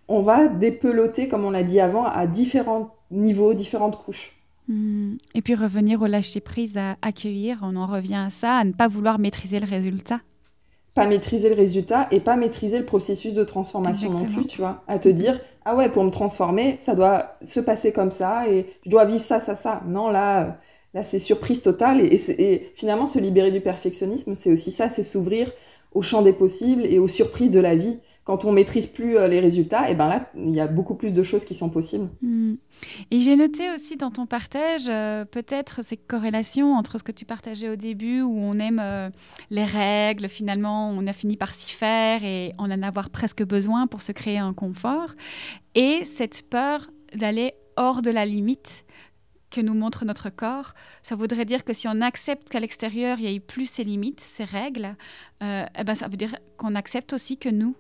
on 0.08 0.22
va 0.22 0.48
dépeloter, 0.48 1.28
comme 1.28 1.46
on 1.46 1.52
l'a 1.52 1.64
dit 1.64 1.80
avant, 1.80 2.06
à 2.06 2.28
différents 2.28 2.96
niveaux, 3.12 3.54
différentes 3.54 3.98
couches. 3.98 4.34
Hmm. 4.68 5.18
Et 5.36 5.44
puis 5.44 5.54
revenir 5.54 6.02
au 6.02 6.08
lâcher 6.08 6.40
prise, 6.40 6.78
à 6.78 6.98
accueillir, 7.04 7.60
on 7.62 7.76
en 7.76 7.86
revient 7.86 8.16
à 8.16 8.30
ça, 8.32 8.58
à 8.58 8.64
ne 8.64 8.72
pas 8.72 8.88
vouloir 8.88 9.20
maîtriser 9.20 9.60
le 9.60 9.68
résultat. 9.68 10.20
Pas 10.96 11.06
maîtriser 11.06 11.50
le 11.50 11.56
résultat 11.56 12.08
et 12.10 12.20
pas 12.20 12.38
maîtriser 12.38 12.80
le 12.80 12.86
processus 12.86 13.36
de 13.36 13.44
transformation 13.44 14.12
non 14.12 14.24
plus, 14.24 14.48
tu 14.48 14.62
vois. 14.62 14.82
À 14.88 14.98
te 14.98 15.10
dire, 15.10 15.40
ah 15.66 15.76
ouais, 15.76 15.90
pour 15.90 16.04
me 16.04 16.10
transformer, 16.10 16.78
ça 16.80 16.96
doit 16.96 17.36
se 17.42 17.60
passer 17.60 17.92
comme 17.92 18.12
ça 18.12 18.50
et 18.50 18.66
je 18.86 18.90
dois 18.90 19.06
vivre 19.06 19.22
ça, 19.22 19.40
ça, 19.40 19.56
ça. 19.56 19.84
Non, 19.86 20.10
là, 20.10 20.58
là 20.94 21.04
c'est 21.04 21.20
surprise 21.20 21.62
totale. 21.62 22.00
Et, 22.00 22.16
et, 22.42 22.72
finalement, 22.76 23.06
se 23.08 23.20
libérer 23.20 23.52
du 23.52 23.60
perfectionnisme, 23.60 24.36
c'est 24.36 24.52
aussi 24.52 24.72
ça, 24.72 24.88
c'est 24.88 25.04
s'ouvrir 25.04 25.52
au 25.96 26.04
champ 26.04 26.22
des 26.22 26.34
possibles 26.34 26.86
et 26.86 27.00
aux 27.00 27.08
surprises 27.08 27.52
de 27.52 27.60
la 27.60 27.76
vie 27.76 27.98
quand 28.26 28.44
on 28.44 28.52
maîtrise 28.52 28.88
plus 28.88 29.18
euh, 29.18 29.28
les 29.28 29.40
résultats, 29.40 29.88
et 29.88 29.94
ben 29.94 30.10
là, 30.10 30.32
il 30.36 30.50
y 30.50 30.60
a 30.60 30.66
beaucoup 30.66 30.96
plus 30.96 31.14
de 31.14 31.22
choses 31.22 31.46
qui 31.46 31.54
sont 31.54 31.70
possibles. 31.70 32.10
Hmm. 32.24 32.56
Et 33.12 33.20
j'ai 33.20 33.36
noté 33.36 33.72
aussi 33.72 33.98
dans 33.98 34.10
ton 34.10 34.26
partage 34.26 34.88
euh, 34.90 35.26
peut-être 35.26 35.84
ces 35.84 35.96
corrélations 35.96 36.74
entre 36.74 36.98
ce 36.98 37.04
que 37.04 37.12
tu 37.12 37.24
partageais 37.24 37.70
au 37.70 37.76
début, 37.76 38.24
où 38.24 38.36
on 38.36 38.58
aime 38.58 38.82
euh, 38.82 39.12
les 39.52 39.64
règles, 39.64 40.28
finalement, 40.28 40.90
on 40.90 41.06
a 41.06 41.14
fini 41.14 41.38
par 41.38 41.54
s'y 41.54 41.72
faire 41.72 42.24
et 42.24 42.54
on 42.58 42.72
en 42.72 42.82
avoir 42.82 43.12
presque 43.12 43.44
besoin 43.44 43.86
pour 43.86 44.02
se 44.02 44.12
créer 44.12 44.40
un 44.40 44.54
confort, 44.54 45.14
et 45.76 46.04
cette 46.04 46.50
peur 46.50 46.90
d'aller 47.16 47.54
hors 47.78 48.02
de 48.02 48.10
la 48.10 48.26
limite 48.26 48.85
que 49.56 49.62
nous 49.62 49.74
montre 49.74 50.04
notre 50.04 50.30
corps. 50.30 50.74
Ça 51.02 51.16
voudrait 51.16 51.46
dire 51.46 51.64
que 51.64 51.72
si 51.72 51.88
on 51.88 52.02
accepte 52.02 52.50
qu'à 52.50 52.60
l'extérieur, 52.60 53.18
il 53.20 53.30
y 53.30 53.36
ait 53.36 53.40
plus 53.40 53.66
ces 53.66 53.84
limites, 53.84 54.20
ces 54.20 54.44
règles, 54.44 54.96
eh 55.42 55.84
ben, 55.86 55.96
ça 55.96 56.08
veut 56.08 56.18
dire 56.18 56.36
qu'on 56.58 56.76
accepte 56.76 57.14
aussi 57.14 57.38
que 57.38 57.50
nous, 57.50 57.76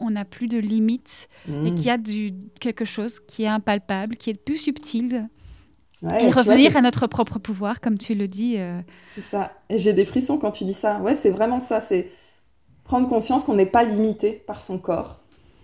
on 0.00 0.10
n'a 0.10 0.24
plus 0.24 0.48
de 0.48 0.58
limites 0.58 1.28
et 1.46 1.50
mmh. 1.50 1.74
qu'il 1.74 1.86
y 1.86 1.90
a 1.90 1.98
du, 1.98 2.32
quelque 2.58 2.84
chose 2.84 3.20
qui 3.20 3.44
est 3.44 3.48
impalpable, 3.48 4.16
qui 4.16 4.30
est 4.30 4.42
plus 4.42 4.56
subtil. 4.56 5.28
et 6.02 6.30
revenir 6.30 6.76
à 6.76 6.80
notre 6.80 7.06
propre 7.06 7.38
pouvoir, 7.38 7.80
comme 7.80 7.98
tu 7.98 8.14
le 8.14 8.26
dis. 8.26 8.56
Euh. 8.56 8.80
C'est 9.06 9.20
ça. 9.20 9.52
Et 9.68 9.78
j'ai 9.78 9.92
des 9.92 10.04
frissons 10.04 10.38
quand 10.38 10.50
tu 10.50 10.64
dis 10.64 10.72
ça. 10.72 11.00
Ouais, 11.00 11.14
c'est 11.14 11.30
vraiment 11.30 11.60
ça. 11.60 11.80
C'est 11.80 12.10
prendre 12.84 13.08
conscience 13.08 13.44
qu'on 13.44 13.54
n'est 13.54 13.66
pas 13.66 13.84
limité 13.84 14.42
par 14.46 14.60
son 14.60 14.78
corps 14.78 15.19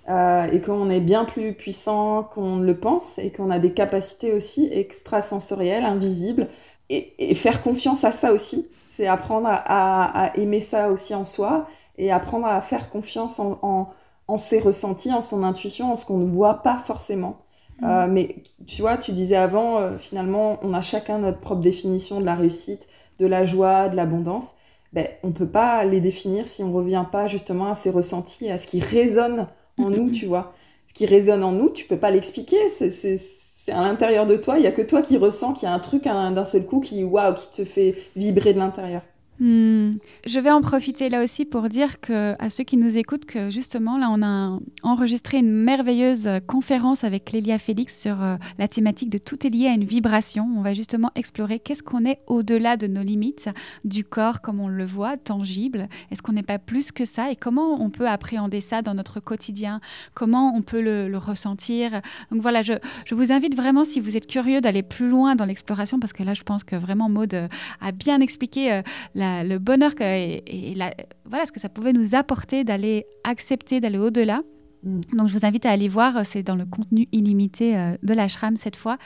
euh, 0.09 0.47
et 0.53 0.61
qu'on 0.61 0.89
est 0.91 1.01
bien 1.01 1.25
plus 1.25 1.55
puissant 1.55 2.23
qu'on 2.23 2.59
le 2.59 2.79
pense 2.79 3.19
et 3.19 3.33
qu'on 3.33 3.51
a 3.51 3.59
des 3.59 3.73
capacités 3.73 4.33
aussi 4.33 4.69
extrasensorielles, 4.73 5.85
invisibles. 5.85 6.49
Et, 6.89 7.35
faire 7.35 7.63
confiance 7.63 8.05
à 8.05 8.13
ça 8.13 8.33
aussi. 8.33 8.71
C'est 8.87 9.09
apprendre 9.09 9.49
à, 9.51 10.31
aimer 10.37 10.61
ça 10.61 10.91
aussi 10.91 11.15
en 11.15 11.25
soi 11.25 11.67
et 11.99 12.13
apprendre 12.13 12.47
à 12.47 12.61
faire 12.61 12.91
confiance 12.91 13.41
en 13.41 13.91
en 14.29 14.39
ses 14.39 14.59
ressentis, 14.59 15.13
en 15.13 15.23
son 15.23 15.43
intuition, 15.43 15.93
en 15.93 15.97
ce 15.97 16.05
qu'on 16.05 16.19
ne 16.19 16.31
voit 16.31 16.63
pas 16.63 16.79
forcément. 16.79 17.39
Mm. 17.81 17.85
Euh, 17.85 18.07
mais 18.09 18.37
tu 18.67 18.83
vois, 18.83 18.97
tu 18.97 19.13
disais 19.13 19.37
avant, 19.37 19.79
euh, 19.79 19.99
finalement, 19.99 20.59
on 20.63 20.75
a 20.75 20.83
chacun 20.83 21.19
notre 21.19 21.41
propre 21.41 21.61
définition 21.61 22.21
de 22.21 22.25
la 22.25 22.35
réussite, 22.35 22.89
de 23.19 23.27
la 23.27 23.47
joie, 23.47 23.89
de 23.89 23.97
l'abondance. 23.97 24.55
Ben, 24.93 25.07
on 25.23 25.33
peut 25.33 25.49
pas 25.49 25.85
les 25.85 26.01
définir 26.01 26.49
si 26.49 26.63
on 26.63 26.73
revient 26.73 27.05
pas 27.11 27.29
justement 27.29 27.71
à 27.71 27.75
ces 27.75 27.91
ressentis, 27.91 28.51
à 28.51 28.59
ce 28.59 28.67
qui 28.67 28.81
résonne 28.81 29.47
en 29.79 29.91
nous, 29.91 30.11
tu 30.11 30.27
vois. 30.27 30.55
Ce 30.87 30.95
qui 30.95 31.07
résonne 31.07 31.43
en 31.45 31.53
nous, 31.53 31.70
tu 31.70 31.85
peux 31.87 31.99
pas 31.99 32.11
l'expliquer. 32.11 32.68
C'est 32.68 33.72
à 33.72 33.83
l'intérieur 33.83 34.27
de 34.27 34.37
toi. 34.37 34.59
Il 34.59 34.64
y 34.64 34.66
a 34.66 34.72
que 34.72 34.83
toi 34.83 35.03
qui 35.03 35.16
ressens 35.18 35.55
qu'il 35.55 35.64
y 35.68 35.70
a 35.70 35.74
un 35.74 35.79
truc 35.81 36.05
d'un 36.05 36.45
seul 36.45 36.66
coup 36.66 36.81
qui, 36.81 37.05
waouh, 37.05 37.35
qui 37.35 37.51
te 37.51 37.64
fait 37.64 37.97
vibrer 38.16 38.53
de 38.55 38.59
l'intérieur. 38.59 39.03
Hmm. 39.39 39.97
Je 40.26 40.41
vais 40.41 40.51
en 40.51 40.62
profiter 40.62 41.11
là 41.11 41.22
aussi 41.22 41.45
pour 41.45 41.68
dire 41.68 42.01
que, 42.01 42.34
à 42.39 42.49
ceux 42.49 42.64
qui 42.64 42.78
nous 42.78 42.97
écoutent 42.97 43.26
que 43.26 43.51
justement, 43.51 43.99
là, 43.99 44.09
on 44.11 44.22
a 44.22 44.59
enregistré 44.82 45.39
une 45.39 45.53
merveilleuse 45.53 46.28
conférence 46.47 47.05
avec 47.05 47.32
Lélia 47.32 47.59
Félix 47.59 48.01
sur 48.01 48.22
euh, 48.22 48.37
la 48.59 48.66
thématique 48.66 49.11
de 49.11 49.18
tout 49.18 49.47
est 49.47 49.51
lié 49.51 49.66
à 49.66 49.72
une 49.72 49.84
vibration. 49.84 50.49
On 50.57 50.62
va 50.62 50.72
justement 50.72 51.11
explorer 51.16 51.59
qu'est-ce 51.59 51.82
qu'on 51.82 52.07
est 52.07 52.20
au-delà 52.26 52.78
de 52.78 52.87
nos 52.87 53.03
limites 53.03 53.51
du 53.84 54.05
corps 54.05 54.41
comme 54.41 54.59
on 54.59 54.68
le 54.68 54.87
voit, 54.87 55.18
tangible. 55.18 55.89
Est-ce 56.11 56.22
qu'on 56.22 56.32
n'est 56.32 56.43
pas 56.43 56.59
plus 56.59 56.91
que 56.91 57.05
ça? 57.05 57.30
Et 57.30 57.37
comment 57.37 57.82
on 57.82 57.91
peut 57.91 58.09
appréhender 58.09 58.62
ça 58.62 58.80
dans 58.80 58.95
notre 58.95 59.20
quotidien? 59.20 59.80
Comment 60.14 60.55
on 60.57 60.62
peut 60.62 60.80
le, 60.80 61.16
ressentir? 61.16 62.01
Donc 62.30 62.41
voilà, 62.41 62.62
je, 62.62 62.74
je, 63.05 63.14
vous 63.14 63.32
invite 63.32 63.55
vraiment, 63.55 63.84
si 63.84 64.01
vous 64.01 64.16
êtes 64.16 64.26
curieux, 64.26 64.62
d'aller 64.62 64.82
plus 64.82 65.09
loin 65.09 65.34
dans 65.34 65.45
l'exploration 65.45 66.01
parce 66.01 66.12
que 66.14 66.22
là, 66.22 66.32
je 66.32 66.43
pense 66.43 66.64
que 66.64 66.76
vraiment 66.76 67.09
Maude 67.11 67.49
a 67.80 67.93
bien 67.93 68.20
expliqué 68.20 68.72
euh, 68.72 68.82
la 69.14 69.26
le 69.45 69.59
bonheur 69.59 69.93
et, 70.01 70.77
voilà 71.24 71.47
ce 71.47 71.53
que 71.53 71.61
ça 71.61 71.68
pouvait 71.68 71.93
nous 71.93 72.14
apporter 72.14 72.64
d'aller 72.64 73.07
accepter, 73.24 73.81
d'aller 73.81 73.99
au-delà. 73.99 74.43
Mm. 74.83 75.01
Donc, 75.14 75.29
je 75.29 75.35
vous 75.35 75.45
invite 75.45 75.66
à 75.66 75.70
aller 75.70 75.89
voir, 75.89 76.24
c'est 76.24 76.43
dans 76.43 76.57
le 76.57 76.64
contenu 76.64 77.09
illimité 77.12 77.77
euh, 77.77 77.97
de 78.03 78.14
l'ashram 78.14 78.57
cette 78.57 78.77
fois. 78.77 78.99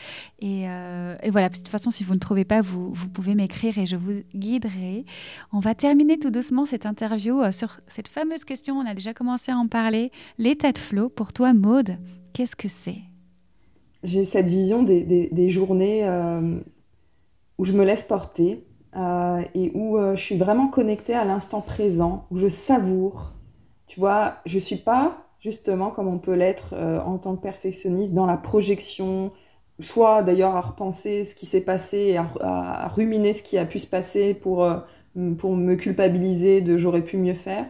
Euh, 0.43 1.16
et, 1.23 1.31
voilà, 1.31 1.49
de 1.49 1.57
toute 1.57 1.68
façon, 1.68 1.91
si 1.91 2.05
vous 2.05 2.14
ne 2.14 2.18
trouvez 2.18 2.45
pas, 2.45 2.61
vous, 2.61 2.93
vous 2.93 3.09
pouvez 3.09 3.35
m'écrire 3.35 3.79
et 3.79 3.87
je 3.87 3.97
vous 3.97 4.23
guiderai. 4.35 5.05
On 5.53 5.61
va 5.61 5.75
terminer 5.75 6.18
tout 6.18 6.31
doucement 6.31 6.66
cette 6.66 6.87
interview 6.87 7.41
euh, 7.41 7.51
sur 7.51 7.81
cette 7.89 8.09
fameuse 8.09 8.45
question, 8.45 8.77
on 8.77 8.87
a 8.87 8.95
déjà 8.95 9.14
commencé 9.14 9.51
à 9.51 9.57
en 9.57 9.66
parler. 9.66 10.12
L'état 10.39 10.73
de 10.73 10.79
flow, 10.79 11.09
pour 11.09 11.33
toi, 11.33 11.53
Maude, 11.53 11.97
qu'est-ce 12.33 12.57
que 12.57 12.68
c'est? 12.68 12.99
J'ai 14.03 14.25
cette 14.25 14.47
vision 14.47 14.83
des, 14.83 15.29
des 15.31 15.49
journées 15.51 16.09
où 17.59 17.64
je 17.66 17.75
me 17.75 17.85
laisse 17.85 18.03
porter, 18.03 18.64
euh, 18.97 19.43
et 19.55 19.70
où 19.74 19.97
euh, 19.97 20.16
je 20.16 20.20
suis 20.20 20.36
vraiment 20.36 20.68
connectée 20.68 21.14
à 21.14 21.24
l'instant 21.24 21.61
présent, 21.61 22.26
où 22.30 22.38
je 22.38 22.49
savoure. 22.49 23.32
Tu 23.86 24.01
vois, 24.01 24.36
je 24.47 24.59
suis 24.59 24.76
pas 24.76 25.26
justement 25.41 25.91
comme 25.91 26.09
on 26.09 26.18
peut 26.18 26.34
l'être 26.34 26.74
euh, 26.74 27.01
en 27.01 27.18
tant 27.18 27.36
que 27.36 27.43
perfectionniste 27.43 28.12
dans 28.14 28.26
la 28.26 28.36
projection, 28.36 29.30
soit 29.80 30.22
d'ailleurs 30.22 30.57
à 30.57 30.61
repenser 30.61 31.24
ce 31.24 31.34
qui 31.34 31.47
s'est 31.47 31.64
passé 31.64 31.99
et 31.99 32.16
à, 32.18 32.88
ruminer 32.88 33.32
ce 33.32 33.43
qui 33.43 33.59
a 33.59 33.64
pu 33.64 33.78
se 33.78 33.86
passer 33.86 34.34
pour, 34.34 34.68
pour 35.38 35.57
me 35.57 35.76
culpabiliser 35.76 36.61
de 36.61 36.76
j'aurais 36.76 37.03
pu 37.03 37.16
mieux 37.16 37.34
faire. 37.34 37.66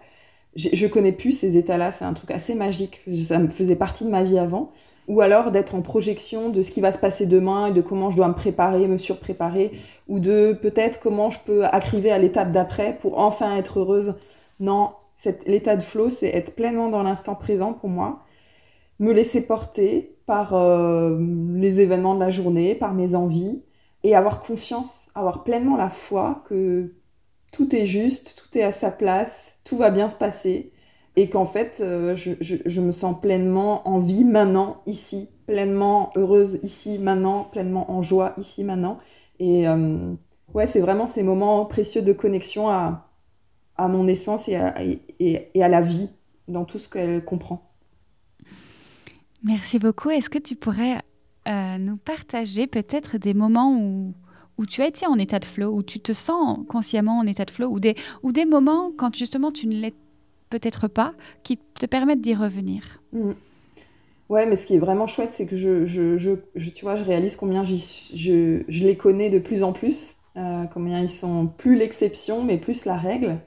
Je, 0.56 0.70
je 0.72 0.86
connais 0.86 1.12
plus 1.12 1.32
ces 1.32 1.56
états-là, 1.56 1.92
c'est 1.92 2.04
un 2.04 2.14
truc 2.14 2.30
assez 2.32 2.54
magique. 2.54 3.02
Ça 3.14 3.38
me 3.38 3.48
faisait 3.48 3.76
partie 3.76 4.04
de 4.04 4.10
ma 4.10 4.24
vie 4.24 4.38
avant 4.38 4.72
ou 5.10 5.20
alors 5.22 5.50
d'être 5.50 5.74
en 5.74 5.82
projection 5.82 6.50
de 6.50 6.62
ce 6.62 6.70
qui 6.70 6.80
va 6.80 6.92
se 6.92 6.98
passer 6.98 7.26
demain 7.26 7.66
et 7.66 7.72
de 7.72 7.80
comment 7.80 8.10
je 8.10 8.16
dois 8.16 8.28
me 8.28 8.34
préparer, 8.34 8.86
me 8.86 8.96
surpréparer, 8.96 9.72
ou 10.06 10.20
de 10.20 10.56
peut-être 10.62 11.00
comment 11.00 11.30
je 11.30 11.40
peux 11.44 11.64
arriver 11.64 12.12
à 12.12 12.18
l'étape 12.18 12.52
d'après 12.52 12.96
pour 12.96 13.18
enfin 13.18 13.56
être 13.56 13.80
heureuse. 13.80 14.14
Non, 14.60 14.92
l'état 15.48 15.74
de 15.74 15.82
flow, 15.82 16.10
c'est 16.10 16.28
être 16.28 16.54
pleinement 16.54 16.88
dans 16.88 17.02
l'instant 17.02 17.34
présent 17.34 17.72
pour 17.72 17.90
moi, 17.90 18.20
me 19.00 19.12
laisser 19.12 19.48
porter 19.48 20.14
par 20.26 20.54
euh, 20.54 21.18
les 21.54 21.80
événements 21.80 22.14
de 22.14 22.20
la 22.20 22.30
journée, 22.30 22.76
par 22.76 22.94
mes 22.94 23.16
envies, 23.16 23.64
et 24.04 24.14
avoir 24.14 24.40
confiance, 24.40 25.08
avoir 25.16 25.42
pleinement 25.42 25.76
la 25.76 25.90
foi 25.90 26.44
que 26.46 26.94
tout 27.50 27.74
est 27.74 27.84
juste, 27.84 28.40
tout 28.40 28.56
est 28.56 28.62
à 28.62 28.70
sa 28.70 28.92
place, 28.92 29.56
tout 29.64 29.76
va 29.76 29.90
bien 29.90 30.08
se 30.08 30.14
passer, 30.14 30.70
et 31.16 31.28
qu'en 31.28 31.44
fait, 31.44 31.80
euh, 31.80 32.14
je, 32.14 32.32
je, 32.40 32.80
me 32.80 32.92
sens 32.92 33.20
pleinement 33.20 33.86
en 33.88 33.98
vie 33.98 34.24
maintenant, 34.24 34.82
ici, 34.86 35.28
pleinement 35.46 36.12
heureuse 36.14 36.60
ici, 36.62 36.98
maintenant, 36.98 37.44
pleinement 37.44 37.90
en 37.90 38.02
joie 38.02 38.34
ici, 38.38 38.62
maintenant. 38.62 38.98
Et 39.40 39.68
euh, 39.68 40.14
ouais, 40.54 40.66
c'est 40.66 40.80
vraiment 40.80 41.06
ces 41.06 41.22
moments 41.22 41.64
précieux 41.66 42.02
de 42.02 42.12
connexion 42.12 42.68
à, 42.68 43.08
à 43.76 43.88
mon 43.88 44.06
essence 44.06 44.48
et 44.48 44.56
à, 44.56 44.74
et, 45.18 45.62
à 45.62 45.68
la 45.68 45.80
vie, 45.80 46.10
dans 46.46 46.64
tout 46.64 46.78
ce 46.78 46.88
qu'elle 46.88 47.24
comprend. 47.24 47.70
Merci 49.42 49.78
beaucoup. 49.78 50.10
Est-ce 50.10 50.30
que 50.30 50.38
tu 50.38 50.54
pourrais 50.54 50.98
euh, 51.48 51.78
nous 51.78 51.96
partager 51.96 52.66
peut-être 52.66 53.18
des 53.18 53.34
moments 53.34 53.74
où, 53.74 54.14
où 54.58 54.66
tu 54.66 54.82
as 54.82 54.86
été 54.86 55.06
en 55.06 55.18
état 55.18 55.40
de 55.40 55.44
flow, 55.44 55.74
où 55.74 55.82
tu 55.82 55.98
te 55.98 56.12
sens 56.12 56.58
consciemment 56.68 57.18
en 57.18 57.26
état 57.26 57.46
de 57.46 57.50
flow, 57.50 57.68
ou 57.68 57.80
des, 57.80 57.96
ou 58.22 58.30
des 58.30 58.44
moments 58.44 58.92
quand 58.96 59.16
justement 59.16 59.50
tu 59.50 59.66
ne 59.66 59.80
l'es 59.80 59.94
peut-être 60.50 60.88
pas, 60.88 61.14
qui 61.42 61.56
te 61.56 61.86
permettent 61.86 62.20
d'y 62.20 62.34
revenir. 62.34 63.00
Mm. 63.12 63.32
Ouais, 64.28 64.46
mais 64.46 64.54
ce 64.54 64.64
qui 64.64 64.76
est 64.76 64.78
vraiment 64.78 65.08
chouette, 65.08 65.32
c'est 65.32 65.46
que 65.46 65.56
je, 65.56 65.86
je, 65.86 66.16
je, 66.16 66.70
tu 66.70 66.84
vois, 66.84 66.94
je 66.94 67.02
réalise 67.02 67.34
combien 67.34 67.64
je, 67.64 68.62
les 68.68 68.96
connais 68.96 69.28
de 69.28 69.40
plus 69.40 69.64
en 69.64 69.72
plus, 69.72 70.14
euh, 70.36 70.66
combien 70.72 71.00
ils 71.00 71.08
sont 71.08 71.48
plus 71.48 71.74
l'exception, 71.74 72.44
mais 72.44 72.56
plus 72.56 72.84
la 72.84 72.96
règle. 72.96 73.38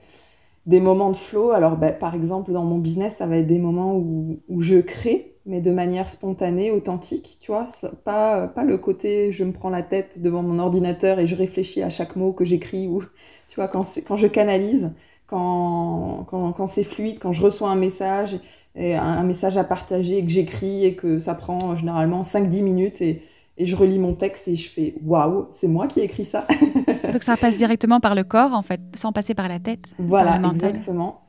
Des 0.66 0.82
moments 0.82 1.12
de 1.12 1.18
flow, 1.18 1.52
alors 1.52 1.78
bah, 1.78 1.92
par 1.92 2.16
exemple 2.16 2.52
dans 2.54 2.66
mon 2.66 2.80
business, 2.80 3.18
ça 3.18 3.28
va 3.28 3.38
être 3.38 3.48
des 3.48 3.60
moments 3.60 3.96
où, 3.98 4.62
je 4.62 4.80
crée, 4.80 5.36
mais 5.46 5.62
de 5.62 5.72
manière 5.72 6.10
spontanée, 6.10 6.72
authentique, 6.72 7.38
tu 7.42 7.52
vois, 7.52 7.66
pas, 8.06 8.48
pas 8.48 8.64
le 8.64 8.78
côté 8.78 9.32
je 9.34 9.44
me 9.44 9.54
prends 9.54 9.70
la 9.70 9.84
tête 9.84 10.22
devant 10.22 10.44
mon 10.44 10.60
ordinateur 10.60 11.20
et 11.20 11.28
je 11.28 11.36
réfléchis 11.36 11.82
à 11.84 11.90
chaque 11.90 12.16
mot 12.16 12.34
que 12.34 12.46
j'écris, 12.46 12.88
ou 12.88 13.04
tu 13.50 13.56
vois, 13.56 13.68
quand 13.70 13.84
je 14.16 14.28
canalise, 14.28 14.94
quand, 15.28 16.26
quand, 16.28 16.52
quand 16.54 16.68
c'est 16.68 16.84
fluide, 16.84 17.20
quand 17.20 17.32
je 17.32 17.42
reçois 17.42 17.70
un 17.70 17.76
message, 17.76 18.40
et 18.76 18.96
un, 18.96 19.24
message 19.24 19.58
à 19.58 19.64
partager, 19.64 20.24
que 20.24 20.32
j'écris 20.32 20.86
et 20.86 20.96
que 20.96 21.20
ça 21.20 21.36
prend 21.36 21.76
généralement 21.76 22.24
5-10 22.24 22.64
minutes 22.64 23.02
et, 23.02 23.22
et, 23.58 23.66
je 23.66 23.76
relis 23.76 24.00
mon 24.00 24.16
texte 24.16 24.48
et 24.48 24.56
je 24.56 24.68
fais 24.68 24.96
waouh, 25.06 25.46
c'est 25.52 25.68
moi 25.68 25.88
qui 25.88 26.00
ai 26.00 26.04
écrit 26.04 26.26
ça. 26.26 26.48
Donc 27.14 27.22
ça 27.22 27.38
passe 27.38 27.56
directement 27.56 28.00
par 28.00 28.16
le 28.16 28.24
corps 28.24 28.54
en 28.54 28.64
fait, 28.64 28.82
sans 28.96 29.12
passer 29.12 29.36
par 29.36 29.48
la 29.48 29.60
tête. 29.60 29.86
Voilà, 30.00 30.42
exactement. 30.50 31.20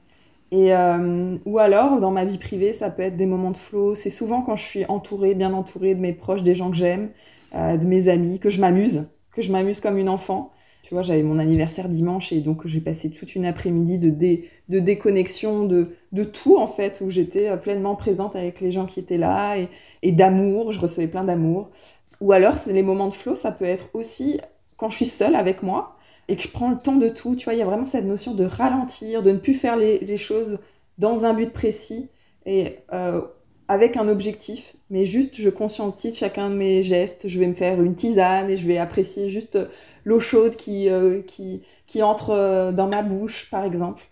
Et, 0.51 0.74
euh, 0.74 1.36
ou 1.45 1.59
alors, 1.59 2.01
dans 2.01 2.12
ma 2.12 2.24
vie 2.24 2.38
privée, 2.38 2.72
ça 2.72 2.88
peut 2.88 3.03
être 3.03 3.16
des 3.16 3.26
moments 3.26 3.51
de 3.51 3.57
flow. 3.57 3.95
C'est 3.95 4.11
souvent 4.11 4.40
quand 4.40 4.57
je 4.57 4.62
suis 4.62 4.86
entourée, 4.86 5.34
bien 5.34 5.53
entourée 5.53 5.95
de 5.95 6.01
mes 6.01 6.12
proches, 6.12 6.42
des 6.42 6.55
gens 6.55 6.70
que 6.70 6.76
j'aime, 6.76 7.11
de 7.53 7.84
mes 7.86 8.09
amis, 8.09 8.38
que 8.38 8.51
je 8.51 8.61
m'amuse, 8.61 9.09
que 9.32 9.42
je 9.42 9.51
m'amuse 9.51 9.80
comme 9.80 9.99
une 9.99 10.09
enfant. 10.09 10.53
Tu 10.85 10.93
vois, 10.93 11.03
j'avais 11.03 11.22
mon 11.22 11.39
anniversaire 11.39 11.89
dimanche 11.89 12.30
et 12.30 12.41
donc 12.41 12.66
j'ai 12.66 12.80
passé 12.80 13.11
toute 13.11 13.35
une 13.35 13.47
après-midi 13.47 13.99
de, 13.99 14.11
de 14.11 14.78
déconnexion 14.80 15.64
de, 15.64 15.97
de 16.12 16.24
tout 16.24 16.59
en 16.59 16.66
fait, 16.66 17.01
où 17.03 17.09
j'étais 17.09 17.57
pleinement 17.57 17.97
présente 17.97 18.37
avec 18.37 18.61
les 18.61 18.70
gens 18.70 18.85
qui 18.85 19.01
étaient 19.01 19.16
là 19.16 19.57
et, 19.57 19.70
et 20.03 20.12
d'amour, 20.12 20.72
je 20.72 20.80
recevais 20.80 21.07
plein 21.07 21.24
d'amour. 21.24 21.70
Ou 22.20 22.32
alors, 22.32 22.57
les 22.66 22.82
moments 22.82 23.09
de 23.09 23.14
flow, 23.14 23.35
ça 23.35 23.51
peut 23.51 23.64
être 23.64 23.89
aussi 23.95 24.39
quand 24.76 24.91
je 24.91 24.97
suis 24.97 25.07
seule 25.07 25.37
avec 25.37 25.62
moi 25.62 25.97
et 26.28 26.37
que 26.37 26.43
je 26.43 26.49
prends 26.49 26.68
le 26.68 26.76
temps 26.78 26.97
de 26.97 27.09
tout. 27.09 27.35
Tu 27.35 27.45
vois, 27.45 27.55
il 27.55 27.59
y 27.59 27.62
a 27.62 27.66
vraiment 27.66 27.87
cette 27.87 28.05
notion 28.05 28.35
de 28.35 28.45
ralentir, 28.45 29.22
de 29.22 29.30
ne 29.30 29.39
plus 29.39 29.55
faire 29.55 29.76
les, 29.76 30.01
les 30.01 30.18
choses 30.18 30.59
dans 30.99 31.24
un 31.24 31.32
but 31.32 31.51
précis 31.51 32.11
et 32.45 32.76
euh, 32.93 33.22
avec 33.69 33.97
un 33.97 34.09
objectif, 34.09 34.75
mais 34.91 35.05
juste 35.05 35.37
je 35.37 35.49
conscientise 35.51 36.17
chacun 36.19 36.51
de 36.51 36.55
mes 36.55 36.83
gestes. 36.83 37.29
Je 37.29 37.39
vais 37.39 37.47
me 37.47 37.55
faire 37.55 37.81
une 37.83 37.95
tisane 37.95 38.51
et 38.51 38.57
je 38.57 38.67
vais 38.67 38.79
apprécier 38.79 39.31
juste 39.31 39.59
l'eau 40.05 40.21
chaude 40.21 40.57
qui, 40.57 40.89
euh, 40.89 41.23
qui, 41.23 42.03
entre 42.03 42.31
euh, 42.31 42.73
dans 42.73 42.89
ma 42.89 43.03
bouche, 43.03 43.49
par 43.51 43.65
exemple. 43.65 44.03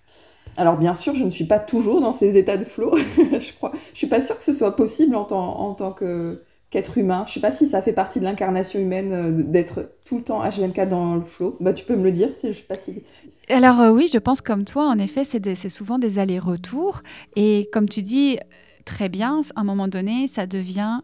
Alors 0.57 0.76
bien 0.76 0.94
sûr, 0.94 1.14
je 1.14 1.24
ne 1.24 1.30
suis 1.30 1.44
pas 1.44 1.59
toujours 1.59 2.00
dans 2.00 2.12
ces 2.12 2.36
états 2.36 2.57
de 2.57 2.64
flow. 2.64 2.96
je 3.16 3.53
crois, 3.55 3.72
je 3.92 3.98
suis 3.98 4.07
pas 4.07 4.20
sûre 4.20 4.38
que 4.38 4.44
ce 4.44 4.53
soit 4.53 4.76
possible 4.76 5.14
en 5.14 5.24
tant, 5.24 5.61
en 5.61 5.74
tant 5.74 5.92
que 5.92 6.42
qu'être 6.72 6.96
humain. 6.98 7.24
Je 7.28 7.34
sais 7.34 7.40
pas 7.40 7.50
si 7.50 7.66
ça 7.66 7.82
fait 7.82 7.92
partie 7.92 8.18
de 8.18 8.24
l'incarnation 8.24 8.80
humaine 8.80 9.12
euh, 9.12 9.30
d'être 9.30 9.90
tout 10.05 10.16
le 10.16 10.24
temps 10.24 10.42
H24 10.42 10.88
dans 10.88 11.14
le 11.14 11.22
flow. 11.22 11.57
Bah 11.61 11.72
tu 11.72 11.84
peux 11.84 11.94
me 11.94 12.03
le 12.03 12.11
dire 12.11 12.30
si 12.32 12.53
je 12.53 12.59
sais 12.59 12.64
pas 12.64 12.76
si. 12.76 13.03
Alors 13.48 13.80
euh, 13.80 13.90
oui, 13.90 14.09
je 14.12 14.18
pense 14.18 14.40
comme 14.40 14.64
toi. 14.64 14.88
En 14.88 14.98
effet, 14.98 15.22
c'est 15.24 15.68
souvent 15.68 15.98
des 15.98 16.18
allers-retours 16.18 17.03
et 17.36 17.68
comme 17.72 17.88
tu 17.88 18.03
dis 18.03 18.38
très 18.84 19.08
bien, 19.08 19.40
à 19.54 19.60
un 19.60 19.64
moment 19.64 19.88
donné, 19.88 20.26
ça 20.26 20.46
devient 20.46 21.00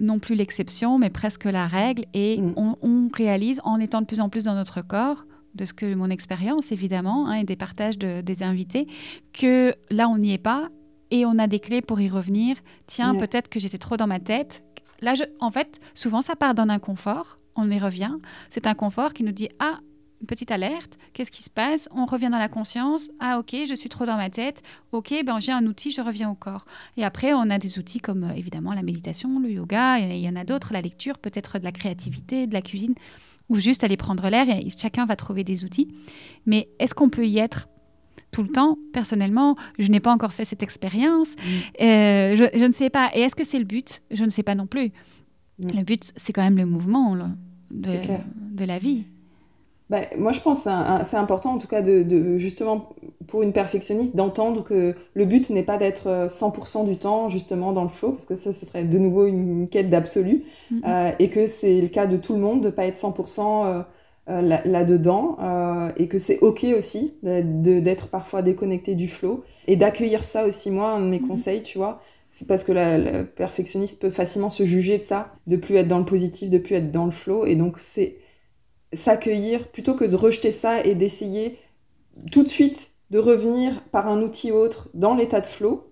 non 0.00 0.18
plus 0.18 0.34
l'exception, 0.34 0.98
mais 0.98 1.10
presque 1.10 1.44
la 1.44 1.66
règle. 1.66 2.04
Et 2.14 2.40
mm. 2.40 2.54
on, 2.56 2.76
on, 2.82 3.08
réalise, 3.12 3.60
en 3.64 3.78
étant 3.78 4.00
de 4.00 4.06
plus 4.06 4.20
en 4.20 4.28
plus 4.28 4.44
dans 4.44 4.54
notre 4.54 4.82
corps, 4.82 5.24
de 5.54 5.64
ce 5.64 5.74
que 5.74 5.94
mon 5.94 6.10
expérience 6.10 6.72
évidemment 6.72 7.28
hein, 7.28 7.34
et 7.34 7.44
des 7.44 7.56
partages 7.56 7.98
des 7.98 8.42
invités, 8.42 8.86
que 9.32 9.74
là 9.90 10.08
on 10.08 10.16
n'y 10.16 10.32
est 10.32 10.38
pas 10.38 10.68
et 11.10 11.26
on 11.26 11.38
a 11.38 11.46
des 11.46 11.60
clés 11.60 11.82
pour 11.82 12.00
y 12.00 12.08
revenir. 12.08 12.56
Tiens, 12.86 13.14
peut-être 13.14 13.50
que 13.50 13.60
j'étais 13.60 13.76
trop 13.76 13.98
dans 13.98 14.06
ma 14.06 14.18
tête. 14.18 14.64
Là, 15.02 15.14
je, 15.14 15.24
en 15.40 15.50
fait, 15.50 15.78
souvent 15.92 16.22
ça 16.22 16.36
part 16.36 16.54
d'un 16.54 16.70
inconfort, 16.70 17.38
on 17.54 17.70
y 17.70 17.78
revient. 17.78 18.14
C'est 18.48 18.66
un 18.66 18.74
confort 18.74 19.12
qui 19.12 19.24
nous 19.24 19.32
dit 19.32 19.50
ah 19.58 19.78
une 20.22 20.26
petite 20.26 20.52
alerte, 20.52 20.98
qu'est-ce 21.12 21.32
qui 21.32 21.42
se 21.42 21.50
passe? 21.50 21.88
On 21.92 22.06
revient 22.06 22.28
dans 22.30 22.38
la 22.38 22.48
conscience, 22.48 23.10
ah 23.18 23.40
ok, 23.40 23.56
je 23.68 23.74
suis 23.74 23.88
trop 23.88 24.06
dans 24.06 24.16
ma 24.16 24.30
tête, 24.30 24.62
ok, 24.92 25.12
ben 25.26 25.40
j'ai 25.40 25.52
un 25.52 25.66
outil, 25.66 25.90
je 25.90 26.00
reviens 26.00 26.30
au 26.30 26.34
corps. 26.34 26.64
Et 26.96 27.04
après, 27.04 27.34
on 27.34 27.50
a 27.50 27.58
des 27.58 27.78
outils 27.78 28.00
comme 28.00 28.24
euh, 28.24 28.34
évidemment 28.34 28.72
la 28.72 28.82
méditation, 28.82 29.40
le 29.40 29.50
yoga, 29.50 29.98
il 29.98 30.18
y 30.18 30.28
en 30.28 30.36
a 30.36 30.44
d'autres, 30.44 30.72
la 30.72 30.80
lecture, 30.80 31.18
peut-être 31.18 31.58
de 31.58 31.64
la 31.64 31.72
créativité, 31.72 32.46
de 32.46 32.54
la 32.54 32.62
cuisine 32.62 32.94
ou 33.48 33.56
juste 33.56 33.82
aller 33.82 33.96
prendre 33.96 34.28
l'air 34.28 34.48
et 34.48 34.68
chacun 34.70 35.04
va 35.04 35.16
trouver 35.16 35.42
des 35.42 35.64
outils. 35.64 35.88
Mais 36.46 36.68
est-ce 36.78 36.94
qu'on 36.94 37.10
peut 37.10 37.26
y 37.26 37.38
être 37.38 37.68
tout 38.30 38.42
le 38.42 38.48
temps? 38.48 38.78
Personnellement, 38.92 39.56
je 39.78 39.90
n'ai 39.90 40.00
pas 40.00 40.12
encore 40.12 40.32
fait 40.32 40.44
cette 40.44 40.62
expérience. 40.62 41.34
Mm. 41.34 41.82
Euh, 41.82 42.36
je, 42.36 42.64
ne 42.64 42.72
sais 42.72 42.90
pas. 42.90 43.10
Et 43.14 43.20
est-ce 43.20 43.34
que 43.34 43.44
c'est 43.44 43.58
le 43.58 43.64
but? 43.64 44.02
Je 44.10 44.24
ne 44.24 44.30
sais 44.30 44.44
pas 44.44 44.54
non 44.54 44.66
plus. 44.66 44.92
Mm. 45.58 45.76
Le 45.76 45.82
but, 45.82 46.12
c'est 46.16 46.32
quand 46.32 46.42
même 46.42 46.56
le 46.56 46.66
mouvement 46.66 47.16
de, 47.70 48.00
de 48.52 48.64
la 48.64 48.78
vie. 48.78 49.04
Bah, 49.92 50.00
moi, 50.16 50.32
je 50.32 50.40
pense 50.40 50.64
que 50.64 50.70
c'est 51.04 51.18
important, 51.18 51.52
en 51.52 51.58
tout 51.58 51.66
cas, 51.66 51.82
de, 51.82 52.38
justement, 52.38 52.94
pour 53.26 53.42
une 53.42 53.52
perfectionniste, 53.52 54.16
d'entendre 54.16 54.64
que 54.64 54.94
le 55.12 55.24
but 55.26 55.50
n'est 55.50 55.62
pas 55.62 55.76
d'être 55.76 56.28
100% 56.28 56.80
euh, 56.80 56.84
du 56.88 56.96
temps, 56.96 57.28
justement, 57.28 57.72
dans 57.72 57.82
le 57.82 57.90
flow, 57.90 58.12
parce 58.12 58.24
que 58.24 58.34
ça, 58.34 58.54
ce 58.54 58.64
serait 58.64 58.84
de 58.84 58.96
nouveau 58.96 59.26
une 59.26 59.68
quête 59.68 59.90
d'absolu, 59.90 60.44
mm-hmm. 60.72 60.80
euh, 60.88 61.12
et 61.18 61.28
que 61.28 61.46
c'est 61.46 61.78
le 61.78 61.88
cas 61.88 62.06
de 62.06 62.16
tout 62.16 62.32
le 62.32 62.38
monde, 62.38 62.62
de 62.62 62.70
pas 62.70 62.86
être 62.86 62.96
100% 62.96 63.84
euh, 64.30 64.40
là-dedans, 64.64 65.36
et 65.98 66.08
que 66.08 66.16
c'est 66.16 66.38
OK 66.38 66.64
aussi 66.74 67.18
d'être 67.22 68.08
parfois 68.08 68.40
déconnecté 68.40 68.94
du 68.94 69.08
flow, 69.08 69.44
et 69.66 69.76
d'accueillir 69.76 70.24
ça 70.24 70.46
aussi, 70.46 70.70
moi, 70.70 70.92
un 70.92 71.00
de 71.00 71.04
mes 71.04 71.18
mm-hmm. 71.18 71.26
conseils, 71.26 71.60
tu 71.60 71.76
vois, 71.76 72.00
c'est 72.30 72.48
parce 72.48 72.64
que 72.64 72.72
le 72.72 73.24
perfectionniste 73.24 74.00
peut 74.00 74.08
facilement 74.08 74.48
se 74.48 74.64
juger 74.64 74.96
de 74.96 75.02
ça, 75.02 75.34
de 75.46 75.56
plus 75.56 75.76
être 75.76 75.88
dans 75.88 75.98
le 75.98 76.06
positif, 76.06 76.48
de 76.48 76.56
plus 76.56 76.76
être 76.76 76.90
dans 76.90 77.04
le 77.04 77.10
flow, 77.10 77.44
et 77.44 77.56
donc 77.56 77.78
c'est 77.78 78.21
s'accueillir 78.92 79.68
plutôt 79.68 79.94
que 79.94 80.04
de 80.04 80.16
rejeter 80.16 80.50
ça 80.50 80.82
et 80.84 80.94
d'essayer 80.94 81.58
tout 82.30 82.42
de 82.42 82.48
suite 82.48 82.90
de 83.10 83.18
revenir 83.18 83.82
par 83.92 84.08
un 84.08 84.22
outil 84.22 84.52
autre 84.52 84.88
dans 84.94 85.14
l'état 85.14 85.40
de 85.40 85.46
flow, 85.46 85.90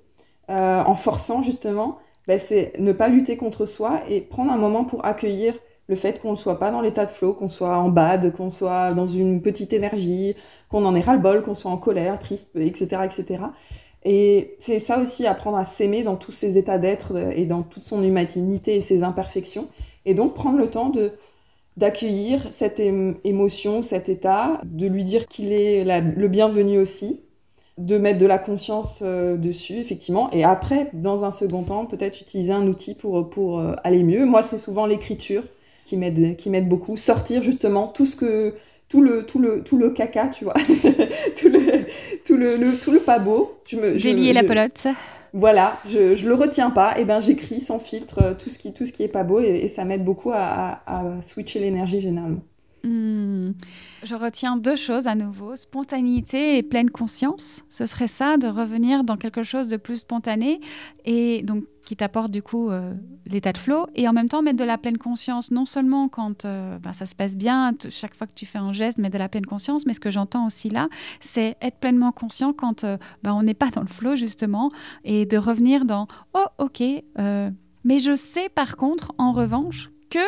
euh, 0.49 0.83
en 0.83 0.95
forçant 0.95 1.43
justement, 1.43 1.99
bah, 2.27 2.39
c'est 2.39 2.73
ne 2.79 2.93
pas 2.93 3.09
lutter 3.09 3.37
contre 3.37 3.67
soi 3.67 4.01
et 4.09 4.21
prendre 4.21 4.51
un 4.51 4.57
moment 4.57 4.85
pour 4.85 5.05
accueillir 5.05 5.55
le 5.87 5.97
fait 5.97 6.21
qu'on 6.21 6.33
ne 6.33 6.37
soit 6.37 6.59
pas 6.59 6.71
dans 6.71 6.81
l'état 6.81 7.05
de 7.05 7.11
flow, 7.11 7.35
qu'on 7.35 7.49
soit 7.49 7.77
en 7.77 7.89
bad, 7.89 8.33
qu'on 8.33 8.49
soit 8.49 8.95
dans 8.95 9.07
une 9.07 9.43
petite 9.43 9.73
énergie, 9.73 10.37
qu'on 10.69 10.85
en 10.85 10.95
ait 10.95 11.01
ras-le-bol, 11.01 11.43
qu'on 11.43 11.55
soit 11.55 11.71
en 11.71 11.77
colère, 11.79 12.19
triste, 12.19 12.51
etc. 12.55 13.03
etc. 13.05 13.43
Et 14.05 14.55
c'est 14.59 14.79
ça 14.79 14.99
aussi, 14.99 15.27
apprendre 15.27 15.59
à 15.59 15.65
s'aimer 15.65 16.05
dans 16.05 16.17
tous 16.17 16.33
ses 16.33 16.57
états 16.57 16.79
d'être 16.79 17.17
et 17.37 17.45
dans 17.45 17.63
toute 17.63 17.85
son 17.85 18.03
humanité 18.03 18.77
et 18.77 18.81
ses 18.81 19.03
imperfections. 19.03 19.69
Et 20.07 20.15
donc 20.15 20.35
prendre 20.35 20.59
le 20.59 20.71
temps 20.71 20.89
de 20.89 21.13
d'accueillir 21.81 22.47
cette 22.51 22.78
émotion, 22.78 23.83
cet 23.83 24.11
état, 24.11 24.61
de 24.64 24.87
lui 24.87 25.03
dire 25.03 25.26
qu'il 25.26 25.51
est 25.51 25.83
le 25.83 26.28
bienvenu 26.28 26.78
aussi, 26.78 27.20
de 27.78 27.97
mettre 27.97 28.18
de 28.18 28.26
la 28.26 28.39
conscience 28.39 29.01
euh, 29.03 29.39
dessus, 29.39 29.78
effectivement, 29.78 30.31
et 30.33 30.45
après, 30.45 30.91
dans 30.93 31.24
un 31.24 31.31
second 31.31 31.62
temps, 31.62 31.87
peut-être 31.87 32.20
utiliser 32.20 32.53
un 32.53 32.66
outil 32.66 32.95
pour, 32.95 33.31
pour 33.31 33.59
euh, 33.59 33.72
aller 33.83 34.03
mieux. 34.03 34.26
Moi, 34.26 34.43
c'est 34.43 34.59
souvent 34.59 34.85
l'écriture 34.85 35.43
qui 35.87 35.97
m'aide, 35.97 36.37
qui 36.37 36.51
m'aide 36.51 36.68
beaucoup, 36.68 36.99
sortir 36.99 37.43
justement 37.43 37.89
tout 37.89 38.05
ce 38.05 38.14
que 38.14 38.55
tout 38.91 39.01
le 39.01 39.24
tout 39.24 39.39
le 39.39 39.62
tout 39.62 39.78
le 39.78 39.91
caca, 39.91 40.28
tu 40.28 40.45
vois, 40.45 40.55
tout 41.41 41.49
le 41.49 41.87
tout 42.26 42.37
le, 42.37 42.78
tout 42.78 42.91
le 42.91 43.01
pas 43.01 43.18
beau. 43.18 43.55
Je 43.64 43.76
me, 43.76 44.33
la 44.33 44.43
pelote 44.43 44.87
voilà, 45.33 45.78
je, 45.87 46.16
je 46.16 46.26
le 46.26 46.35
retiens 46.35 46.70
pas, 46.70 46.99
et 46.99 47.05
ben 47.05 47.20
j'écris 47.20 47.61
sans 47.61 47.78
filtre 47.78 48.22
euh, 48.22 48.35
tout 48.35 48.51
ce 48.51 48.59
qui 48.59 48.72
tout 48.72 48.85
ce 48.85 48.93
qui 48.93 49.03
est 49.03 49.09
pas 49.09 49.24
beau 49.24 49.41
et, 49.41 49.68
ça 49.68 49.85
m'aide 49.85 50.05
beaucoup 50.05 50.33
à, 50.33 50.83
à, 50.87 51.22
switcher 51.22 51.61
l'énergie 51.61 52.01
généralement. 52.01 52.43
Hmm. 52.83 53.53
Je 54.03 54.14
retiens 54.14 54.57
deux 54.57 54.76
choses 54.76 55.07
à 55.07 55.14
nouveau, 55.14 55.55
spontanéité 55.55 56.57
et 56.57 56.62
pleine 56.62 56.89
conscience. 56.89 57.62
Ce 57.68 57.85
serait 57.85 58.09
ça, 58.09 58.39
de 58.39 58.49
revenir 58.49 59.05
dans 59.05 59.18
quelque 59.18 59.43
chose 59.43 59.68
de 59.68 59.76
plus 59.76 59.99
spontané 59.99 60.61
et 61.05 61.43
donc 61.43 61.64
qui 61.91 61.97
t'apporte 61.97 62.30
du 62.30 62.41
coup 62.41 62.70
euh, 62.70 62.95
l'état 63.26 63.51
de 63.51 63.59
flow 63.59 63.84
et 63.97 64.07
en 64.07 64.12
même 64.12 64.28
temps 64.28 64.43
mettre 64.43 64.59
de 64.59 64.64
la 64.64 64.78
pleine 64.78 64.97
conscience, 64.97 65.51
non 65.51 65.64
seulement 65.64 66.09
quand 66.09 66.45
euh, 66.45 66.78
ben, 66.78 66.93
ça 66.93 67.05
se 67.05 67.16
passe 67.16 67.36
bien, 67.36 67.74
chaque 67.88 68.14
fois 68.14 68.28
que 68.28 68.32
tu 68.32 68.47
fais 68.47 68.59
un 68.59 68.72
geste, 68.72 68.99
mettre 68.99 69.14
de 69.14 69.18
la 69.18 69.28
pleine 69.28 69.45
conscience, 69.45 69.86
mais 69.86 69.95
ce 69.95 69.99
que 69.99 70.12
j'entends 70.12 70.47
aussi 70.47 70.70
là, 70.70 70.88
c'est 71.18 71.57
être 71.61 71.78
pleinement 71.78 72.12
conscient 72.12 72.53
quand 72.53 72.84
euh, 72.84 72.97
ben, 73.24 73.32
on 73.32 73.43
n'est 73.43 73.55
pas 73.55 73.70
dans 73.70 73.80
le 73.80 73.88
flow 73.88 74.14
justement 74.14 74.68
et 75.03 75.26
de 75.26 75.36
revenir 75.36 75.84
dans 75.84 76.07
oh 76.32 76.47
ok, 76.59 76.80
mais 77.82 77.99
je 77.99 78.14
sais 78.14 78.49
par 78.49 78.76
contre 78.76 79.11
en 79.18 79.32
revanche 79.32 79.91
que 80.11 80.20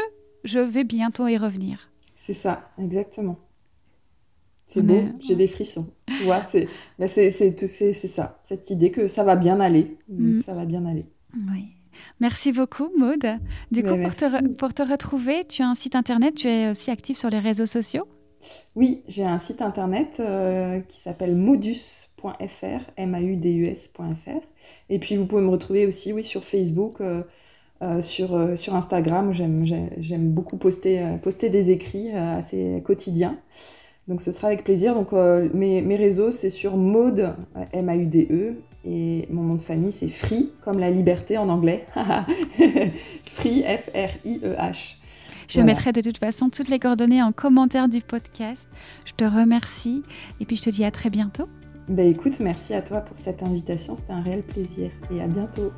je 0.43 0.59
vais 0.59 0.83
bientôt 0.83 1.29
y 1.29 1.37
revenir. 1.37 1.93
C'est 2.17 2.33
ça, 2.33 2.73
exactement. 2.77 3.39
C'est 4.67 4.83
beau, 4.83 5.03
j'ai 5.21 5.37
des 5.37 5.47
frissons. 5.47 5.93
Tu 6.09 6.25
vois, 6.25 6.43
c'est 6.43 6.67
bah, 6.99 7.07
c'est 7.07 7.31
ça, 7.31 8.41
cette 8.43 8.69
idée 8.71 8.91
que 8.91 9.07
ça 9.07 9.23
va 9.23 9.37
bien 9.37 9.61
aller. 9.61 9.97
Mm. 10.09 10.41
Ça 10.41 10.55
va 10.55 10.65
bien 10.65 10.85
aller. 10.87 11.07
Oui. 11.35 11.77
Merci 12.21 12.53
beaucoup, 12.53 12.89
Maude. 12.97 13.39
Du 13.71 13.83
coup, 13.83 13.97
pour 13.97 14.15
te, 14.15 14.49
pour 14.49 14.75
te, 14.75 14.83
retrouver, 14.83 15.45
tu 15.47 15.63
as 15.63 15.69
un 15.69 15.75
site 15.75 15.95
internet, 15.95 16.35
tu 16.35 16.49
es 16.49 16.71
aussi 16.71 16.91
active 16.91 17.17
sur 17.17 17.31
les 17.31 17.39
réseaux 17.39 17.67
sociaux? 17.67 18.07
Oui, 18.75 19.03
j'ai 19.09 19.25
un 19.25 19.39
site 19.39 19.63
internet 19.63 20.19
euh, 20.21 20.81
qui 20.81 20.99
s'appelle 21.01 21.37
modus.fr, 21.37 22.91
M-A-U-D-U-S.fr. 22.97 24.41
Et 24.89 24.99
puis, 24.99 25.17
vous 25.17 25.27
pouvez 25.27 25.43
me 25.43 25.49
retrouver 25.49 25.87
aussi 25.87 26.13
oui, 26.13 26.25
sur 26.25 26.45
Facebook, 26.45 27.01
euh, 27.01 27.23
euh, 27.83 28.01
sur, 28.01 28.59
sur 28.59 28.75
Instagram. 28.75 29.33
J'aime 29.33 30.31
beaucoup 30.31 30.57
poster, 30.57 31.19
poster 31.23 31.51
des 31.51 31.71
écrits 31.71 32.13
assez 32.13 32.83
quotidiens. 32.85 33.39
Donc 34.09 34.21
ce 34.21 34.33
sera 34.33 34.49
avec 34.49 34.65
plaisir. 34.65 34.95
Donc 34.95 35.13
mes, 35.13 35.81
mes, 35.81 35.97
réseaux, 35.97 36.33
c'est 36.33 36.51
sur 36.51 36.77
Maude, 36.77 37.35
M-A-U-D-E, 37.73 38.57
et 38.85 39.27
mon 39.31 39.43
nom 39.43 39.55
de 39.55 39.63
famille, 39.63 39.93
c'est 39.93 40.09
Free, 40.09 40.51
comme 40.61 40.79
la 40.79 40.91
liberté 40.91 41.39
en 41.39 41.49
anglais. 41.49 41.87
Free, 43.25 43.63
F-R-I-E-H. 43.63 44.97
Je 45.49 45.61
mettrai 45.61 45.93
de 45.93 46.01
toute 46.01 46.19
façon 46.19 46.49
toutes 46.49 46.69
les 46.69 46.79
coordonnées 46.79 47.23
en 47.23 47.33
commentaire 47.33 47.89
du 47.89 48.01
podcast. 48.01 48.67
Je 49.05 49.13
te 49.13 49.25
remercie 49.25 50.03
et 50.41 50.47
puis 50.47 50.57
je 50.57 50.63
te 50.63 50.71
dis 50.71 50.85
à 50.85 50.91
très 50.91 51.11
bientôt. 51.11 51.49
Ben 51.89 52.09
écoute, 52.09 52.39
merci 52.41 52.75
à 52.75 52.81
toi 52.81 53.01
pour 53.01 53.19
cette 53.19 53.43
invitation, 53.43 53.97
c'était 53.97 54.13
un 54.13 54.23
réel 54.23 54.43
plaisir 54.43 54.91
et 55.11 55.21
à 55.21 55.27
bientôt. 55.27 55.73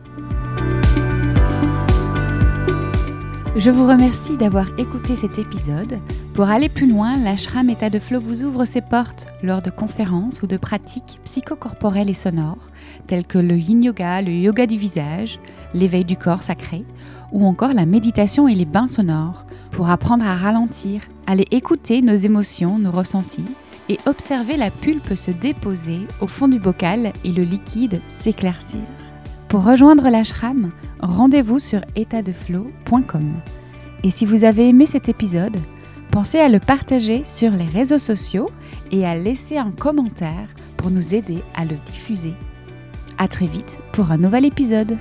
Je 3.56 3.70
vous 3.70 3.86
remercie 3.86 4.36
d'avoir 4.36 4.66
écouté 4.78 5.14
cet 5.14 5.38
épisode. 5.38 6.00
Pour 6.34 6.48
aller 6.48 6.68
plus 6.68 6.90
loin, 6.90 7.16
l'ashram 7.16 7.70
État 7.70 7.88
de 7.88 8.00
Flow 8.00 8.18
vous 8.18 8.42
ouvre 8.42 8.64
ses 8.64 8.80
portes 8.80 9.28
lors 9.44 9.62
de 9.62 9.70
conférences 9.70 10.42
ou 10.42 10.48
de 10.48 10.56
pratiques 10.56 11.20
psychocorporelles 11.22 12.10
et 12.10 12.14
sonores, 12.14 12.68
telles 13.06 13.24
que 13.24 13.38
le 13.38 13.56
yin 13.56 13.84
yoga, 13.84 14.22
le 14.22 14.32
yoga 14.32 14.66
du 14.66 14.76
visage, 14.76 15.38
l'éveil 15.72 16.04
du 16.04 16.16
corps 16.16 16.42
sacré, 16.42 16.84
ou 17.30 17.46
encore 17.46 17.74
la 17.74 17.86
méditation 17.86 18.48
et 18.48 18.56
les 18.56 18.64
bains 18.64 18.88
sonores, 18.88 19.46
pour 19.70 19.88
apprendre 19.88 20.26
à 20.26 20.34
ralentir, 20.34 21.02
aller 21.28 21.46
écouter 21.52 22.02
nos 22.02 22.16
émotions, 22.16 22.80
nos 22.80 22.90
ressentis 22.90 23.44
et 23.88 24.00
observer 24.06 24.56
la 24.56 24.70
pulpe 24.70 25.14
se 25.14 25.30
déposer 25.30 26.00
au 26.20 26.26
fond 26.26 26.48
du 26.48 26.58
bocal 26.58 27.12
et 27.24 27.30
le 27.30 27.44
liquide 27.44 28.00
s'éclaircir. 28.08 28.80
Pour 29.54 29.66
rejoindre 29.66 30.10
l'ashram, 30.10 30.72
rendez-vous 30.98 31.60
sur 31.60 31.80
étadeflow.com. 31.94 33.34
Et 34.02 34.10
si 34.10 34.24
vous 34.24 34.42
avez 34.42 34.68
aimé 34.68 34.84
cet 34.84 35.08
épisode, 35.08 35.56
pensez 36.10 36.40
à 36.40 36.48
le 36.48 36.58
partager 36.58 37.22
sur 37.24 37.52
les 37.52 37.66
réseaux 37.66 38.00
sociaux 38.00 38.50
et 38.90 39.06
à 39.06 39.14
laisser 39.14 39.56
un 39.56 39.70
commentaire 39.70 40.48
pour 40.76 40.90
nous 40.90 41.14
aider 41.14 41.38
à 41.54 41.64
le 41.64 41.76
diffuser. 41.86 42.34
À 43.16 43.28
très 43.28 43.46
vite 43.46 43.78
pour 43.92 44.10
un 44.10 44.16
nouvel 44.16 44.44
épisode. 44.44 44.98